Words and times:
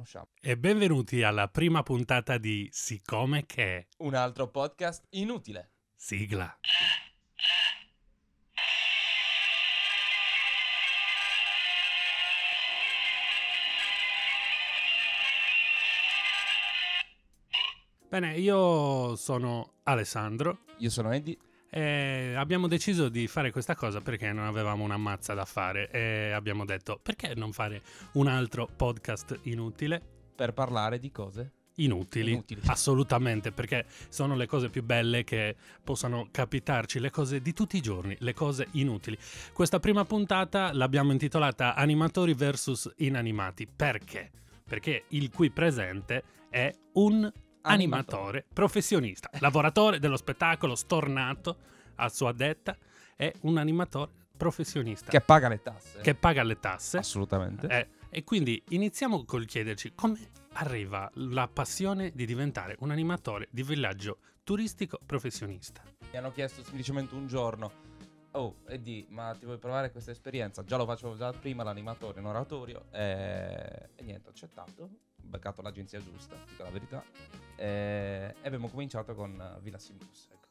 conosciamo. 0.00 0.28
E 0.40 0.56
benvenuti 0.56 1.22
alla 1.22 1.48
prima 1.48 1.82
puntata 1.82 2.38
di 2.38 2.68
Siccome 2.72 3.44
che 3.44 3.88
Un 3.98 4.14
altro 4.14 4.48
podcast 4.48 5.04
inutile. 5.10 5.72
sigla. 5.94 6.58
Bene, 18.08 18.36
io 18.38 19.14
sono 19.14 19.74
Alessandro 19.84 20.64
Io 20.78 20.90
sono 20.90 21.12
Eddie. 21.12 21.38
E 21.70 22.34
abbiamo 22.36 22.66
deciso 22.66 23.08
di 23.08 23.26
fare 23.28 23.52
questa 23.52 23.74
cosa 23.74 24.00
perché 24.00 24.32
non 24.32 24.44
avevamo 24.44 24.84
una 24.84 24.96
mazza 24.96 25.34
da 25.34 25.44
fare 25.44 25.88
e 25.90 26.32
abbiamo 26.32 26.64
detto 26.64 26.98
perché 27.00 27.34
non 27.34 27.52
fare 27.52 27.82
un 28.14 28.26
altro 28.26 28.68
podcast 28.74 29.38
inutile? 29.42 30.18
per 30.40 30.54
parlare 30.54 30.98
di 30.98 31.10
cose 31.10 31.52
Inutili, 31.74 32.32
Inutili. 32.32 32.60
assolutamente, 32.68 33.52
perché 33.52 33.84
sono 34.08 34.34
le 34.36 34.46
cose 34.46 34.70
più 34.70 34.82
belle 34.82 35.22
che 35.22 35.54
possano 35.84 36.28
capitarci, 36.30 36.98
le 36.98 37.10
cose 37.10 37.40
di 37.40 37.52
tutti 37.52 37.76
i 37.76 37.80
giorni, 37.80 38.16
le 38.20 38.34
cose 38.34 38.68
inutili. 38.72 39.16
Questa 39.52 39.80
prima 39.80 40.04
puntata 40.04 40.72
l'abbiamo 40.72 41.12
intitolata 41.12 41.74
Animatori 41.74 42.34
vs 42.34 42.94
inanimati. 42.96 43.66
Perché? 43.66 44.30
Perché 44.66 45.04
il 45.08 45.30
qui 45.30 45.50
presente 45.50 46.22
è 46.50 46.70
un 46.94 47.30
animatore 47.62 48.44
professionista, 48.52 49.30
lavoratore 49.40 49.98
dello 49.98 50.16
spettacolo, 50.16 50.74
stornato 50.74 51.56
a 51.96 52.08
sua 52.08 52.32
detta, 52.32 52.76
è 53.16 53.32
un 53.40 53.58
animatore 53.58 54.12
professionista 54.36 55.10
che 55.10 55.20
paga 55.20 55.48
le 55.48 55.60
tasse. 55.60 56.00
che 56.00 56.14
paga 56.14 56.42
le 56.42 56.58
tasse. 56.58 56.98
Assolutamente. 56.98 57.66
Eh, 57.66 57.88
e 58.08 58.24
quindi 58.24 58.62
iniziamo 58.70 59.24
col 59.24 59.44
chiederci 59.44 59.92
come 59.94 60.18
arriva 60.54 61.10
la 61.14 61.46
passione 61.46 62.10
di 62.14 62.24
diventare 62.24 62.76
un 62.80 62.90
animatore 62.90 63.48
di 63.50 63.62
villaggio 63.62 64.18
turistico 64.42 64.98
professionista. 65.04 65.82
Mi 66.10 66.16
hanno 66.18 66.32
chiesto 66.32 66.62
semplicemente 66.62 67.14
un 67.14 67.26
giorno. 67.26 67.88
Oh, 68.32 68.56
Eddie, 68.66 69.06
ma 69.08 69.34
ti 69.38 69.44
vuoi 69.44 69.58
provare 69.58 69.90
questa 69.90 70.10
esperienza? 70.10 70.64
Già 70.64 70.76
lo 70.76 70.86
facevo 70.86 71.16
già 71.16 71.32
prima 71.32 71.62
l'animatore 71.62 72.20
in 72.20 72.26
oratorio. 72.26 72.86
E, 72.92 73.90
e 73.94 74.02
niente, 74.02 74.28
ho 74.28 74.30
accettato. 74.30 74.88
Beccato 75.30 75.62
l'agenzia 75.62 76.00
giusta, 76.02 76.34
dico 76.46 76.62
la 76.64 76.70
verità. 76.70 77.02
E, 77.56 78.34
e 78.42 78.46
abbiamo 78.46 78.68
cominciato 78.68 79.14
con 79.14 79.40
eh, 79.40 79.60
Villa 79.62 79.78
Simus. 79.78 80.28
Ecco. 80.32 80.48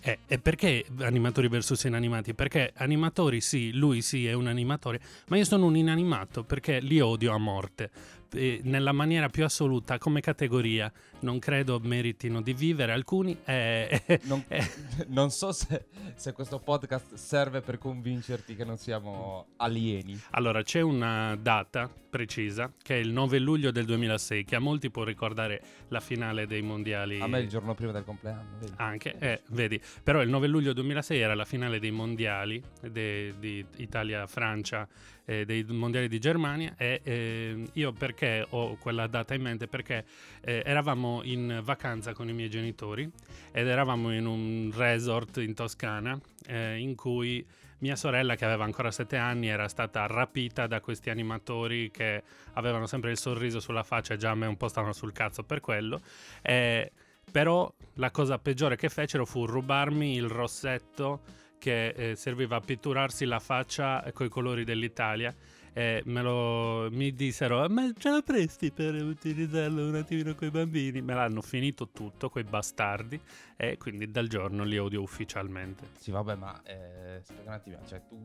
Eh, 0.00 0.18
e 0.26 0.38
perché 0.38 0.84
animatori 1.00 1.46
versus 1.48 1.84
inanimati? 1.84 2.34
Perché 2.34 2.72
animatori 2.74 3.40
sì, 3.40 3.72
lui 3.72 4.02
sì 4.02 4.26
è 4.26 4.32
un 4.32 4.48
animatore, 4.48 5.00
ma 5.28 5.36
io 5.36 5.44
sono 5.44 5.66
un 5.66 5.76
inanimato 5.76 6.42
perché 6.42 6.80
li 6.80 7.00
odio 7.00 7.32
a 7.32 7.38
morte. 7.38 7.90
Eh, 8.34 8.60
nella 8.64 8.92
maniera 8.92 9.28
più 9.28 9.44
assoluta, 9.44 9.98
come 9.98 10.20
categoria, 10.20 10.90
non 11.20 11.38
credo 11.38 11.78
meritino 11.82 12.40
di 12.40 12.54
vivere. 12.54 12.92
Alcuni 12.92 13.36
eh, 13.44 14.20
Non, 14.24 14.44
eh, 14.48 14.64
non 15.08 15.30
so 15.30 15.52
se, 15.52 15.86
se 16.14 16.32
questo 16.32 16.58
podcast 16.58 17.14
serve 17.14 17.60
per 17.60 17.78
convincerti 17.78 18.54
che 18.54 18.64
non 18.64 18.78
siamo 18.78 19.46
alieni. 19.56 20.18
Allora, 20.30 20.62
c'è 20.62 20.80
una 20.80 21.36
data 21.40 21.90
precisa 22.12 22.70
che 22.82 22.96
è 22.96 22.98
il 22.98 23.10
9 23.10 23.38
luglio 23.38 23.70
del 23.70 23.86
2006, 23.86 24.44
che 24.44 24.56
a 24.56 24.58
molti 24.58 24.90
può 24.90 25.02
ricordare 25.02 25.62
la 25.88 26.00
finale 26.00 26.46
dei 26.46 26.60
mondiali. 26.60 27.20
A 27.20 27.26
me 27.26 27.40
il 27.40 27.48
giorno 27.48 27.74
prima 27.74 27.92
del 27.92 28.04
compleanno. 28.04 28.58
Vedi? 28.58 28.72
Anche, 28.76 29.16
eh, 29.18 29.40
vedi, 29.48 29.80
però 30.02 30.20
il 30.20 30.28
9 30.28 30.46
luglio 30.46 30.74
2006 30.74 31.18
era 31.18 31.34
la 31.34 31.46
finale 31.46 31.78
dei 31.78 31.90
mondiali 31.90 32.62
de- 32.82 33.32
di 33.38 33.64
Italia-Francia, 33.76 34.86
eh, 35.24 35.44
dei 35.44 35.64
mondiali 35.64 36.08
di 36.08 36.18
Germania 36.18 36.74
e 36.76 37.00
eh, 37.02 37.64
io 37.72 37.92
perché 37.92 38.44
ho 38.48 38.76
quella 38.76 39.06
data 39.06 39.34
in 39.34 39.42
mente? 39.42 39.66
Perché 39.66 40.04
eh, 40.40 40.62
eravamo 40.64 41.20
in 41.24 41.60
vacanza 41.62 42.12
con 42.12 42.28
i 42.28 42.32
miei 42.32 42.50
genitori 42.50 43.08
ed 43.52 43.66
eravamo 43.66 44.12
in 44.12 44.26
un 44.26 44.72
resort 44.74 45.38
in 45.38 45.54
Toscana 45.54 46.18
eh, 46.46 46.78
in 46.78 46.94
cui 46.94 47.44
mia 47.78 47.96
sorella 47.96 48.36
che 48.36 48.44
aveva 48.44 48.64
ancora 48.64 48.90
7 48.90 49.16
anni 49.16 49.48
era 49.48 49.68
stata 49.68 50.06
rapita 50.06 50.66
da 50.66 50.80
questi 50.80 51.10
animatori 51.10 51.90
che 51.90 52.22
avevano 52.52 52.86
sempre 52.86 53.10
il 53.10 53.18
sorriso 53.18 53.58
sulla 53.58 53.82
faccia, 53.82 54.16
già 54.16 54.30
a 54.30 54.34
me 54.36 54.46
un 54.46 54.56
po' 54.56 54.68
stavano 54.68 54.92
sul 54.92 55.12
cazzo 55.12 55.42
per 55.42 55.60
quello. 55.60 56.00
Eh, 56.42 56.92
però 57.30 57.72
la 57.94 58.10
cosa 58.10 58.38
peggiore 58.38 58.76
che 58.76 58.88
fecero 58.88 59.24
fu 59.24 59.46
rubarmi 59.46 60.14
il 60.14 60.28
rossetto 60.28 61.20
che 61.62 61.90
eh, 61.90 62.16
serviva 62.16 62.56
a 62.56 62.60
pitturarsi 62.60 63.24
la 63.24 63.38
faccia 63.38 64.04
con 64.12 64.26
i 64.26 64.28
colori 64.28 64.64
dell'Italia. 64.64 65.32
E 65.74 66.02
me 66.06 66.20
lo, 66.20 66.88
mi 66.90 67.14
dissero, 67.14 67.66
ma 67.70 67.88
ce 67.96 68.10
la 68.10 68.20
presti 68.20 68.72
per 68.72 68.94
utilizzarlo 68.94 69.86
un 69.86 69.94
attimino 69.94 70.34
con 70.34 70.48
i 70.48 70.50
bambini? 70.50 71.00
Me 71.00 71.14
l'hanno 71.14 71.40
finito 71.40 71.88
tutto, 71.90 72.28
quei 72.28 72.42
bastardi, 72.44 73.18
e 73.56 73.78
quindi 73.78 74.10
dal 74.10 74.26
giorno 74.26 74.64
li 74.64 74.76
odio 74.76 75.00
ufficialmente. 75.00 75.90
Sì, 75.98 76.10
vabbè, 76.10 76.34
ma 76.34 76.60
eh, 76.64 77.22
un 77.44 77.52
attimo. 77.52 77.78
Cioè, 77.86 78.02
tu, 78.06 78.22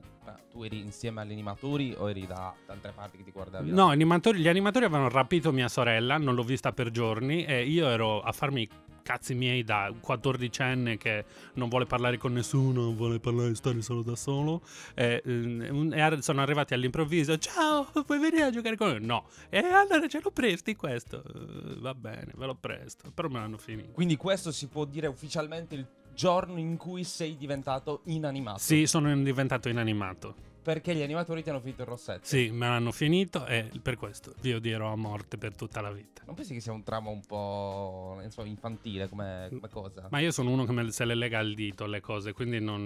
tu 0.49 0.63
eri 0.63 0.79
insieme 0.79 1.21
agli 1.21 1.31
animatori 1.31 1.93
o 1.95 2.09
eri 2.09 2.25
da 2.25 2.53
altre 2.65 2.91
parti 2.91 3.17
che 3.17 3.23
ti 3.23 3.31
guardavi? 3.31 3.71
No, 3.71 3.87
animatori- 3.87 4.39
gli 4.39 4.49
animatori 4.49 4.85
avevano 4.85 5.07
rapito 5.07 5.53
mia 5.53 5.69
sorella, 5.69 6.17
non 6.17 6.33
l'ho 6.33 6.43
vista 6.43 6.73
per 6.73 6.89
giorni 6.89 7.45
e 7.45 7.65
io 7.65 7.87
ero 7.87 8.19
a 8.19 8.31
farmi 8.31 8.67
cazzi 9.07 9.33
miei 9.35 9.63
da 9.63 9.89
14enne 10.05 10.97
che 10.97 11.23
non 11.53 11.69
vuole 11.69 11.85
parlare 11.85 12.17
con 12.17 12.33
nessuno, 12.33 12.81
non 12.81 12.95
vuole 12.97 13.21
parlare, 13.21 13.55
stare 13.55 13.81
solo 13.81 14.01
da 14.01 14.17
solo. 14.17 14.61
E, 14.95 15.21
eh, 15.23 15.69
un- 15.69 15.93
e 15.93 16.21
sono 16.21 16.41
arrivati 16.41 16.73
all'improvviso, 16.73 17.37
ciao, 17.37 17.87
puoi 18.05 18.19
venire 18.19 18.43
a 18.43 18.49
giocare 18.49 18.75
con 18.75 18.89
noi? 18.89 19.05
No. 19.05 19.23
E 19.49 19.59
allora 19.59 20.05
ce 20.07 20.19
lo 20.21 20.29
presti 20.31 20.75
questo? 20.75 21.23
"Eh, 21.23 21.79
va 21.79 21.95
bene, 21.95 22.33
ve 22.35 22.45
lo 22.45 22.55
presto, 22.55 23.09
però 23.13 23.29
me 23.29 23.39
l'hanno 23.39 23.57
finito. 23.57 23.91
Quindi 23.93 24.17
questo 24.17 24.51
si 24.51 24.67
può 24.67 24.83
dire 24.83 25.07
ufficialmente 25.07 25.75
il 25.75 25.87
giorno 26.13 26.59
in 26.59 26.75
cui 26.75 27.05
sei 27.05 27.37
diventato 27.37 28.01
inanimato. 28.05 28.59
Sì, 28.59 28.87
sono 28.87 29.15
diventato 29.21 29.69
inanimato. 29.69 30.35
Perché 30.67 30.93
gli 30.93 31.01
animatori 31.01 31.43
ti 31.43 31.49
hanno 31.49 31.61
finito 31.61 31.83
il 31.83 31.87
rossetto. 31.87 32.25
Sì, 32.25 32.49
me 32.51 32.67
l'hanno 32.67 32.91
finito 32.91 33.45
e 33.45 33.69
per 33.81 33.95
questo 33.95 34.33
vi 34.41 34.51
odierò 34.51 34.91
a 34.91 34.97
morte 34.97 35.37
per 35.37 35.55
tutta 35.55 35.79
la 35.79 35.91
vita. 35.91 36.23
Non 36.25 36.35
pensi 36.35 36.53
che 36.53 36.59
sia 36.59 36.73
un 36.73 36.83
trauma 36.83 37.09
un 37.09 37.25
po' 37.25 38.19
insomma, 38.21 38.49
infantile 38.49 39.07
come, 39.07 39.47
come 39.49 39.69
cosa? 39.69 40.07
Ma 40.09 40.19
io 40.19 40.31
sono 40.31 40.51
uno 40.51 40.65
che 40.65 40.73
me- 40.73 40.91
se 40.91 41.05
le 41.05 41.15
lega 41.15 41.39
al 41.39 41.53
dito 41.53 41.85
le 41.85 42.01
cose, 42.01 42.33
quindi 42.33 42.59
non... 42.59 42.85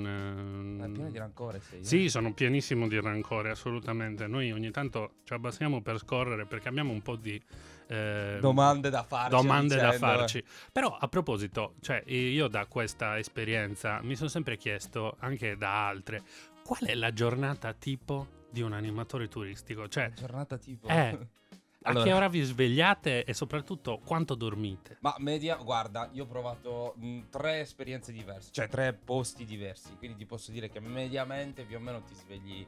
Ma 0.77 0.85
è 0.85 0.89
eh, 0.89 0.91
pieno 0.91 1.09
di 1.09 1.17
rancore 1.17 1.59
sei. 1.59 1.79
eh? 1.79 1.83
Sì, 1.83 2.07
sono 2.09 2.35
pienissimo 2.35 2.87
di 2.87 2.99
rancore, 3.01 3.49
assolutamente. 3.49 4.27
Noi 4.27 4.51
ogni 4.51 4.69
tanto 4.69 5.13
ci 5.23 5.33
abbassiamo 5.33 5.81
per 5.81 5.97
scorrere 5.97 6.45
perché 6.45 6.67
abbiamo 6.67 6.91
un 6.91 7.01
po' 7.01 7.15
di... 7.15 7.41
eh, 7.87 8.37
Domande 8.39 8.91
da 8.91 9.01
farci. 9.01 9.35
domande 9.35 9.75
da 9.77 9.91
eh. 9.91 9.97
farci. 9.97 10.43
Però 10.71 10.95
a 10.95 11.07
proposito, 11.07 11.73
cioè 11.81 12.03
io 12.05 12.47
da 12.47 12.67
questa 12.67 13.17
esperienza 13.17 14.01
mi 14.03 14.15
sono 14.15 14.29
sempre 14.29 14.55
chiesto, 14.55 15.15
anche 15.17 15.57
da 15.57 15.87
altre, 15.87 16.21
qual 16.63 16.85
è 16.85 16.95
la 16.95 17.11
giornata 17.13 17.73
tipo 17.73 18.39
di 18.49 18.61
un 18.61 18.73
animatore 18.73 19.27
turistico? 19.27 19.87
Cioè, 19.87 20.11
Giornata 20.13 20.57
tipo. 20.57 20.87
Eh. 20.87 20.93
a 20.93 21.17
Allora. 21.83 22.03
che 22.05 22.13
ora 22.13 22.27
vi 22.29 22.41
svegliate 22.43 23.23
e 23.23 23.33
soprattutto 23.33 23.99
quanto 24.05 24.35
dormite? 24.35 24.97
Ma 25.01 25.15
media, 25.17 25.55
guarda, 25.55 26.09
io 26.13 26.25
ho 26.25 26.27
provato 26.27 26.93
mh, 26.97 27.29
tre 27.31 27.61
esperienze 27.61 28.11
diverse, 28.11 28.49
cioè 28.51 28.67
tre 28.67 28.93
posti 28.93 29.45
diversi, 29.45 29.95
quindi 29.97 30.17
ti 30.17 30.25
posso 30.27 30.51
dire 30.51 30.69
che 30.69 30.79
mediamente 30.79 31.63
più 31.63 31.77
o 31.77 31.79
meno 31.79 32.01
ti 32.03 32.13
svegli 32.13 32.63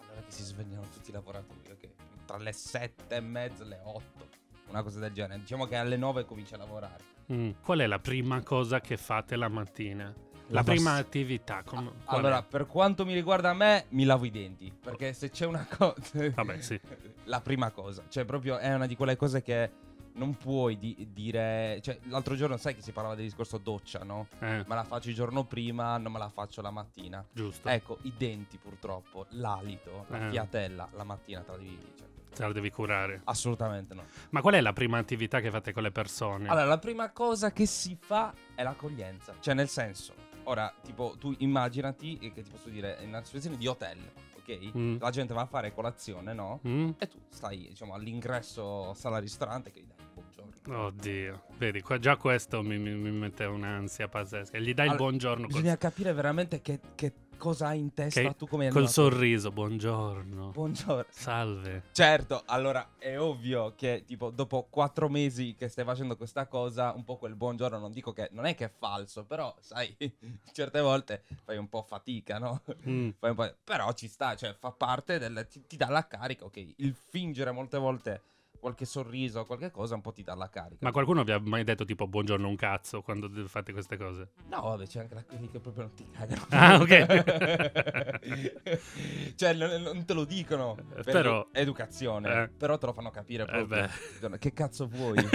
allora 0.00 0.20
che 0.20 0.30
si 0.30 0.44
svegliano 0.44 0.86
tutti 0.92 1.10
i 1.10 1.12
lavoratori, 1.12 1.72
ok? 1.72 1.88
Tra 2.24 2.36
le 2.38 2.52
sette 2.52 3.16
e 3.16 3.20
mezza 3.20 3.64
e 3.64 3.66
le 3.66 3.80
otto, 3.82 4.28
una 4.68 4.82
cosa 4.84 5.00
del 5.00 5.12
genere. 5.12 5.40
Diciamo 5.40 5.66
che 5.66 5.74
alle 5.74 5.96
nove 5.96 6.24
cominci 6.24 6.54
a 6.54 6.58
lavorare. 6.58 7.02
Mm, 7.32 7.50
Qual 7.62 7.80
è 7.80 7.86
la 7.88 7.98
prima 7.98 8.44
cosa 8.44 8.80
che 8.80 8.96
fate 8.96 9.34
la 9.34 9.48
mattina? 9.48 10.14
La, 10.48 10.60
La 10.60 10.62
prima 10.64 10.94
attività? 10.94 11.62
com- 11.64 11.86
Ah, 11.86 12.04
qual 12.04 12.18
allora, 12.18 12.40
è? 12.40 12.44
per 12.44 12.66
quanto 12.66 13.04
mi 13.06 13.14
riguarda 13.14 13.50
a 13.50 13.54
me, 13.54 13.86
mi 13.90 14.04
lavo 14.04 14.24
i 14.26 14.30
denti, 14.30 14.70
perché 14.78 15.12
se 15.14 15.30
c'è 15.30 15.46
una 15.46 15.66
cosa... 15.68 15.94
Vabbè, 16.34 16.60
sì. 16.60 16.78
La 17.24 17.40
prima 17.40 17.70
cosa, 17.70 18.02
cioè 18.08 18.24
proprio 18.24 18.58
è 18.58 18.74
una 18.74 18.86
di 18.86 18.96
quelle 18.96 19.16
cose 19.16 19.42
che 19.42 19.70
non 20.14 20.36
puoi 20.36 20.76
di- 20.78 21.08
dire... 21.10 21.78
Cioè, 21.80 21.98
l'altro 22.08 22.34
giorno 22.34 22.58
sai 22.58 22.74
che 22.74 22.82
si 22.82 22.92
parlava 22.92 23.14
del 23.14 23.24
discorso 23.24 23.56
doccia, 23.56 24.00
no? 24.04 24.26
Eh, 24.40 24.64
Me 24.66 24.74
la 24.74 24.84
faccio 24.84 25.08
il 25.08 25.14
giorno 25.14 25.44
prima, 25.44 25.96
non 25.96 26.12
me 26.12 26.18
la 26.18 26.28
faccio 26.28 26.60
la 26.60 26.70
mattina. 26.70 27.24
giusto. 27.32 27.68
Ecco, 27.68 27.98
i 28.02 28.12
denti 28.16 28.58
purtroppo, 28.58 29.26
l'alito, 29.30 30.04
la 30.08 30.26
Eh. 30.26 30.30
fiatella, 30.30 30.88
la 30.92 31.04
mattina 31.04 31.40
te 31.40 31.50
la 31.52 31.56
devi... 31.56 31.78
cioè, 31.96 32.08
Te 32.34 32.42
la 32.46 32.52
devi 32.52 32.70
curare. 32.70 33.20
assolutamente 33.24 33.94
no. 33.94 34.04
Ma 34.30 34.40
qual 34.42 34.54
è 34.54 34.60
la 34.60 34.72
prima 34.74 34.98
attività 34.98 35.40
che 35.40 35.50
fate 35.50 35.72
con 35.72 35.82
le 35.82 35.92
persone? 35.92 36.48
Allora, 36.48 36.64
la 36.66 36.78
prima 36.78 37.10
cosa 37.10 37.52
che 37.52 37.64
si 37.66 37.96
fa 37.98 38.32
è 38.54 38.62
l'accoglienza. 38.62 39.34
Cioè, 39.38 39.52
nel 39.54 39.68
senso, 39.68 40.14
ora, 40.44 40.72
tipo, 40.82 41.14
tu 41.18 41.34
immaginati 41.38 42.18
eh, 42.18 42.32
che 42.32 42.42
ti 42.42 42.50
posso 42.50 42.68
dire, 42.68 42.98
in 43.02 43.08
una 43.08 43.22
situazione 43.22 43.56
di 43.56 43.66
hotel, 43.66 43.98
ok? 44.36 44.76
Mm. 44.76 44.96
La 45.00 45.10
gente 45.10 45.34
va 45.34 45.42
a 45.42 45.46
fare 45.46 45.72
colazione, 45.72 46.32
no? 46.34 46.60
Mm? 46.66 46.90
E 46.98 47.08
tu 47.08 47.18
stai, 47.28 47.68
diciamo, 47.68 47.94
all'ingresso 47.94 48.92
sala 48.94 49.18
ristorante 49.18 49.70
che 49.70 49.80
gli 49.80 49.86
dai 49.86 50.06
buongiorno. 50.14 50.84
Oddio, 50.86 51.42
vedi, 51.58 51.80
qua- 51.80 51.98
già 51.98 52.16
questo 52.16 52.62
mi, 52.62 52.78
mi- 52.78 52.94
mi 52.94 53.10
mette 53.10 53.44
un'ansia 53.44 54.08
pazzesca. 54.08 54.58
Gli 54.58 54.74
dai 54.74 54.86
il 54.86 54.92
Allora, 54.92 54.96
buongiorno. 55.08 55.46
col- 55.46 55.54
Bisogna 55.54 55.76
capire 55.76 56.12
veramente 56.12 56.60
che, 56.60 56.78
che 56.94 57.12
cosa 57.42 57.66
hai 57.66 57.80
in 57.80 57.92
testa 57.92 58.20
Che- 58.20 58.36
tu 58.36 58.46
come 58.46 58.68
Col 58.68 58.88
sorriso, 58.88 59.50
buongiorno. 59.50 60.50
Buongiorno. 60.50 61.06
Salve. 61.10 61.82
Certo, 61.90 62.44
allora 62.46 62.90
è 62.98 63.18
ovvio 63.18 63.74
che 63.74 64.04
tipo 64.06 64.30
dopo 64.30 64.68
quattro 64.70 65.08
mesi 65.08 65.56
che 65.58 65.66
stai 65.66 65.84
facendo 65.84 66.16
questa 66.16 66.46
cosa, 66.46 66.92
un 66.94 67.02
po' 67.02 67.16
quel 67.16 67.34
buongiorno, 67.34 67.78
non 67.80 67.90
dico 67.90 68.12
che 68.12 68.28
non 68.30 68.44
è 68.46 68.54
che 68.54 68.66
è 68.66 68.70
falso, 68.70 69.24
però 69.24 69.52
sai, 69.58 69.92
certe 70.52 70.78
volte 70.80 71.24
fai 71.42 71.56
un 71.56 71.68
po' 71.68 71.82
fatica, 71.82 72.38
no? 72.38 72.62
Mm. 72.86 73.10
Fai 73.18 73.30
un 73.30 73.34
po'- 73.36 73.54
Però 73.64 73.92
ci 73.92 74.06
sta, 74.06 74.36
cioè 74.36 74.54
fa 74.54 74.70
parte 74.70 75.18
del... 75.18 75.44
ti, 75.50 75.66
ti 75.66 75.76
dà 75.76 75.88
la 75.88 76.06
carica, 76.06 76.44
ok? 76.44 76.74
Il 76.76 76.94
fingere 76.94 77.50
molte 77.50 77.76
volte 77.76 78.22
qualche 78.62 78.84
sorriso, 78.84 79.44
qualche 79.44 79.72
cosa, 79.72 79.96
un 79.96 80.02
po' 80.02 80.12
ti 80.12 80.22
dà 80.22 80.36
la 80.36 80.48
carica. 80.48 80.86
Ma 80.86 80.92
qualcuno 80.92 81.24
vi 81.24 81.32
ha 81.32 81.40
mai 81.40 81.64
detto 81.64 81.84
tipo 81.84 82.06
buongiorno 82.06 82.46
un 82.46 82.54
cazzo 82.54 83.02
quando 83.02 83.28
fate 83.48 83.72
queste 83.72 83.96
cose? 83.96 84.28
No, 84.50 84.60
vabbè, 84.60 84.86
c'è 84.86 85.00
anche 85.00 85.14
la 85.14 85.24
quelli 85.24 85.48
che 85.50 85.58
proprio 85.58 85.82
non 85.82 85.94
ti 85.94 86.06
cagano. 86.08 86.46
Ah, 86.50 86.76
ok. 86.76 88.22
cioè, 89.34 89.52
non, 89.54 89.82
non 89.82 90.04
te 90.04 90.14
lo 90.14 90.24
dicono. 90.24 90.76
Per 90.76 91.02
Però- 91.02 91.48
Educazione. 91.50 92.42
Eh. 92.44 92.48
Però 92.56 92.78
te 92.78 92.86
lo 92.86 92.92
fanno 92.92 93.10
capire 93.10 93.42
Eh 93.42 93.46
proprio. 93.46 93.88
beh. 94.28 94.38
Che 94.38 94.52
cazzo 94.52 94.86
vuoi? 94.86 95.18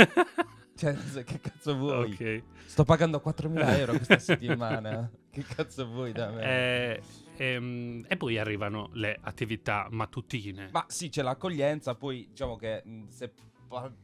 Cioè, 0.77 0.95
che 1.23 1.39
cazzo 1.41 1.75
vuoi? 1.75 2.13
ok. 2.13 2.43
Sto 2.67 2.83
pagando 2.83 3.19
4.000 3.25 3.77
euro 3.79 3.93
questa 3.93 4.19
settimana. 4.19 5.09
Che 5.31 5.43
cazzo 5.43 5.87
vuoi 5.87 6.11
da 6.11 6.29
me? 6.29 6.43
Eh, 6.43 7.01
ehm, 7.37 8.05
e 8.07 8.17
poi 8.17 8.37
arrivano 8.37 8.89
le 8.93 9.17
attività 9.21 9.87
mattutine. 9.91 10.69
Ma 10.71 10.85
sì, 10.87 11.09
c'è 11.09 11.21
l'accoglienza, 11.21 11.95
poi 11.95 12.27
diciamo 12.29 12.55
che 12.55 12.83
se, 13.07 13.31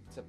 se 0.08 0.24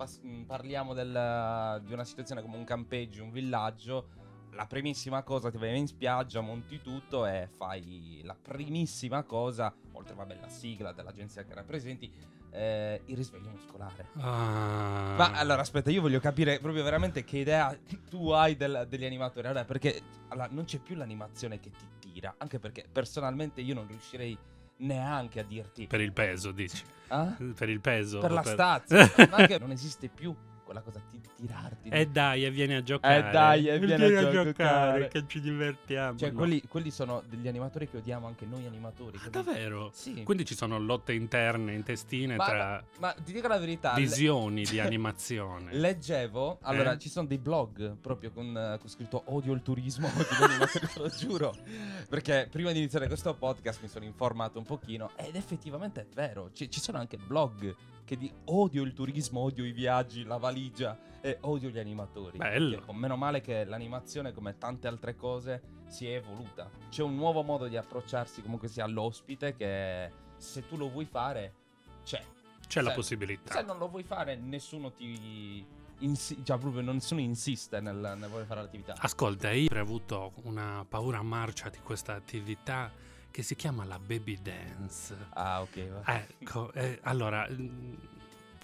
parliamo 0.47 0.95
del- 0.95 1.83
di 1.85 1.93
una 1.93 2.05
situazione 2.05 2.43
come 2.43 2.57
un 2.57 2.65
campeggio, 2.65 3.23
un 3.25 3.31
villaggio, 3.31 4.09
la 4.53 4.67
primissima 4.67 5.23
cosa 5.25 5.51
ti 5.51 5.59
vai 5.59 5.77
in 5.77 5.87
spiaggia, 5.89 6.41
monti 6.41 6.81
tutto 6.81 7.27
e 7.27 7.49
fai 7.57 8.21
la 8.23 8.37
primissima 8.41 9.25
cosa, 9.25 9.75
oltre 9.93 10.15
vabbè 10.15 10.39
la 10.41 10.49
sigla 10.49 10.93
dell'agenzia 10.93 11.45
che 11.45 11.55
rappresenti, 11.55 12.11
eh, 12.55 13.03
il 13.07 13.17
risveglio 13.17 13.51
muscolare. 13.51 14.07
Ah. 14.19 15.15
Ma 15.17 15.33
allora 15.33 15.63
aspetta, 15.63 15.91
io 15.91 16.01
voglio 16.01 16.21
capire 16.21 16.61
proprio 16.61 16.85
veramente 16.85 17.25
che 17.25 17.39
idea 17.39 17.77
tu 18.09 18.31
hai 18.31 18.57
del- 18.57 18.87
degli 18.89 19.05
animatori. 19.05 19.49
Allora, 19.49 19.65
perché 19.65 20.01
allora, 20.29 20.49
non 20.51 20.65
c'è 20.65 20.79
più 20.79 20.95
l'animazione 20.95 21.59
che 21.59 21.71
ti 21.71 22.11
tira, 22.13 22.35
anche 22.39 22.59
perché 22.61 22.87
personalmente 22.91 23.61
io 23.61 23.75
non 23.75 23.87
riuscirei 23.89 24.39
neanche 24.77 25.41
a 25.41 25.45
dirti... 25.45 25.87
Per 25.87 26.01
il 26.01 26.13
peso, 26.13 26.53
dici. 26.53 26.83
Ah? 27.09 27.35
Per 27.55 27.69
il 27.69 27.81
peso. 27.81 28.21
per 28.21 28.31
la 28.31 28.43
per- 28.43 28.53
stazza. 28.53 29.11
ma 29.31 29.37
anche 29.37 29.59
non 29.59 29.71
esiste 29.73 30.09
più 30.09 30.35
quella 30.65 30.81
cosa 30.81 31.01
di 31.11 31.21
tirarti. 31.37 31.89
E 31.89 32.07
dai, 32.09 32.45
e 32.45 32.51
vieni 32.51 32.75
a 32.75 32.83
giocare. 32.83 33.29
Eh, 33.29 33.31
dai, 33.31 33.67
e 33.69 33.79
vieni 33.79 34.15
a 34.17 34.31
giocare. 34.31 35.09
che 35.09 35.25
ci 35.27 35.41
divertiamo. 35.41 36.19
Cioè, 36.19 36.31
No. 36.31 36.39
quelli, 36.39 36.63
quelli 36.67 36.91
sono 36.91 37.23
degli 37.29 37.47
animatori 37.49 37.89
che 37.89 37.99
odiamo 37.99 38.27
anche 38.27 38.47
noi 38.47 38.67
animatori. 38.67 39.19
Ah, 39.25 39.29
davvero? 39.29 39.91
Sì. 39.93 40.23
Quindi 40.25 40.45
ci 40.45 40.55
sono 40.57 40.79
lotte 40.79 41.13
interne, 41.13 41.75
intestine 41.75 42.37
Ma- 42.37 42.45
tra 42.45 42.85
Ma 42.99 43.13
ti 43.13 43.33
dico 43.33 43.47
la 43.49 43.59
verità. 43.59 43.95
le- 43.95 44.01
visioni 44.01 44.63
di 44.65 44.81
animazione. 44.81 45.73
Leggevo, 45.75 46.59
allora 46.63 46.93
Eh? 46.93 46.99
ci 46.99 47.09
sono 47.09 47.27
dei 47.27 47.39
blog 47.39 47.97
proprio 47.97 48.31
con, 48.33 48.57
eh, 48.57 48.79
con 48.79 48.89
scritto 48.89 49.23
odio 49.27 49.53
il 49.53 49.63
turismo, 49.63 50.09
te 50.95 50.99
lo 51.01 51.09
giuro. 51.09 51.55
Perché 52.09 52.49
prima 52.51 52.73
di 52.73 52.79
iniziare 52.79 53.07
questo 53.07 53.35
podcast 53.35 53.81
mi 53.83 53.89
sono 53.89 54.05
informato 54.05 54.59
un 54.59 54.65
pochino 54.65 55.11
ed 55.17 55.37
effettivamente 55.37 56.01
è 56.03 56.07
vero, 56.15 56.51
ci, 56.53 56.71
ci 56.71 56.81
sono 56.81 56.99
anche 56.99 57.17
blog 57.17 57.75
che 58.05 58.17
di 58.17 58.33
odio 58.47 58.83
il 58.83 58.93
turismo, 58.93 59.41
odio 59.41 59.65
i 59.65 59.73
viaggi, 59.73 60.25
la 60.25 60.37
valigia 60.37 60.99
e 61.21 61.39
odio 61.43 61.71
gli 61.71 61.79
animatori. 61.79 62.37
Bello. 62.39 62.77
Perché, 62.77 62.93
meno 62.93 63.17
male 63.17 63.41
che 63.41 63.65
l'animazione, 63.65 64.33
come 64.33 64.59
tante 64.59 64.87
altre 64.89 65.17
cose, 65.17 65.63
si 65.87 66.07
è 66.07 66.17
evoluta. 66.17 66.71
C'è 66.91 67.03
un 67.03 67.15
nuovo 67.15 67.43
modo 67.43 67.67
di 67.67 67.77
approcciarsi 67.77 68.43
comunque 68.43 68.69
sia 68.69 68.85
all'ospite 68.85 69.55
che 69.57 70.11
se 70.37 70.67
tu 70.67 70.77
lo 70.77 70.91
vuoi 70.91 71.07
fare, 71.07 71.55
c'è. 72.05 72.23
C'è 72.67 72.81
la 72.81 72.91
Se- 72.91 72.95
possibilità. 72.97 73.55
Se 73.55 73.63
non 73.63 73.79
lo 73.79 73.89
vuoi 73.89 74.03
fare, 74.03 74.37
nessuno 74.37 74.93
ti. 74.93 75.65
insi- 75.99 76.45
cioè, 76.45 76.59
proprio 76.59 76.83
nessuno 76.93 77.21
insiste 77.21 77.81
nel, 77.81 77.97
nel 78.19 78.29
voler 78.29 78.47
fare 78.47 78.61
l'attività. 78.63 78.95
Ascolta, 78.99 79.51
io 79.53 79.69
ho 79.73 79.79
avuto 79.79 80.33
una 80.43 80.85
paura 80.89 81.23
marcia 81.23 81.69
di 81.69 81.79
questa 81.83 82.15
attività 82.15 82.91
che 83.35 83.43
si 83.43 83.57
chiama 83.57 83.85
la 83.85 83.99
baby 83.99 84.41
dance. 84.41 85.13
Ah, 85.31 85.61
ok. 85.61 85.89
va. 85.89 86.23
Ecco, 86.23 86.73
eh, 86.73 87.01
allora, 87.03 87.45
mm, 87.51 87.95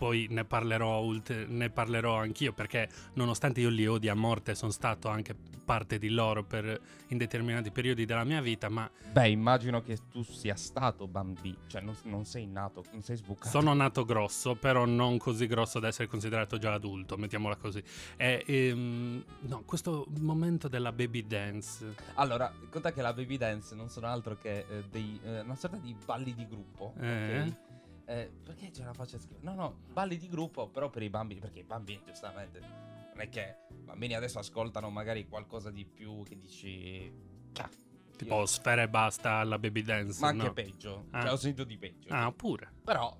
poi 0.00 0.29
ne 0.31 0.47
parlerò, 0.47 1.05
ne 1.49 1.69
parlerò 1.69 2.17
anch'io 2.17 2.55
perché 2.55 2.88
nonostante 3.14 3.61
io 3.61 3.69
li 3.69 3.87
odi 3.87 4.08
a 4.08 4.14
morte, 4.14 4.55
sono 4.55 4.70
stato 4.70 5.08
anche 5.08 5.37
parte 5.62 5.99
di 5.99 6.08
loro 6.08 6.43
per, 6.43 6.81
in 7.08 7.19
determinati 7.19 7.70
periodi 7.70 8.06
della 8.06 8.25
mia 8.25 8.41
vita, 8.41 8.70
ma 8.70 8.91
Beh, 9.12 9.29
immagino 9.29 9.82
che 9.82 9.99
tu 10.11 10.23
sia 10.23 10.55
stato 10.56 11.06
bambino. 11.06 11.58
Cioè, 11.67 11.82
non, 11.82 11.94
non 12.05 12.25
sei 12.25 12.47
nato, 12.47 12.82
non 12.93 13.02
sei 13.02 13.17
sbucato. 13.17 13.50
sono 13.50 13.75
nato 13.75 14.06
grosso, 14.06 14.55
però 14.55 14.87
non 14.87 15.19
così 15.19 15.47
grosso 15.47 15.79
da 15.81 15.88
essere 15.88 16.08
considerato 16.08 16.56
già 16.56 16.73
adulto, 16.73 17.19
mettiamola 17.19 17.56
così. 17.56 17.82
E, 18.17 18.43
ehm, 18.47 19.23
no, 19.41 19.64
questo 19.67 20.06
momento 20.20 20.67
della 20.67 20.93
baby 20.93 21.26
dance. 21.26 21.94
Allora, 22.14 22.50
conta 22.70 22.91
che 22.91 23.02
la 23.02 23.12
baby 23.12 23.37
dance 23.37 23.75
non 23.75 23.91
sono 23.91 24.06
altro 24.06 24.38
che 24.41 24.64
eh, 24.67 24.85
dei, 24.91 25.20
eh, 25.23 25.41
una 25.41 25.56
sorta 25.56 25.76
di 25.76 25.94
balli 26.06 26.35
di 26.35 26.47
gruppo. 26.49 26.94
Eh? 26.99 27.43
Ok? 27.43 27.69
Eh, 28.10 28.28
perché 28.44 28.70
c'è 28.72 28.82
la 28.82 28.92
faccia 28.92 29.18
scritta? 29.18 29.38
No, 29.48 29.54
no, 29.54 29.76
balli 29.92 30.16
di 30.16 30.28
gruppo, 30.28 30.68
però 30.68 30.90
per 30.90 31.02
i 31.02 31.08
bambini. 31.10 31.38
Perché 31.38 31.60
i 31.60 31.64
bambini, 31.64 32.02
giustamente, 32.04 32.58
non 32.58 33.20
è 33.20 33.28
che 33.28 33.56
i 33.70 33.82
bambini 33.84 34.14
adesso 34.14 34.40
ascoltano 34.40 34.90
magari 34.90 35.28
qualcosa 35.28 35.70
di 35.70 35.84
più 35.84 36.24
che 36.24 36.36
dici. 36.36 37.12
"Ah, 37.58 37.70
Tipo 38.16 38.38
io-" 38.40 38.46
sfera 38.46 38.82
e 38.82 38.88
basta 38.88 39.34
alla 39.34 39.60
baby 39.60 39.82
dance. 39.82 40.20
Ma 40.20 40.28
anche 40.28 40.46
no? 40.46 40.52
peggio. 40.52 41.06
Ah. 41.10 41.20
Cioè, 41.22 41.30
ho 41.30 41.36
sentito 41.36 41.62
di 41.62 41.78
peggio. 41.78 42.08
Ah, 42.12 42.32
pure. 42.32 42.72
Però 42.82 43.16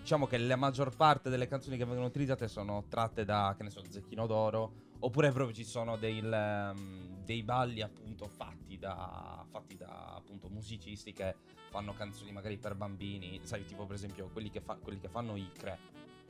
diciamo 0.00 0.26
che 0.26 0.38
la 0.38 0.54
maggior 0.56 0.94
parte 0.94 1.28
delle 1.28 1.48
canzoni 1.48 1.76
che 1.76 1.84
vengono 1.84 2.06
utilizzate 2.06 2.46
sono 2.46 2.84
tratte 2.88 3.24
da, 3.24 3.52
che 3.56 3.64
ne 3.64 3.70
so, 3.70 3.82
Zecchino 3.88 4.26
d'Oro. 4.28 4.86
Oppure 5.00 5.30
proprio 5.30 5.54
ci 5.54 5.64
sono 5.64 5.96
dei, 5.96 6.18
ehm, 6.18 7.22
dei 7.24 7.42
balli 7.42 7.82
appunto 7.82 8.26
fatti 8.26 8.78
da, 8.78 9.44
fatti 9.48 9.76
da 9.76 10.14
appunto 10.16 10.48
musicisti 10.48 11.12
che 11.12 11.36
fanno 11.70 11.94
canzoni 11.94 12.32
magari 12.32 12.58
per 12.58 12.74
bambini. 12.74 13.40
Sai, 13.42 13.64
tipo 13.64 13.86
per 13.86 13.94
esempio 13.94 14.28
quelli 14.32 14.50
che, 14.50 14.60
fa- 14.60 14.76
quelli 14.76 14.98
che 14.98 15.08
fanno 15.08 15.36
i 15.36 15.50
cre 15.52 15.78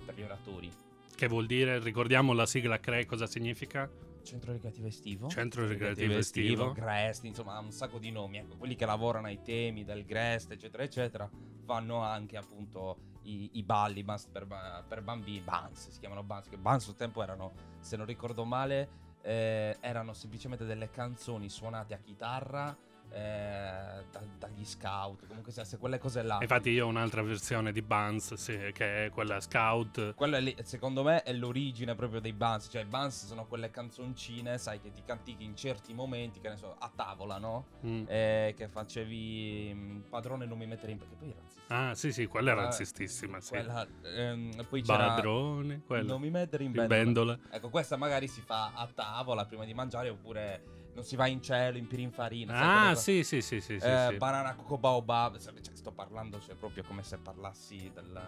per 0.05 0.15
gli 0.15 0.23
oratori. 0.23 0.71
Che 1.15 1.27
vuol 1.27 1.47
dire? 1.47 1.81
Ricordiamo 1.81 2.33
la 2.33 2.47
sigla 2.47 2.79
CRE 2.79 3.07
cosa 3.07 3.27
significa? 3.27 3.91
Centro 4.23 4.53
Ricreativo 4.53 4.87
Estivo. 4.87 5.29
Centro 5.29 5.67
Ricreativo 5.67 6.19
Estivo. 6.19 6.73
Grest, 6.73 7.25
insomma, 7.25 7.55
ha 7.57 7.61
un 7.61 7.73
sacco 7.73 7.99
di 7.99 8.11
nomi. 8.11 8.39
Ecco, 8.39 8.57
quelli 8.57 8.77
che 8.77 8.85
lavorano 8.85 9.27
ai 9.27 9.41
temi 9.43 9.85
del 9.85 10.05
Grest, 10.05 10.53
eccetera, 10.53 10.83
eccetera, 10.83 11.29
fanno 11.65 12.03
anche 12.03 12.37
appunto 12.37 12.99
i, 13.23 13.51
i 13.55 13.63
balli 13.63 14.05
per, 14.05 14.47
per 14.87 15.03
bambini. 15.03 15.41
Buns 15.41 15.91
si 15.91 15.99
chiamano 16.01 16.23
Buns. 16.23 16.49
Che 16.49 16.57
Buns 16.57 16.87
un 16.87 16.97
tempo 16.97 17.23
erano, 17.23 17.53
se 17.81 17.97
non 17.97 18.07
ricordo 18.07 18.45
male, 18.45 18.89
eh, 19.23 19.77
erano 19.81 20.13
semplicemente 20.13 20.65
delle 20.65 20.91
canzoni 20.91 21.49
suonate 21.49 21.95
a 21.95 21.99
chitarra 21.99 22.77
eh, 23.11 24.05
da- 24.11 24.23
dagli 24.39 24.65
scout. 24.65 25.27
Comunque, 25.27 25.53
se, 25.53 25.65
se 25.65 25.79
quelle 25.79 25.99
cose 25.99 26.23
là. 26.23 26.39
Infatti 26.41 26.71
io 26.71 26.87
ho 26.87 26.89
un'altra 26.89 27.23
versione 27.23 27.73
di 27.73 27.83
Buns, 27.83 28.35
sì, 28.35 28.57
che 28.73 29.07
è 29.07 29.11
quella 29.11 29.41
Scout. 29.41 30.15
Quello 30.15 30.37
è 30.37 30.41
lì, 30.41 30.55
secondo 30.63 31.03
me 31.03 31.23
è 31.23 31.33
l'origine 31.33 31.95
proprio 31.95 32.21
dei 32.21 32.33
Buns. 32.33 32.69
Cioè, 32.71 32.83
i 32.83 32.87
Buns 32.87 33.27
sono 33.27 33.47
quelle 33.47 33.71
canzoncine, 33.71 34.59
sai, 34.59 34.81
che 34.81 34.91
ti 34.93 35.03
cantichi 35.05 35.45
in 35.45 35.57
certi 35.57 35.95
momenti, 35.95 36.41
che 36.41 36.49
ne 36.49 36.57
so, 36.57 36.75
a 36.79 36.91
tavola, 36.95 37.39
no? 37.39 37.67
Mm. 37.87 38.05
Eh, 38.09 38.55
che 38.57 38.69
facevi 38.69 39.73
mm, 39.75 40.01
padrone 40.09 40.47
non 40.47 40.59
mi 40.59 40.67
mettere 40.67 40.93
in 40.93 40.99
perché 40.99 41.15
poi 41.15 41.31
era 41.31 41.41
razzista. 41.41 41.89
Ah, 41.89 41.95
sì, 41.95 42.13
sì, 42.13 42.27
quella 42.27 42.51
è 42.51 42.55
Quella- 42.55 42.69
razzistissima, 42.69 43.41
sì. 43.41 43.51
Quella, 43.51 43.87
ehm, 44.03 44.65
poi 44.69 44.83
Padrone, 44.83 45.83
quella. 45.87 46.05
non 46.09 46.21
mi 46.21 46.31
mettere 46.31 46.65
in 46.65 46.71
Il 46.71 46.87
bendola. 46.87 47.35
bendola. 47.37 47.39
Ecco, 47.51 47.69
questa 47.69 47.97
magari 47.97 48.27
si 48.29 48.41
fa 48.41 48.73
a 48.75 48.87
tavola 48.87 49.45
prima 49.47 49.65
di 49.65 49.75
mangiare 49.75 50.09
oppure 50.09 50.63
non 50.99 51.07
si 51.07 51.15
va 51.15 51.29
in 51.29 51.41
cielo, 51.41 51.79
in 51.79 51.87
pirinfarina. 51.87 52.89
Ah, 52.89 52.95
sì, 52.97 53.23
sì, 53.23 53.41
sì, 53.41 53.61
sì, 53.61 53.79
sì, 53.79 53.87
eh, 53.87 54.09
sì. 54.11 54.17
Banana 54.17 54.55
coco 54.57 54.79
baobab, 54.79 55.39
cioè, 55.39 55.55
sto 55.73 55.93
parlando 55.93 56.41
cioè, 56.41 56.57
proprio 56.57 56.83
come 56.83 57.05
se 57.05 57.19
parlassi 57.19 57.89
del 57.95 58.21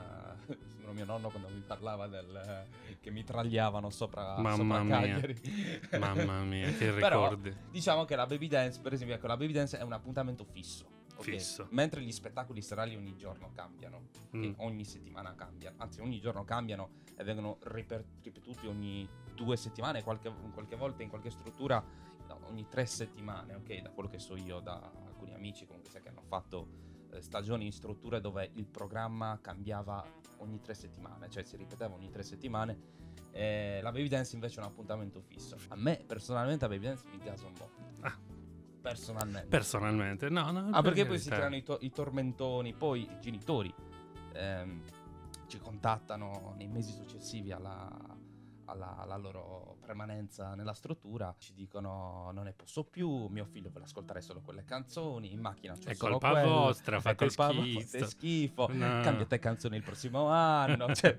sembra 0.69 0.93
mio 0.93 1.05
nonno 1.05 1.31
quando 1.31 1.49
mi 1.49 1.63
parlava 1.67 2.07
del 2.07 2.67
che 3.01 3.11
mi 3.11 3.25
tragliavano 3.25 3.91
sopra, 3.91 4.37
Mamma 4.39 4.55
sopra 4.55 4.83
mia. 4.85 4.97
Cagliari. 4.99 5.41
Mamma 5.99 6.43
mia, 6.43 6.71
che 6.73 6.93
Però, 6.95 7.23
ricordi. 7.23 7.57
Diciamo 7.71 8.05
che 8.05 8.15
la 8.15 8.27
baby 8.27 8.47
dance, 8.47 8.81
per 8.81 8.93
esempio, 8.93 9.17
ecco, 9.17 9.27
la 9.27 9.37
baby 9.37 9.53
dance 9.53 9.77
è 9.77 9.83
un 9.83 9.93
appuntamento 9.93 10.45
fisso. 10.45 10.99
Fisso. 11.19 11.67
Mentre 11.71 12.01
gli 12.01 12.13
spettacoli 12.13 12.63
serali 12.63 12.95
ogni 12.95 13.15
giorno 13.17 13.51
cambiano? 13.53 14.09
Mm. 14.35 14.53
ogni 14.59 14.85
settimana 14.85 15.35
cambiano, 15.35 15.75
anzi 15.81 16.01
ogni 16.01 16.21
giorno 16.21 16.45
cambiano 16.45 16.91
e 17.17 17.25
vengono 17.25 17.59
ripetuti 17.63 18.69
ogni 18.69 19.07
due 19.35 19.57
settimane, 19.57 20.03
qualche, 20.05 20.33
qualche 20.55 20.77
volta 20.77 21.03
in 21.03 21.09
qualche 21.09 21.31
struttura 21.31 21.85
ogni 22.49 22.67
tre 22.69 22.87
settimane, 22.87 23.55
ok? 23.55 23.83
Da 23.83 23.91
quello 23.91 24.09
che 24.09 24.19
so 24.19 24.37
io, 24.37 24.61
da 24.61 24.91
alcuni 25.07 25.35
amici 25.35 25.67
comunque 25.67 25.91
sai 25.91 26.03
che 26.03 26.09
hanno 26.09 26.23
fatto 26.23 26.69
eh, 27.13 27.21
stagioni 27.23 27.67
in 27.67 27.73
strutture 27.73 28.21
dove 28.21 28.51
il 28.55 28.67
programma 28.67 29.39
cambiava 29.41 30.05
ogni 30.39 30.61
tre 30.61 30.75
settimane, 30.75 31.29
cioè 31.29 31.43
si 31.43 31.57
ripeteva 31.57 31.95
ogni 31.95 32.11
tre 32.11 32.23
settimane. 32.23 32.99
Eh, 33.33 33.81
la 33.83 33.93
baby 33.93 34.09
dance 34.09 34.35
invece 34.35 34.61
è 34.61 34.65
un 34.65 34.71
appuntamento 34.71 35.21
fisso. 35.21 35.57
A 35.69 35.77
me 35.77 36.03
personalmente 36.07 36.67
la 36.67 36.73
baby 36.75 36.87
dance 36.87 37.05
mi 37.11 37.19
gasa 37.19 37.47
un 37.47 37.53
po'. 37.53 37.71
Ah. 38.01 38.19
personalmente. 38.81 39.49
Personalmente, 39.49 40.29
no, 40.31 40.51
no. 40.51 40.69
Ah, 40.71 40.81
per 40.81 40.93
perché 40.93 41.07
poi 41.07 41.19
si 41.19 41.29
creano 41.29 41.55
i, 41.57 41.63
to- 41.63 41.79
i 41.83 41.91
tormentoni, 41.91 42.73
poi 42.73 43.03
i 43.03 43.21
genitori 43.21 43.73
ehm, 44.33 44.83
ci 45.47 45.59
contattano 45.59 46.55
nei 46.57 46.67
mesi 46.67 46.93
successivi 46.93 47.53
alla, 47.53 47.89
alla- 48.65 48.97
alla 48.97 49.17
loro 49.19 49.77
permanenza 49.91 50.55
nella 50.55 50.73
struttura, 50.73 51.35
ci 51.39 51.53
dicono 51.53 52.31
non 52.33 52.45
ne 52.45 52.53
posso 52.53 52.85
più, 52.85 53.27
mio 53.27 53.45
figlio 53.45 53.71
vuole 53.71 53.87
ascoltare 53.87 54.21
solo 54.21 54.41
quelle 54.41 54.65
canzoni, 54.65 55.33
in 55.33 55.41
macchina 55.41 55.75
c'è 55.75 55.91
È 55.91 55.95
solo 55.95 56.19
colpa 56.19 56.31
quello, 56.31 56.49
vostra, 56.49 56.97
è 56.99 57.01
fate 57.01 57.17
colpa 57.27 57.51
schifo. 57.51 57.97
è 57.97 58.05
schifo, 58.07 58.69
No. 58.71 59.01
cambiate 59.03 59.39
canzoni 59.41 59.77
il 59.77 59.83
prossimo 59.83 60.29
anno, 60.29 60.93
cioè. 60.95 61.19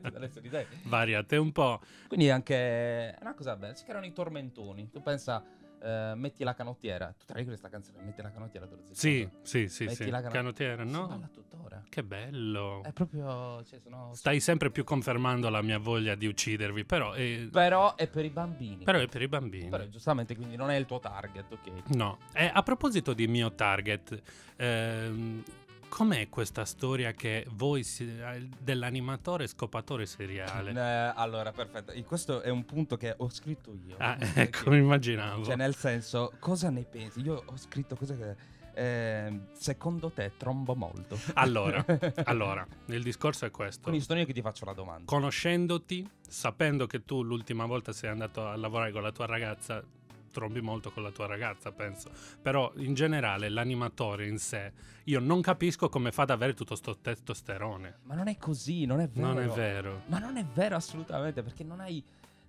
Variate 0.84 1.36
un 1.36 1.52
po'. 1.52 1.82
Quindi 2.08 2.30
anche 2.30 2.56
è 2.56 3.18
una 3.20 3.34
cosa 3.34 3.56
bella, 3.58 3.76
si 3.76 3.84
creano 3.84 4.06
i 4.06 4.14
tormentoni, 4.14 4.90
tu 4.90 5.02
pensa... 5.02 5.44
eh, 5.82 6.14
metti 6.16 6.44
la 6.44 6.54
canottiera, 6.54 7.14
tu 7.18 7.26
trai 7.26 7.44
questa 7.46 7.70
canzone, 7.70 8.02
metti 8.04 8.22
la 8.22 8.32
canottiera 8.32 8.66
dello 8.66 8.82
zio 8.86 8.94
Sì, 8.96 9.28
sì, 9.42 9.68
sì, 9.68 9.84
Metti 9.86 10.04
sì. 10.04 10.10
la 10.10 10.20
cano- 10.22 10.34
Canottiera, 10.34 10.86
Si 10.86 10.92
no? 10.92 11.08
balla 11.08 11.30
tuttora. 11.34 11.84
Che 11.90 12.04
bello. 12.04 12.82
È 12.84 12.92
proprio. 12.92 13.64
Cioè, 13.64 13.80
sono... 13.80 14.12
Stai 14.14 14.40
sempre 14.40 14.72
più 14.72 14.84
confermando 14.84 15.50
la 15.50 15.62
mia 15.62 15.78
voglia 15.80 16.16
di 16.16 16.26
uccidervi, 16.28 16.86
però 16.86 17.12
è, 17.14 17.48
Però 17.52 17.96
è 17.96 18.08
per 18.08 18.26
i 18.26 18.30
bambini. 18.30 18.84
però 18.84 19.00
è 19.00 19.08
per 19.08 19.22
i 19.22 19.28
bambini. 19.28 19.70
Però, 19.70 19.86
giustamente, 19.88 20.36
quindi 20.36 20.56
non 20.56 20.70
è 20.70 20.76
il 20.76 20.86
tuo 20.86 21.00
target, 21.00 21.52
ok? 21.52 21.96
No. 21.96 22.18
E 22.34 22.50
a 22.54 22.62
proposito 22.64 23.14
di 23.14 23.28
mio 23.28 23.54
target, 23.54 24.22
ehm, 24.58 25.44
com'è 25.92 26.30
questa 26.30 26.64
storia 26.64 27.12
che 27.12 27.46
voi 27.52 27.86
eh, 28.00 28.48
dell'animatore 28.58 29.46
scopatore 29.46 30.06
seriale? 30.06 30.72
Eh, 30.72 31.14
allora, 31.16 31.52
perfetto. 31.52 31.92
Questo 32.04 32.40
è 32.42 32.50
un 32.50 32.64
punto 32.66 32.96
che 32.96 33.14
ho 33.18 33.30
scritto 33.30 33.74
io. 33.86 33.98
Ah, 34.00 34.18
ecco, 34.36 34.74
immaginavo. 34.74 35.44
Cioè, 35.44 35.58
nel 35.58 35.76
senso, 35.76 36.32
cosa 36.40 36.70
ne 36.70 36.84
pensi? 36.84 37.20
Io 37.20 37.44
ho 37.46 37.58
scritto 37.58 37.98
cosa 37.98 38.16
che. 38.16 38.36
eh, 38.74 39.40
secondo 39.52 40.12
te 40.12 40.32
trombo 40.38 40.76
molto? 40.76 41.20
Allora, 41.34 41.86
allora, 42.24 42.66
il 42.86 43.04
discorso 43.04 43.46
è 43.46 43.52
questo. 43.52 43.90
Quindi 43.90 44.02
sono 44.02 44.20
io 44.20 44.26
che 44.26 44.34
ti 44.34 44.42
faccio 44.42 44.64
la 44.64 44.74
domanda. 44.74 45.04
Conoscendoti, 45.06 46.10
sapendo 46.26 46.88
che 46.88 47.04
tu 47.04 47.22
l'ultima 47.22 47.66
volta 47.66 47.92
sei 47.92 48.10
andato 48.10 48.48
a 48.48 48.56
lavorare 48.56 48.94
con 48.94 49.02
la 49.02 49.12
tua 49.12 49.26
ragazza, 49.26 49.84
trombi 50.32 50.62
molto 50.62 50.92
con 50.92 51.04
la 51.04 51.12
tua 51.12 51.28
ragazza, 51.28 51.72
penso. 51.72 52.10
Però 52.42 52.72
in 52.78 52.94
generale 52.94 53.50
l'animatore 53.50 54.28
in 54.28 54.38
sé, 54.40 54.72
io 55.04 55.20
non 55.20 55.42
capisco 55.42 55.90
come 55.90 56.12
fa 56.12 56.24
ad 56.24 56.32
avere 56.32 56.54
tutto 56.54 56.76
sto 56.76 56.98
testosterone. 56.98 58.00
Ma 58.04 58.16
non 58.16 58.28
è 58.28 58.38
così, 58.38 58.86
non 58.86 59.00
è 59.02 59.08
vero. 59.08 59.28
Non 59.28 59.40
è 59.40 59.48
vero. 59.48 60.02
Ma 60.08 60.18
non 60.20 60.38
è 60.38 60.46
vero 60.46 60.76
assolutamente, 60.76 61.44
perché 61.44 61.64
non 61.64 61.80
hai. 61.80 62.04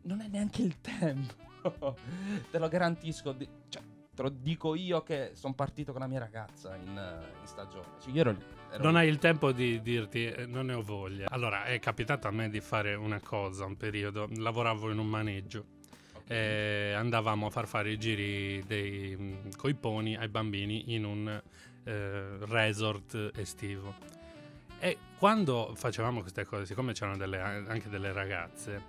Non 0.04 0.20
hai 0.20 0.28
neanche 0.28 0.62
il 0.62 0.80
tempo. 0.80 1.34
te 2.50 2.58
lo 2.58 2.68
garantisco. 2.68 3.32
di- 3.32 3.48
cioè, 3.68 3.82
te 4.14 4.22
lo 4.22 4.28
dico 4.28 4.74
io 4.74 5.02
che 5.02 5.30
sono 5.34 5.54
partito 5.54 5.92
con 5.92 6.00
la 6.00 6.06
mia 6.06 6.18
ragazza 6.18 6.74
in, 6.76 6.88
in 6.88 7.46
stagione. 7.46 7.86
Cioè, 8.00 8.12
io 8.12 8.20
ero, 8.20 8.36
ero- 8.70 8.82
Non 8.82 8.96
hai 8.96 9.08
il 9.08 9.18
tempo 9.18 9.52
di 9.52 9.80
dirti 9.80 10.26
eh, 10.26 10.46
non 10.46 10.66
ne 10.66 10.74
ho 10.74 10.82
voglia. 10.82 11.28
Allora, 11.30 11.64
è 11.64 11.78
capitato 11.78 12.26
a 12.26 12.30
me 12.30 12.50
di 12.50 12.60
fare 12.60 12.94
una 12.94 13.20
cosa, 13.20 13.64
un 13.64 13.76
periodo. 13.76 14.28
Lavoravo 14.36 14.90
in 14.90 14.98
un 14.98 15.06
maneggio. 15.06 15.64
Ok. 16.24 16.30
e 16.30 16.92
andavamo 16.96 17.46
a 17.46 17.50
far 17.50 17.66
fare 17.66 17.90
i 17.92 17.98
giri 17.98 18.62
dei, 18.66 19.16
mh, 19.16 19.56
coi 19.56 19.74
pony 19.74 20.14
ai 20.16 20.28
bambini 20.28 20.94
in 20.94 21.04
un 21.04 21.42
eh, 21.84 22.36
resort 22.46 23.32
estivo. 23.36 23.94
E 24.78 24.96
quando 25.18 25.72
facevamo 25.76 26.20
queste 26.20 26.44
cose, 26.44 26.66
siccome 26.66 26.92
c'erano 26.92 27.16
delle- 27.16 27.40
anche 27.40 27.88
delle 27.88 28.12
ragazze, 28.12 28.82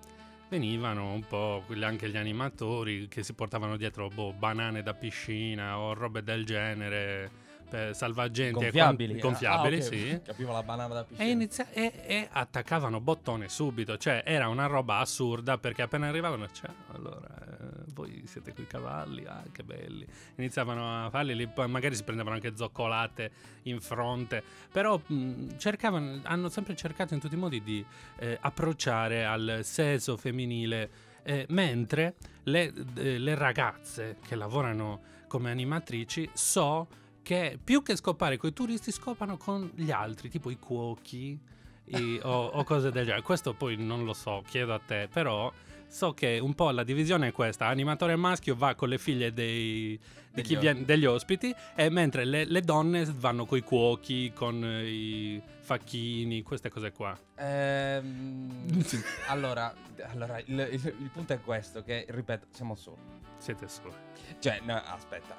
venivano 0.50 1.14
un 1.14 1.26
po' 1.28 1.64
anche 1.82 2.10
gli 2.10 2.18
animatori 2.18 3.08
che 3.08 3.24
si 3.24 3.34
portavano 3.34 3.78
dietro 3.78 4.08
boh, 4.10 4.34
banane 4.34 4.84
da 4.84 4.94
piscina 4.94 5.78
o 5.80 5.94
robe 5.94 6.24
del 6.24 6.46
genere, 6.46 7.30
per 7.74 7.96
salvagenti 7.96 8.60
e 8.60 8.62
gonfiabili. 8.70 9.18
quan- 9.20 9.32
gonfiabili, 9.32 9.76
Ah, 9.76 9.80
ok. 9.80 9.84
sì. 9.84 10.22
Capivo 10.24 10.52
la 10.52 10.62
banana 10.62 10.94
da 10.94 11.04
piscina. 11.04 11.28
E, 11.28 11.32
inizia- 11.32 11.72
e- 11.72 11.92
e 12.06 12.28
attaccavano 12.32 13.00
bottone 13.02 13.50
subito, 13.50 13.98
cioè 13.98 14.22
era 14.26 14.48
una 14.48 14.68
roba 14.68 15.00
assurda 15.00 15.58
perché 15.58 15.82
appena 15.82 16.08
arrivavano, 16.08 16.48
cioè, 16.52 16.70
allora, 16.94 17.28
eh, 17.28 17.84
voi 17.94 18.22
siete 18.28 18.54
quei 18.54 18.68
cavalli, 18.68 19.26
ah, 19.26 19.44
che 19.52 19.64
belli. 19.64 20.06
Iniziavano 20.36 21.06
a 21.06 21.10
farli, 21.10 21.34
lì, 21.36 21.48
poi 21.48 21.68
magari 21.68 21.96
si 21.96 22.04
prendevano 22.04 22.36
anche 22.36 22.56
zoccolate 22.56 23.32
in 23.64 23.82
fronte, 23.82 24.44
però 24.72 25.02
mh, 25.04 25.58
cercavano, 25.58 26.20
hanno 26.26 26.50
sempre 26.50 26.76
cercato 26.76 27.16
in 27.16 27.20
tutti 27.20 27.34
i 27.34 27.38
modi 27.40 27.64
di 27.64 27.84
eh, 28.20 28.38
approcciare 28.40 29.26
al 29.26 29.62
sesso 29.64 30.16
femminile, 30.16 30.90
eh, 31.24 31.46
mentre 31.50 32.16
le, 32.44 32.72
le 32.94 33.34
ragazze 33.34 34.18
che 34.28 34.36
lavorano 34.36 35.02
come 35.28 35.50
animatrici 35.50 36.30
so 36.34 36.88
che 37.24 37.58
più 37.64 37.82
che 37.82 37.96
scopare 37.96 38.38
con 38.38 38.50
i 38.50 38.54
turisti 38.54 38.92
scopano 38.92 39.38
con 39.38 39.72
gli 39.76 39.90
altri, 39.92 40.30
tipo 40.30 40.50
i 40.52 40.60
cuochi 40.60 41.40
i- 41.86 42.20
o, 42.22 42.46
o 42.48 42.64
cose 42.64 42.92
del 42.92 43.06
genere. 43.06 43.24
Questo 43.24 43.54
poi 43.54 43.76
non 43.78 44.04
lo 44.06 44.14
so, 44.14 44.44
chiedo 44.48 44.74
a 44.74 44.80
te, 44.80 45.08
però 45.12 45.52
so 45.88 46.14
che 46.14 46.40
un 46.42 46.54
po' 46.56 46.72
la 46.72 46.84
divisione 46.84 47.28
è 47.28 47.32
questa, 47.32 47.68
animatore 47.68 48.16
maschio 48.16 48.56
va 48.56 48.74
con 48.76 48.90
le 48.90 48.98
figlie 48.98 49.32
dei, 49.34 50.00
Degli 50.32 50.58
viene, 50.58 50.84
degli 50.86 51.06
ospiti, 51.06 51.54
e 51.76 51.90
mentre 51.92 52.26
le, 52.26 52.46
le 52.46 52.62
donne 52.62 53.06
vanno 53.06 53.46
con 53.46 53.58
i 53.60 53.62
cuochi, 53.62 54.32
con 54.34 54.64
eh, 54.66 54.88
i 54.90 55.42
facchini, 55.60 56.42
queste 56.42 56.70
cose 56.70 56.92
qua. 56.92 57.16
Ehm, 57.36 58.84
allora, 59.28 59.74
allora 60.12 60.40
il, 60.40 60.68
il- 60.72 60.96
il 61.00 61.10
punto 61.12 61.34
è 61.34 61.40
questo: 61.42 61.84
che 61.84 62.06
ripeto, 62.10 62.48
siamo 62.52 62.74
soli. 62.76 62.98
Siete 63.38 63.68
soli. 63.68 63.94
Cioè, 64.40 64.62
no, 64.64 64.76
aspetta. 64.76 65.38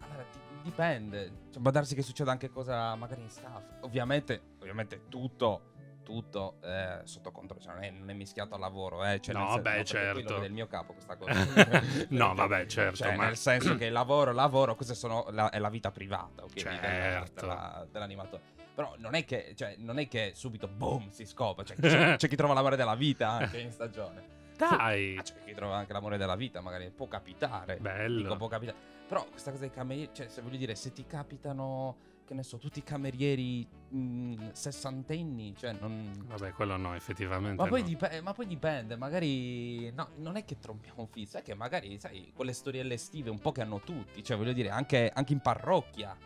Allora, 0.00 0.22
ti- 0.24 0.38
dipende. 0.62 1.32
Cioè, 1.52 1.60
può 1.62 1.70
darsi 1.70 1.94
che 1.94 2.02
succeda 2.02 2.30
anche 2.30 2.48
cosa 2.50 2.94
magari 2.94 3.22
in 3.22 3.30
staff. 3.30 3.62
Ovviamente, 3.80 4.40
ovviamente 4.60 5.02
tutto. 5.08 5.66
Tutto 6.02 6.56
eh, 6.64 6.98
sotto 7.04 7.30
controllo, 7.30 7.62
cioè 7.62 7.74
non 7.74 7.82
è, 7.84 7.90
non 7.90 8.10
è 8.10 8.12
mischiato 8.12 8.54
al 8.54 8.60
lavoro, 8.60 9.04
eh. 9.04 9.20
Cioè, 9.20 9.34
No, 9.36 9.46
senso- 9.46 9.60
beh, 9.62 9.76
lo 9.78 9.84
certo. 9.84 10.34
vede 10.34 10.46
il 10.46 10.52
mio 10.52 10.66
capo 10.66 10.94
questa 10.94 11.14
cosa. 11.16 11.32
No, 12.10 12.34
vabbè, 12.34 12.66
certo, 12.66 12.96
Cioè, 12.96 13.14
ma- 13.14 13.26
nel 13.26 13.36
senso 13.36 13.76
che 13.76 13.84
il 13.84 13.92
lavoro, 13.92 14.32
lavoro, 14.32 14.74
questa 14.74 15.24
la- 15.30 15.50
è 15.50 15.60
la 15.60 15.68
vita 15.68 15.92
privata, 15.92 16.42
ok? 16.42 16.52
Certo. 16.58 17.40
Della- 17.40 17.54
della- 17.54 17.86
dell'animatore. 17.92 18.42
Però 18.74 18.94
non 18.98 19.14
è 19.14 19.24
che, 19.24 19.52
cioè, 19.54 19.76
non 19.78 20.00
è 20.00 20.08
che 20.08 20.32
subito 20.34 20.66
boom 20.66 21.08
si 21.10 21.24
scopre. 21.24 21.64
Cioè, 21.64 21.76
c'è, 21.76 22.16
c'è 22.16 22.28
chi 22.28 22.36
trova 22.36 22.52
l'amore 22.54 22.74
della 22.74 22.96
vita 22.96 23.28
anche 23.28 23.60
in 23.60 23.70
stagione. 23.70 24.40
Dai! 24.56 25.16
Ah, 25.18 25.22
c'è 25.22 25.34
chi 25.44 25.54
trova 25.54 25.76
anche 25.76 25.92
l'amore 25.92 26.16
della 26.16 26.34
vita, 26.36 26.60
magari 26.60 26.90
può 26.90 27.06
capitare. 27.06 27.76
Bello. 27.76 28.22
Dico, 28.22 28.36
può 28.36 28.48
capitare. 28.48 28.76
Però 29.12 29.26
questa 29.28 29.50
cosa 29.50 29.64
dei 29.66 29.70
camerieri, 29.70 30.08
cioè, 30.14 30.28
se 30.28 30.40
voglio 30.40 30.56
dire, 30.56 30.74
se 30.74 30.90
ti 30.90 31.04
capitano, 31.04 31.96
che 32.24 32.32
ne 32.32 32.42
so, 32.42 32.56
tutti 32.56 32.78
i 32.78 32.82
camerieri 32.82 33.66
mh, 33.90 34.52
sessantenni, 34.52 35.54
cioè, 35.54 35.72
non. 35.78 36.10
Vabbè, 36.28 36.52
quello 36.52 36.78
no, 36.78 36.94
effettivamente. 36.94 37.60
Ma 37.60 37.68
poi, 37.68 37.82
no. 37.82 37.88
dip- 37.88 38.20
ma 38.22 38.32
poi 38.32 38.46
dipende, 38.46 38.96
magari. 38.96 39.90
No, 39.90 40.08
non 40.16 40.36
è 40.36 40.46
che 40.46 40.58
trombiamo 40.58 41.06
fisso, 41.12 41.36
è 41.36 41.42
che 41.42 41.52
magari, 41.54 42.00
sai, 42.00 42.32
quelle 42.34 42.54
storielle 42.54 42.94
estive 42.94 43.28
un 43.28 43.38
po' 43.38 43.52
che 43.52 43.60
hanno 43.60 43.80
tutti. 43.80 44.24
Cioè, 44.24 44.34
voglio 44.38 44.54
dire, 44.54 44.70
anche, 44.70 45.12
anche 45.14 45.34
in 45.34 45.40
parrocchia, 45.40 46.16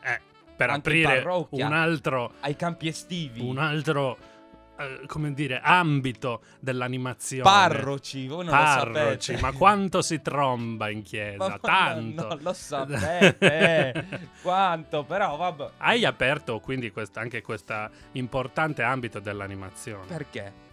Eh, 0.00 0.20
per 0.56 0.70
Anche 0.70 0.88
aprire 1.04 1.46
un 1.50 1.72
altro, 1.74 2.32
ai 2.40 2.56
campi 2.56 2.88
estivi. 2.88 3.46
un 3.46 3.58
altro 3.58 4.16
eh, 4.80 5.06
come 5.06 5.32
dire, 5.34 5.60
ambito 5.62 6.42
dell'animazione. 6.60 7.42
Parroci, 7.42 8.26
voi 8.26 8.44
non 8.46 8.54
Parroci, 8.54 9.36
ma 9.36 9.52
quanto 9.52 10.02
si 10.02 10.20
tromba 10.22 10.88
in 10.88 11.02
chiesa? 11.02 11.48
Ma- 11.48 11.58
Tanto. 11.58 12.28
Non 12.28 12.38
lo 12.42 12.52
sapete 12.54 14.30
quanto, 14.42 15.04
però 15.04 15.36
vabbè. 15.36 15.70
Hai 15.78 16.04
aperto 16.04 16.60
quindi 16.60 16.90
questa- 16.90 17.20
anche 17.20 17.42
questo 17.42 17.88
importante 18.12 18.82
ambito 18.82 19.20
dell'animazione. 19.20 20.06
Perché? 20.06 20.68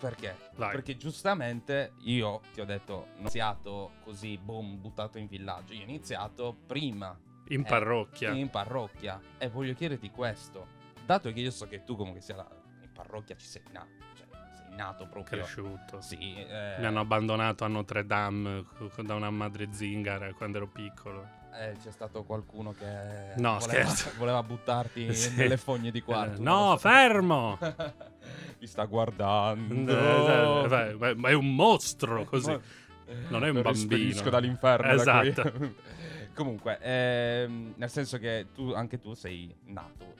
Perché? 0.00 0.34
Vai. 0.56 0.70
Perché 0.72 0.96
giustamente 0.96 1.92
io 2.04 2.40
ti 2.54 2.60
ho 2.60 2.64
detto, 2.64 2.92
non 2.94 3.02
ho 3.02 3.20
iniziato 3.20 3.90
così, 4.02 4.38
boom, 4.38 4.80
buttato 4.80 5.18
in 5.18 5.26
villaggio. 5.26 5.74
Io 5.74 5.80
ho 5.80 5.88
iniziato 5.88 6.56
prima 6.66 7.14
in 7.48 7.60
eh, 7.60 7.64
parrocchia. 7.64 8.30
in 8.30 8.48
parrocchia. 8.48 9.20
E 9.36 9.48
voglio 9.48 9.74
chiederti 9.74 10.10
questo. 10.10 10.78
Dato 11.04 11.30
che 11.32 11.40
io 11.40 11.50
so 11.50 11.66
che 11.68 11.84
tu 11.84 11.96
comunque 11.96 12.22
sia 12.22 12.36
la- 12.36 12.48
parrocchia 13.02 13.36
ci 13.36 13.46
sei 13.46 13.62
nato, 13.72 13.88
cioè 14.16 14.26
sei 14.56 14.76
nato 14.76 15.06
proprio. 15.06 15.38
Cresciuto. 15.42 16.00
Sì, 16.00 16.34
eh, 16.36 16.76
Mi 16.78 16.86
hanno 16.86 17.00
abbandonato 17.00 17.64
a 17.64 17.68
Notre 17.68 18.04
Dame 18.06 18.64
da 19.02 19.14
una 19.14 19.30
madre 19.30 19.68
zingara 19.72 20.32
quando 20.34 20.58
ero 20.58 20.68
piccolo. 20.68 21.26
eh, 21.58 21.76
c'è 21.82 21.90
stato 21.90 22.22
qualcuno 22.24 22.72
che 22.72 23.34
No, 23.36 23.58
voleva, 23.58 23.92
voleva 24.18 24.42
buttarti 24.42 25.12
Sì. 25.14 25.34
nelle 25.36 25.56
fogne 25.56 25.90
di 25.90 26.00
quarto. 26.02 26.40
Eh, 26.40 26.44
no, 26.44 26.70
so. 26.72 26.76
fermo! 26.78 27.58
Mi 28.60 28.66
sta 28.66 28.84
guardando. 28.84 29.92
Eh, 30.68 30.94
beh, 30.96 31.14
Ma 31.14 31.28
è 31.30 31.32
un 31.32 31.54
mostro 31.54 32.24
così. 32.24 32.56
Non 33.28 33.44
è 33.44 33.48
un 33.48 33.56
Lo 33.56 33.62
bambino. 33.62 34.28
dall'inferno. 34.30 35.02
da. 35.02 35.22
Esatto. 35.24 35.88
Comunque, 36.34 36.78
ehm, 36.80 37.72
nel 37.76 37.90
senso 37.90 38.18
che 38.18 38.46
tu, 38.54 38.70
anche 38.72 39.00
tu 39.00 39.14
sei 39.14 39.52
nato 39.64 40.14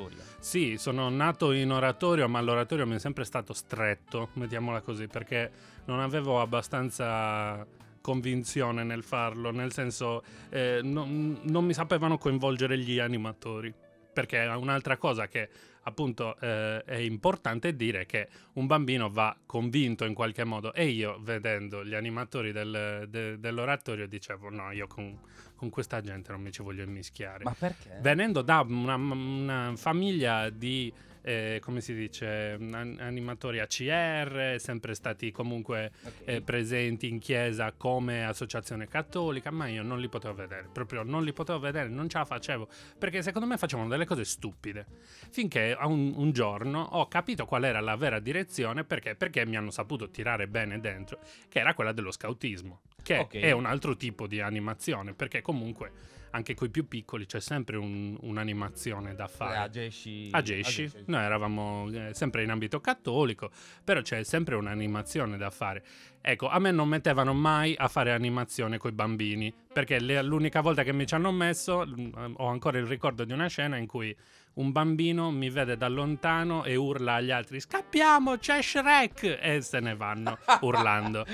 in 0.00 0.06
oratorio. 0.06 0.22
Sì, 0.38 0.76
sono 0.78 1.08
nato 1.08 1.52
in 1.52 1.70
oratorio, 1.70 2.28
ma 2.28 2.40
l'oratorio 2.40 2.86
mi 2.86 2.94
è 2.94 2.98
sempre 2.98 3.24
stato 3.24 3.52
stretto, 3.52 4.30
mettiamola 4.34 4.80
così, 4.80 5.06
perché 5.06 5.50
non 5.86 6.00
avevo 6.00 6.40
abbastanza 6.40 7.66
convinzione 8.00 8.84
nel 8.84 9.02
farlo, 9.02 9.50
nel 9.50 9.72
senso 9.72 10.22
eh, 10.48 10.80
non, 10.82 11.40
non 11.42 11.64
mi 11.64 11.74
sapevano 11.74 12.16
coinvolgere 12.18 12.78
gli 12.78 12.98
animatori. 12.98 13.72
Perché 14.18 14.42
è 14.42 14.52
un'altra 14.52 14.96
cosa 14.96 15.28
che 15.28 15.48
appunto 15.82 16.36
eh, 16.40 16.82
è 16.82 16.96
importante 16.96 17.76
dire 17.76 18.04
che 18.04 18.28
un 18.54 18.66
bambino 18.66 19.08
va 19.08 19.36
convinto 19.46 20.04
in 20.04 20.12
qualche 20.12 20.42
modo 20.42 20.74
e 20.74 20.86
io 20.86 21.20
vedendo 21.20 21.84
gli 21.84 21.94
animatori 21.94 22.50
del, 22.50 23.06
de, 23.08 23.38
dell'oratorio 23.38 24.08
dicevo 24.08 24.50
no 24.50 24.72
io 24.72 24.88
con, 24.88 25.20
con, 25.54 25.70
questa 25.70 26.00
gente 26.00 26.32
non 26.32 26.40
mi 26.40 26.50
ci 26.50 26.62
voglio 26.62 26.82
immischiare 26.82 27.44
ma 27.44 27.54
perché? 27.56 28.00
venendo 28.00 28.42
da 28.42 28.66
una, 28.68 28.96
una 28.96 29.72
famiglia 29.76 30.50
di 30.50 30.92
eh, 31.28 31.60
come 31.60 31.82
si 31.82 31.92
dice, 31.92 32.56
animatori 32.58 33.60
ACR, 33.60 34.56
sempre 34.58 34.94
stati 34.94 35.30
comunque 35.30 35.92
okay. 36.02 36.36
eh, 36.36 36.40
presenti 36.40 37.06
in 37.06 37.18
chiesa 37.18 37.72
come 37.72 38.24
associazione 38.24 38.88
cattolica, 38.88 39.50
ma 39.50 39.66
io 39.66 39.82
non 39.82 40.00
li 40.00 40.08
potevo 40.08 40.32
vedere, 40.32 40.70
proprio 40.72 41.02
non 41.02 41.24
li 41.24 41.34
potevo 41.34 41.58
vedere, 41.58 41.90
non 41.90 42.08
ce 42.08 42.16
la 42.16 42.24
facevo, 42.24 42.68
perché 42.98 43.20
secondo 43.20 43.46
me 43.46 43.58
facevano 43.58 43.90
delle 43.90 44.06
cose 44.06 44.24
stupide. 44.24 44.86
Finché 45.30 45.76
un, 45.78 46.14
un 46.16 46.32
giorno 46.32 46.80
ho 46.80 47.06
capito 47.08 47.44
qual 47.44 47.64
era 47.64 47.80
la 47.80 47.96
vera 47.96 48.20
direzione, 48.20 48.84
perché? 48.84 49.14
Perché 49.14 49.44
mi 49.44 49.56
hanno 49.56 49.70
saputo 49.70 50.08
tirare 50.08 50.48
bene 50.48 50.80
dentro, 50.80 51.18
che 51.50 51.58
era 51.58 51.74
quella 51.74 51.92
dello 51.92 52.10
scautismo, 52.10 52.80
che 53.02 53.18
okay. 53.18 53.42
è 53.42 53.50
un 53.50 53.66
altro 53.66 53.98
tipo 53.98 54.26
di 54.26 54.40
animazione, 54.40 55.12
perché 55.12 55.42
comunque 55.42 55.92
anche 56.38 56.54
con 56.54 56.68
i 56.68 56.70
più 56.70 56.88
piccoli 56.88 57.26
c'è 57.26 57.40
sempre 57.40 57.76
un, 57.76 58.16
un'animazione 58.20 59.14
da 59.14 59.28
fare. 59.28 59.56
A 59.58 59.68
Gesci. 59.68 60.28
A 60.30 60.40
Gesci. 60.40 60.90
Noi 61.06 61.22
eravamo 61.22 61.88
eh, 61.90 62.14
sempre 62.14 62.42
in 62.42 62.50
ambito 62.50 62.80
cattolico, 62.80 63.50
però 63.84 64.00
c'è 64.00 64.22
sempre 64.22 64.54
un'animazione 64.54 65.36
da 65.36 65.50
fare. 65.50 65.84
Ecco, 66.20 66.48
a 66.48 66.58
me 66.58 66.70
non 66.70 66.88
mettevano 66.88 67.34
mai 67.34 67.74
a 67.76 67.88
fare 67.88 68.12
animazione 68.12 68.78
con 68.78 68.90
i 68.90 68.94
bambini, 68.94 69.52
perché 69.72 70.00
le, 70.00 70.22
l'unica 70.22 70.60
volta 70.60 70.82
che 70.82 70.92
mi 70.92 71.06
ci 71.06 71.14
hanno 71.14 71.32
messo, 71.32 71.86
ho 72.34 72.46
ancora 72.46 72.78
il 72.78 72.86
ricordo 72.86 73.24
di 73.24 73.32
una 73.32 73.48
scena 73.48 73.76
in 73.76 73.86
cui 73.86 74.16
un 74.54 74.72
bambino 74.72 75.30
mi 75.30 75.50
vede 75.50 75.76
da 75.76 75.88
lontano 75.88 76.64
e 76.64 76.76
urla 76.76 77.14
agli 77.14 77.30
altri 77.30 77.60
scappiamo, 77.60 78.38
c'è 78.38 78.62
Shrek! 78.62 79.38
E 79.40 79.60
se 79.60 79.80
ne 79.80 79.94
vanno 79.94 80.38
urlando. 80.62 81.24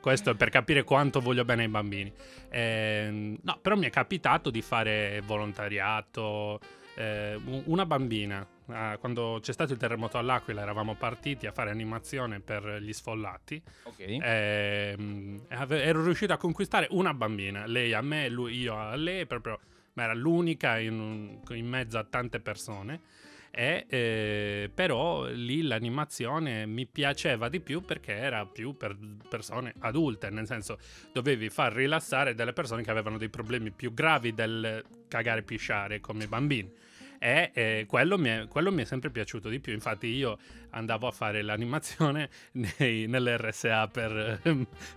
Questo 0.00 0.30
è 0.30 0.34
per 0.34 0.48
capire 0.48 0.82
quanto 0.82 1.20
voglio 1.20 1.44
bene 1.44 1.62
ai 1.64 1.68
bambini. 1.68 2.12
Eh, 2.48 3.38
no, 3.40 3.58
però 3.60 3.76
mi 3.76 3.86
è 3.86 3.90
capitato 3.90 4.50
di 4.50 4.62
fare 4.62 5.22
volontariato. 5.26 6.58
Eh, 6.94 7.38
una 7.64 7.86
bambina, 7.86 8.46
eh, 8.68 8.96
quando 8.98 9.38
c'è 9.40 9.52
stato 9.52 9.72
il 9.72 9.78
terremoto 9.78 10.18
all'Aquila, 10.18 10.62
eravamo 10.62 10.94
partiti 10.94 11.46
a 11.46 11.52
fare 11.52 11.70
animazione 11.70 12.40
per 12.40 12.78
gli 12.80 12.92
sfollati. 12.92 13.62
Ok. 13.84 14.00
Ehm, 14.20 15.42
ero 15.48 16.02
riuscito 16.02 16.32
a 16.32 16.36
conquistare 16.36 16.88
una 16.90 17.14
bambina, 17.14 17.66
lei 17.66 17.92
a 17.92 18.00
me, 18.00 18.28
lui, 18.28 18.58
io 18.58 18.76
a 18.76 18.96
lei, 18.96 19.26
proprio, 19.26 19.60
ma 19.94 20.04
era 20.04 20.14
l'unica 20.14 20.78
in, 20.78 21.40
in 21.48 21.66
mezzo 21.66 21.98
a 21.98 22.04
tante 22.04 22.40
persone. 22.40 23.00
E, 23.52 23.86
eh, 23.88 24.70
però 24.72 25.26
lì 25.26 25.62
l'animazione 25.62 26.66
mi 26.66 26.86
piaceva 26.86 27.48
di 27.48 27.60
più 27.60 27.82
perché 27.82 28.12
era 28.12 28.46
più 28.46 28.76
per 28.76 28.96
persone 29.28 29.74
adulte, 29.80 30.30
nel 30.30 30.46
senso 30.46 30.78
dovevi 31.12 31.48
far 31.50 31.72
rilassare 31.72 32.34
delle 32.34 32.52
persone 32.52 32.82
che 32.82 32.90
avevano 32.90 33.18
dei 33.18 33.28
problemi 33.28 33.72
più 33.72 33.92
gravi 33.92 34.32
del 34.34 34.84
cagare 35.08 35.40
e 35.40 35.42
pisciare 35.42 36.00
come 36.00 36.28
bambini 36.28 36.72
e 37.22 37.50
eh, 37.52 37.84
quello, 37.86 38.16
mi 38.16 38.30
è, 38.30 38.46
quello, 38.48 38.72
mi 38.72 38.80
è, 38.80 38.86
sempre 38.86 39.10
piaciuto 39.10 39.50
di 39.50 39.60
più. 39.60 39.74
Infatti, 39.74 40.06
io 40.06 40.38
andavo 40.70 41.06
a 41.06 41.10
fare 41.10 41.42
l'animazione 41.42 42.28
nei, 42.52 43.06
nell'RSA 43.06 43.88
per, 43.92 44.40